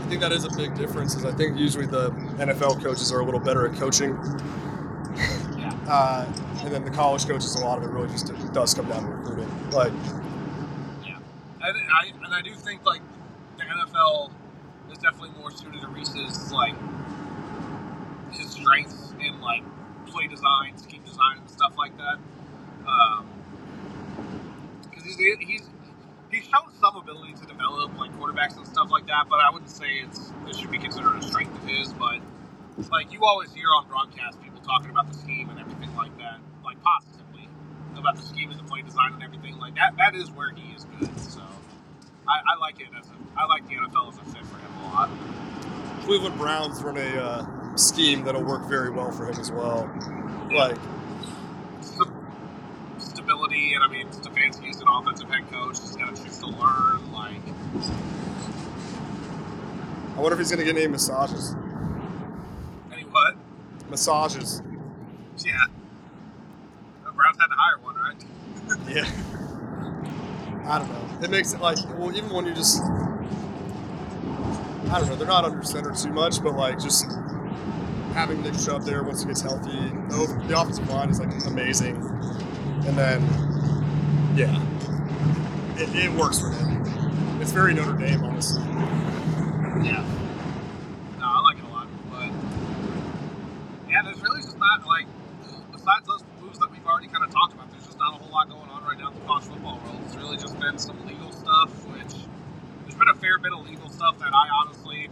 I 0.00 0.08
think 0.08 0.20
that 0.22 0.32
is 0.32 0.44
a 0.44 0.50
big 0.56 0.74
difference 0.74 1.14
is 1.14 1.24
I 1.24 1.32
think 1.32 1.56
usually 1.56 1.86
the 1.86 2.10
NFL 2.38 2.82
coaches 2.82 3.12
are 3.12 3.20
a 3.20 3.24
little 3.24 3.40
better 3.40 3.68
at 3.68 3.76
coaching. 3.76 4.10
Yeah. 5.56 5.72
Uh, 5.88 6.26
and 6.64 6.72
then 6.72 6.84
the 6.84 6.90
college 6.90 7.26
coaches, 7.26 7.54
a 7.54 7.60
lot 7.60 7.78
of 7.78 7.84
it 7.84 7.90
really 7.90 8.08
just 8.08 8.32
does 8.52 8.74
come 8.74 8.88
down 8.88 9.02
to 9.04 9.08
recruiting. 9.08 9.70
Like, 9.70 9.92
Yeah, 11.04 11.18
and 11.62 11.76
I 11.92 12.12
and 12.24 12.34
I 12.34 12.42
do 12.42 12.54
think 12.54 12.84
like 12.84 13.02
the 13.56 13.64
NFL 13.64 14.30
is 14.90 14.98
definitely 14.98 15.30
more 15.38 15.50
suited 15.50 15.80
to 15.80 15.88
Rees's 15.88 16.52
like 16.52 16.74
his 18.32 18.50
strengths 18.50 19.12
in 19.20 19.40
like 19.40 19.62
play 20.06 20.26
design, 20.26 20.76
scheme 20.76 21.02
design, 21.04 21.38
and 21.38 21.50
stuff 21.50 21.74
like 21.78 21.96
that. 21.98 22.18
Because 24.82 25.04
he's 25.04 25.16
he's 25.16 25.68
he's 26.30 26.44
shown 26.44 26.72
some 26.80 26.96
ability 26.96 27.34
to 27.34 27.46
develop 27.46 27.96
like 27.98 28.12
quarterbacks 28.18 28.56
and 28.56 28.66
stuff 28.66 28.90
like 28.90 29.06
that, 29.06 29.26
but 29.28 29.40
I 29.40 29.50
wouldn't 29.50 29.70
say 29.70 30.04
it's 30.04 30.32
it 30.48 30.56
should 30.56 30.70
be 30.70 30.78
considered 30.78 31.16
a 31.16 31.22
strength 31.22 31.54
of 31.56 31.68
his. 31.68 31.92
But 31.92 32.20
like 32.90 33.12
you 33.12 33.24
always 33.24 33.52
hear 33.52 33.68
on 33.76 33.86
broadcast 33.88 34.40
people 34.42 34.60
talking 34.60 34.90
about 34.90 35.08
the 35.08 35.14
scheme 35.18 35.50
and 35.50 35.58
everything 35.58 35.94
like 35.96 36.16
that, 36.18 36.38
like 36.64 36.78
positively 36.82 37.48
about 37.96 38.16
the 38.16 38.22
scheme 38.22 38.50
and 38.50 38.58
the 38.58 38.64
play 38.64 38.82
design 38.82 39.14
and 39.14 39.22
everything 39.22 39.58
like 39.58 39.74
that. 39.74 39.96
That 39.96 40.14
is 40.14 40.30
where 40.30 40.50
he 40.50 40.72
is 40.74 40.84
good. 40.98 41.18
So 41.20 41.40
I, 42.28 42.40
I 42.54 42.58
like 42.60 42.80
it 42.80 42.88
as 42.98 43.06
a 43.06 43.38
I 43.38 43.46
like 43.46 43.66
the 43.68 43.74
NFL 43.74 44.12
as 44.12 44.18
a 44.18 44.24
fit 44.32 44.46
for 44.46 44.58
him 44.58 44.72
a 44.82 44.94
lot. 44.94 45.10
Cleveland 46.04 46.38
Browns 46.38 46.82
run 46.82 46.96
a 46.96 47.22
uh, 47.22 47.76
scheme 47.76 48.24
that'll 48.24 48.44
work 48.44 48.68
very 48.68 48.90
well 48.90 49.12
for 49.12 49.26
him 49.28 49.38
as 49.38 49.52
well. 49.52 49.90
Like, 50.50 50.76
stability 50.76 50.90
and 50.90 50.99
I 53.80 53.88
mean 53.88 54.08
Stefanski's 54.08 54.80
an 54.80 54.86
offensive 54.88 55.28
head 55.30 55.50
coach. 55.50 55.78
He's 55.80 55.96
got 55.96 56.14
to 56.14 56.22
choose 56.22 56.38
to 56.38 56.46
learn. 56.46 57.12
Like 57.12 57.40
I 60.16 60.20
wonder 60.20 60.34
if 60.34 60.38
he's 60.38 60.50
going 60.50 60.58
to 60.58 60.64
get 60.64 60.76
any 60.76 60.86
massages. 60.86 61.54
any 62.92 63.02
what? 63.04 63.36
Massages. 63.88 64.62
Yeah. 65.38 65.52
The 67.04 67.12
Browns 67.12 67.38
had 67.40 67.46
to 67.46 67.54
hire 67.56 67.78
one, 67.82 67.94
right? 67.96 68.24
Yeah. 68.94 69.08
I 70.68 70.78
don't 70.78 70.88
know. 70.88 71.24
It 71.24 71.30
makes 71.30 71.52
it 71.52 71.60
like 71.60 71.78
well, 71.98 72.14
even 72.16 72.30
when 72.30 72.46
you 72.46 72.54
just 72.54 72.82
I 74.90 74.98
don't 74.98 75.08
know, 75.08 75.16
they're 75.16 75.26
not 75.26 75.44
under 75.44 75.62
center 75.62 75.92
too 75.92 76.12
much, 76.12 76.42
but 76.42 76.54
like 76.54 76.78
just 76.80 77.06
having 78.12 78.42
Nick 78.42 78.58
Chubb 78.58 78.82
there 78.82 79.02
once 79.04 79.22
he 79.22 79.28
gets 79.28 79.40
healthy, 79.40 79.70
the, 79.70 80.44
the 80.48 80.60
offensive 80.60 80.88
line 80.90 81.10
is 81.10 81.20
like 81.20 81.30
amazing, 81.46 81.96
and 82.86 82.96
then 82.96 83.22
yeah, 84.36 84.62
it, 85.76 85.94
it 85.94 86.12
works 86.12 86.38
for 86.38 86.50
him. 86.50 87.40
It's 87.40 87.52
very 87.52 87.74
Notre 87.74 87.96
Dame, 87.96 88.22
honestly. 88.22 88.62
Yeah. 89.82 90.04
No, 91.18 91.24
I 91.26 91.40
like 91.42 91.58
it 91.58 91.64
a 91.64 91.68
lot, 91.68 91.88
but 92.10 92.30
yeah, 93.90 94.02
there's 94.02 94.20
really 94.22 94.42
just 94.42 94.58
not 94.58 94.86
like 94.86 95.06
besides 95.72 96.06
those 96.06 96.22
moves 96.40 96.58
that 96.58 96.70
we've 96.70 96.86
already 96.86 97.08
kind 97.08 97.24
of 97.24 97.30
talked 97.30 97.54
about. 97.54 97.70
There's 97.70 97.86
just 97.86 97.98
not 97.98 98.14
a 98.14 98.22
whole 98.22 98.30
lot 98.32 98.48
going 98.48 98.68
on 98.68 98.84
right 98.84 98.98
now 98.98 99.08
in 99.08 99.14
the 99.14 99.20
college 99.20 99.44
football 99.44 99.80
world. 99.84 100.00
It's 100.04 100.16
really 100.16 100.36
just 100.36 100.58
been 100.60 100.78
some 100.78 101.06
legal 101.06 101.32
stuff, 101.32 101.70
which 101.88 102.14
there's 102.82 102.94
been 102.98 103.08
a 103.08 103.14
fair 103.14 103.38
bit 103.38 103.52
of 103.52 103.66
legal 103.66 103.88
stuff 103.88 104.18
that 104.18 104.34
I 104.34 104.48
honestly 104.62 105.08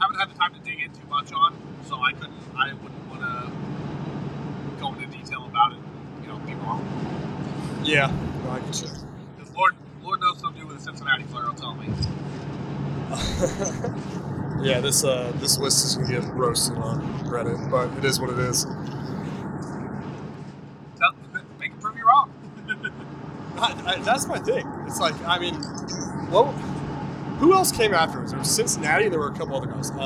haven't 0.00 0.16
had 0.16 0.30
the 0.30 0.34
time 0.34 0.52
to 0.54 0.60
dig 0.60 0.80
in 0.82 0.92
too 0.92 1.06
much 1.08 1.32
on, 1.32 1.56
so 1.86 1.96
I 1.96 2.12
couldn't, 2.12 2.34
I 2.56 2.72
wouldn't 2.74 3.08
want 3.08 3.20
to 3.22 4.80
go 4.80 4.92
into 4.92 5.06
detail 5.06 5.44
about 5.46 5.72
it. 5.72 5.78
You 6.22 6.28
know, 6.28 6.38
be 6.38 6.54
wrong. 6.54 6.82
Yeah, 7.84 8.10
no, 8.44 8.50
I 8.50 8.60
get 8.60 8.82
you. 8.82 8.88
Because 9.36 9.54
Lord, 9.54 9.74
Lord 10.02 10.20
knows 10.20 10.40
something 10.40 10.60
to 10.60 10.60
do 10.60 10.66
with 10.66 10.78
the 10.78 10.82
Cincinnati 10.82 11.24
Flair. 11.24 11.46
will 11.46 11.54
tell 11.54 11.74
me. 11.74 11.86
yeah, 14.66 14.80
this 14.80 15.04
uh, 15.04 15.32
this 15.36 15.58
list 15.58 15.84
is 15.84 15.94
gonna 15.96 16.20
get 16.20 16.24
roasted 16.34 16.76
on 16.78 17.00
Reddit, 17.24 17.70
but 17.70 17.96
it 17.98 18.04
is 18.04 18.20
what 18.20 18.30
it 18.30 18.38
is. 18.38 18.64
Tell, 20.98 21.14
make 21.60 21.72
it 21.72 21.80
prove 21.80 21.96
you 21.96 22.06
wrong. 22.06 22.32
I, 23.58 23.82
I, 23.86 23.98
that's 24.02 24.26
my 24.26 24.38
thing. 24.38 24.66
It's 24.86 24.98
like, 25.00 25.14
I 25.24 25.38
mean, 25.38 25.54
well, 26.30 26.52
who 27.38 27.54
else 27.54 27.65
came 27.76 27.94
after 27.94 28.22
us? 28.22 28.30
There 28.30 28.38
was 28.38 28.50
Cincinnati, 28.50 29.04
and 29.04 29.12
there 29.12 29.20
were 29.20 29.28
a 29.28 29.34
couple 29.34 29.56
other 29.56 29.66
guys. 29.66 29.90
Um, 29.90 30.00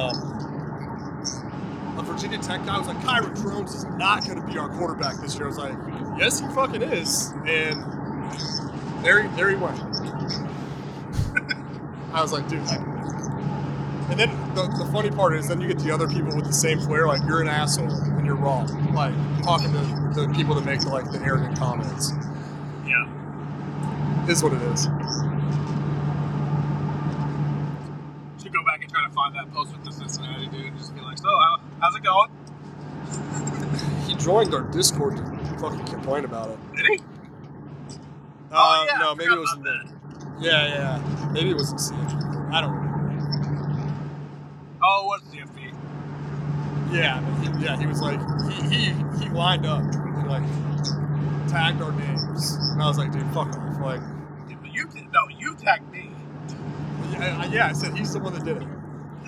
a 1.99 2.03
Virginia 2.03 2.39
Tech 2.39 2.65
guy 2.67 2.79
was 2.79 2.89
like, 2.89 2.99
Kyron 2.99 3.35
Drones 3.41 3.75
is 3.75 3.85
not 3.85 4.27
going 4.27 4.41
to 4.41 4.47
be 4.47 4.59
our 4.59 4.69
quarterback 4.69 5.17
this 5.17 5.35
year. 5.37 5.45
I 5.45 5.49
was 5.49 5.59
like, 5.59 5.75
yes, 6.19 6.41
he 6.41 6.47
fucking 6.49 6.83
is. 6.83 7.33
And 7.47 7.83
there 9.05 9.23
he, 9.23 9.29
there 9.37 9.51
he 9.51 9.57
went. 9.57 9.79
I 12.13 12.23
was 12.23 12.33
like, 12.33 12.49
dude. 12.49 12.65
Like, 12.67 12.81
and 14.11 14.19
then 14.19 14.55
the, 14.55 14.63
the 14.67 14.89
funny 14.93 15.11
part 15.11 15.35
is, 15.37 15.47
then 15.47 15.61
you 15.61 15.69
get 15.69 15.79
the 15.79 15.93
other 15.93 16.09
people 16.09 16.35
with 16.35 16.45
the 16.47 16.53
same 16.53 16.81
flair, 16.81 17.07
like 17.07 17.23
you're 17.29 17.41
an 17.41 17.47
asshole 17.49 17.89
and 17.89 18.27
you're 18.27 18.35
wrong. 18.35 18.67
Like 18.93 19.15
talking 19.43 19.73
to 19.73 19.79
the 20.21 20.27
people 20.35 20.57
that 20.57 20.65
make 20.65 20.85
like 20.85 21.09
the 21.13 21.21
arrogant 21.21 21.57
comments. 21.57 22.11
Yeah. 22.85 23.07
Is 24.29 24.43
what 24.43 24.53
it 24.53 24.63
is. 24.63 24.83
Should 28.43 28.53
go 28.53 28.65
back 28.65 28.83
and 28.83 28.91
try 28.91 29.07
to 29.07 29.13
find 29.15 29.33
that 29.37 29.53
post 29.53 29.73
with 29.73 29.85
the 29.85 29.93
Cincinnati 29.93 30.47
dude 30.47 30.67
and 30.67 30.77
just 30.79 30.93
be 30.93 31.01
like, 31.03 31.19
so, 31.19 31.29
how, 31.29 31.61
how's 31.81 31.95
it 31.95 32.03
going? 32.03 32.31
He 34.09 34.10
joined 34.21 34.55
our 34.55 34.63
Discord 34.63 35.17
to 35.17 35.25
fucking 35.59 35.85
complain 35.87 36.25
about 36.25 36.51
it. 36.51 36.59
Did 36.77 36.87
he? 36.87 36.99
Uh, 36.99 37.03
Oh, 38.53 38.87
yeah, 38.91 38.99
no, 38.99 39.15
maybe 39.15 39.33
it 39.33 39.39
was 39.39 39.55
in 39.57 39.63
the, 39.63 39.95
Yeah, 40.41 40.67
yeah. 40.67 41.31
Maybe 41.33 41.51
it 41.51 41.57
was 41.57 41.71
in 41.71 41.79
CFP. 41.79 42.53
I 42.53 42.61
don't 42.61 42.73
remember. 42.75 43.93
Oh, 44.83 45.13
it 45.15 45.23
was 45.23 45.23
CFP. 45.33 45.75
Yeah, 46.93 47.21
he, 47.41 47.65
yeah, 47.65 47.79
he 47.79 47.87
was 47.87 48.01
like 48.01 48.19
he, 48.51 48.69
he 48.69 48.85
he 49.23 49.29
lined 49.31 49.65
up 49.67 49.83
and 49.83 50.29
like 50.29 50.43
tagged 51.49 51.81
our 51.81 51.93
names, 51.93 52.55
and 52.73 52.83
I 52.83 52.89
was 52.89 52.99
like, 52.99 53.13
dude, 53.13 53.23
fuck 53.33 53.49
off. 53.57 53.81
Like, 53.81 54.01
you 54.73 54.89
did, 54.89 55.05
no, 55.13 55.21
you 55.39 55.55
tagged 55.57 55.89
me. 55.93 56.11
yeah, 57.13 57.39
I, 57.41 57.47
yeah, 57.47 57.69
I 57.69 57.73
said 57.73 57.97
he's 57.97 58.13
the 58.13 58.19
one 58.19 58.33
that 58.35 58.45
did 58.45 58.57
it. 58.57 58.69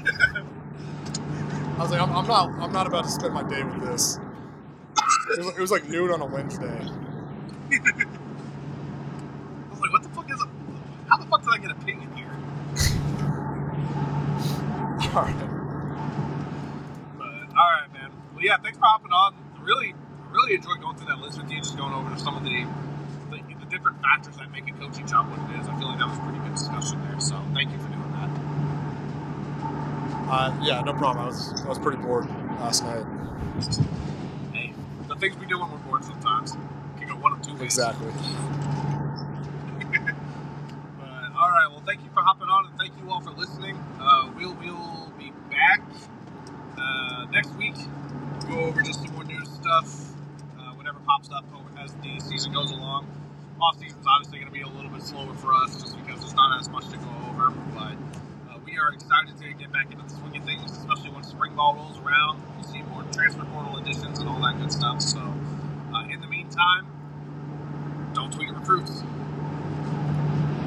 I 1.79 1.79
was 1.79 1.91
like, 1.93 2.01
I'm, 2.01 2.13
I'm 2.13 2.27
not, 2.27 2.49
I'm 2.61 2.73
not 2.73 2.87
about 2.89 3.05
to 3.05 3.11
spend 3.11 3.33
my 3.35 3.43
day 3.45 3.63
with 3.63 3.81
this. 3.83 4.19
It 5.31 5.39
was, 5.39 5.49
it 5.57 5.61
was 5.61 5.71
like 5.71 5.89
noon 5.89 6.11
on 6.11 6.21
a 6.21 6.27
Wednesday. 6.27 6.67
I 6.67 7.79
was 9.71 9.81
like, 9.81 9.93
what 9.93 10.03
the 10.03 10.09
fuck 10.11 10.31
is 10.31 10.41
it? 10.41 10.49
How 11.09 11.17
the 11.17 11.27
fuck 11.27 11.43
did 11.43 11.51
I 11.53 11.59
get 11.59 11.71
a 11.71 11.75
ping 11.77 12.03
in 12.03 12.17
here? 12.17 12.31
All 15.15 15.23
right. 15.23 15.37
But, 17.19 17.57
alright, 17.57 17.93
man. 17.93 18.11
Well, 18.35 18.43
yeah, 18.43 18.57
thanks 18.63 18.79
for 18.79 18.85
hopping 18.85 19.13
on. 19.13 19.35
Really, 19.61 19.95
really 20.31 20.55
enjoyed 20.55 20.81
going 20.81 20.97
through 20.97 21.07
that 21.07 21.19
list 21.19 21.41
with 21.41 21.51
you, 21.51 21.59
just 21.59 21.77
going 21.77 21.95
over 21.95 22.17
some 22.19 22.37
of 22.37 22.43
the, 22.45 22.67
the, 23.31 23.43
the 23.61 23.67
different 23.67 24.01
factors 24.03 24.37
that 24.39 24.51
make 24.51 24.69
a 24.69 24.73
coaching 24.73 25.07
job 25.07 25.31
what 25.31 25.39
it 25.51 25.61
is. 25.61 25.69
I 25.69 25.79
feel 25.79 25.89
like 25.89 25.99
that 25.99 26.09
was 26.09 26.19
a 26.19 26.23
pretty 26.23 26.39
good 26.41 26.55
discussion 26.55 27.01
there, 27.09 27.21
so 27.21 27.41
thank 27.55 27.71
you 27.71 27.79
for 27.79 27.89
doing 27.89 28.13
that. 28.19 28.31
Uh, 30.29 30.59
yeah, 30.63 30.81
no 30.81 30.93
problem. 30.95 31.25
I 31.25 31.29
was, 31.29 31.63
I 31.63 31.69
was 31.69 31.79
pretty 31.79 32.03
bored 32.03 32.27
last 32.59 32.83
night. 32.85 33.05
Things 35.23 35.39
we 35.39 35.47
do 35.47 35.61
when 35.61 35.71
we're 35.71 35.79
bored 35.79 36.03
sometimes 36.03 36.51
can 36.99 37.07
go 37.07 37.15
one 37.15 37.33
of 37.35 37.43
two 37.43 37.53
ways. 37.53 37.63
Exactly. 37.63 38.11
But 40.99 41.31
all 41.39 41.49
right, 41.49 41.69
well, 41.71 41.81
thank 41.87 42.03
you 42.03 42.11
for 42.13 42.23
hopping 42.23 42.49
on, 42.49 42.67
and 42.67 42.77
thank 42.77 42.91
you 43.01 43.09
all 43.09 43.21
for 43.21 43.31
listening. 43.31 43.77
Uh, 44.01 44.33
we'll 44.37 44.55
we'll 44.55 45.13
be 45.17 45.31
back 45.49 45.81
uh, 46.77 47.27
next 47.31 47.55
week. 47.55 47.77
Go 48.49 48.59
over 48.67 48.83
just 48.83 49.05
some 49.05 49.15
more 49.15 49.23
news 49.23 49.49
stuff, 49.49 49.87
uh, 50.59 50.75
whatever 50.75 50.99
pops 51.07 51.31
up 51.31 51.45
as 51.79 51.95
the 52.03 52.19
season 52.19 52.53
goes 52.53 52.73
along. 52.73 53.07
Off 53.61 53.79
season's 53.79 54.05
obviously 54.05 54.41
going 54.41 54.51
to 54.51 54.59
be 54.59 54.63
a 54.63 54.69
little 54.75 54.91
bit 54.91 55.03
slower 55.03 55.35
for 55.35 55.55
us, 55.55 55.81
just 55.81 55.97
because 56.05 56.19
there's 56.19 56.35
not 56.35 56.59
as 56.59 56.69
much 56.69 56.89
to 56.89 56.97
go 56.97 57.11
over. 57.31 57.51
But 57.77 57.95
uh, 58.51 58.59
we 58.67 58.77
are 58.77 58.93
excited 58.93 59.39
to 59.39 59.53
get 59.53 59.73
back 59.73 59.93
into 59.93 60.03
the 60.03 60.11
swing 60.11 60.37
of 60.37 60.43
things, 60.45 60.69
especially 60.73 61.11
when 61.11 61.23
spring 61.23 61.55
ball 61.55 61.77
rolls 61.77 62.01
around. 62.01 62.43
Transfer 63.13 63.45
portal 63.47 63.77
additions 63.79 64.19
and 64.19 64.29
all 64.29 64.41
that 64.41 64.59
good 64.59 64.73
stuff. 64.73 65.01
So, 65.01 65.19
uh, 65.95 66.05
in 66.11 66.21
the 66.21 66.27
meantime, 66.27 66.87
don't 68.15 68.33
tweet 68.33 68.51
recruits. 68.51 69.03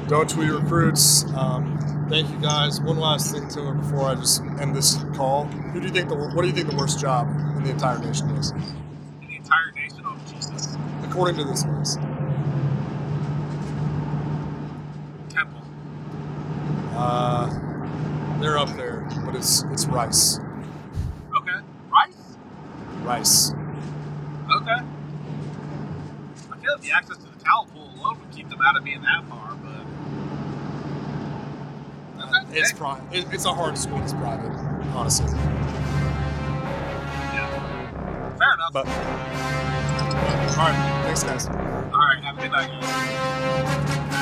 Don't 0.08 0.30
tweet 0.30 0.50
recruits. 0.50 1.24
Um, 1.34 2.06
thank 2.08 2.30
you 2.30 2.38
guys. 2.38 2.80
One 2.80 2.98
last 2.98 3.32
thing, 3.32 3.48
Taylor, 3.48 3.74
before 3.74 4.04
I 4.04 4.14
just 4.14 4.40
end 4.60 4.74
this 4.76 5.02
call. 5.14 5.46
Who 5.46 5.80
do 5.80 5.86
you 5.86 5.92
think 5.92 6.08
the 6.08 6.14
what 6.14 6.42
do 6.42 6.46
you 6.46 6.54
think 6.54 6.70
the 6.70 6.76
worst 6.76 7.00
job 7.00 7.28
in 7.56 7.64
the 7.64 7.70
entire 7.70 7.98
nation 7.98 8.30
is, 8.30 8.52
in 8.52 9.28
the 9.28 9.36
entire 9.36 9.72
nation. 9.74 10.02
Oh, 10.04 10.16
Jesus. 10.30 10.76
according 11.02 11.36
to 11.38 11.44
this 11.44 11.64
list? 11.66 11.98
Temple. 15.28 15.62
Uh, 16.94 17.48
they're 18.40 18.58
up 18.58 18.68
there, 18.76 19.08
but 19.24 19.34
it's 19.34 19.64
it's 19.72 19.86
Rice. 19.86 20.38
Okay. 23.06 23.18
Rice? 23.18 23.52
Okay. 23.52 24.80
I 26.50 26.56
feel 26.58 26.72
like 26.72 26.80
the 26.82 26.90
access 26.92 27.16
to 27.18 27.22
the 27.24 27.44
talent 27.44 27.72
pool 27.72 27.88
alone 27.96 28.18
would 28.20 28.30
keep 28.36 28.48
them 28.48 28.60
out 28.60 28.76
of 28.76 28.82
being 28.84 29.00
that 29.02 29.24
far, 29.28 29.54
but. 29.62 29.86
Uh, 32.20 32.26
okay. 32.26 32.58
It's 32.58 32.70
Hey. 32.72 32.78
pri- 32.78 33.00
it, 33.12 33.26
It's 33.32 33.44
a 33.44 33.54
hard 33.54 33.78
school. 33.78 34.00
It's 34.02 34.12
private, 34.12 34.50
honestly. 34.94 35.26
Yeah. 37.32 37.48
Fair 38.38 38.54
enough. 38.54 38.72
But 38.72 38.86
all 38.88 40.64
right, 40.64 41.02
thanks, 41.04 41.22
guys. 41.22 41.46
All 41.48 41.54
right. 41.54 42.22
Have 42.24 42.38
a 42.38 42.40
good 42.42 42.50
night, 42.50 42.70
guys. 42.80 44.16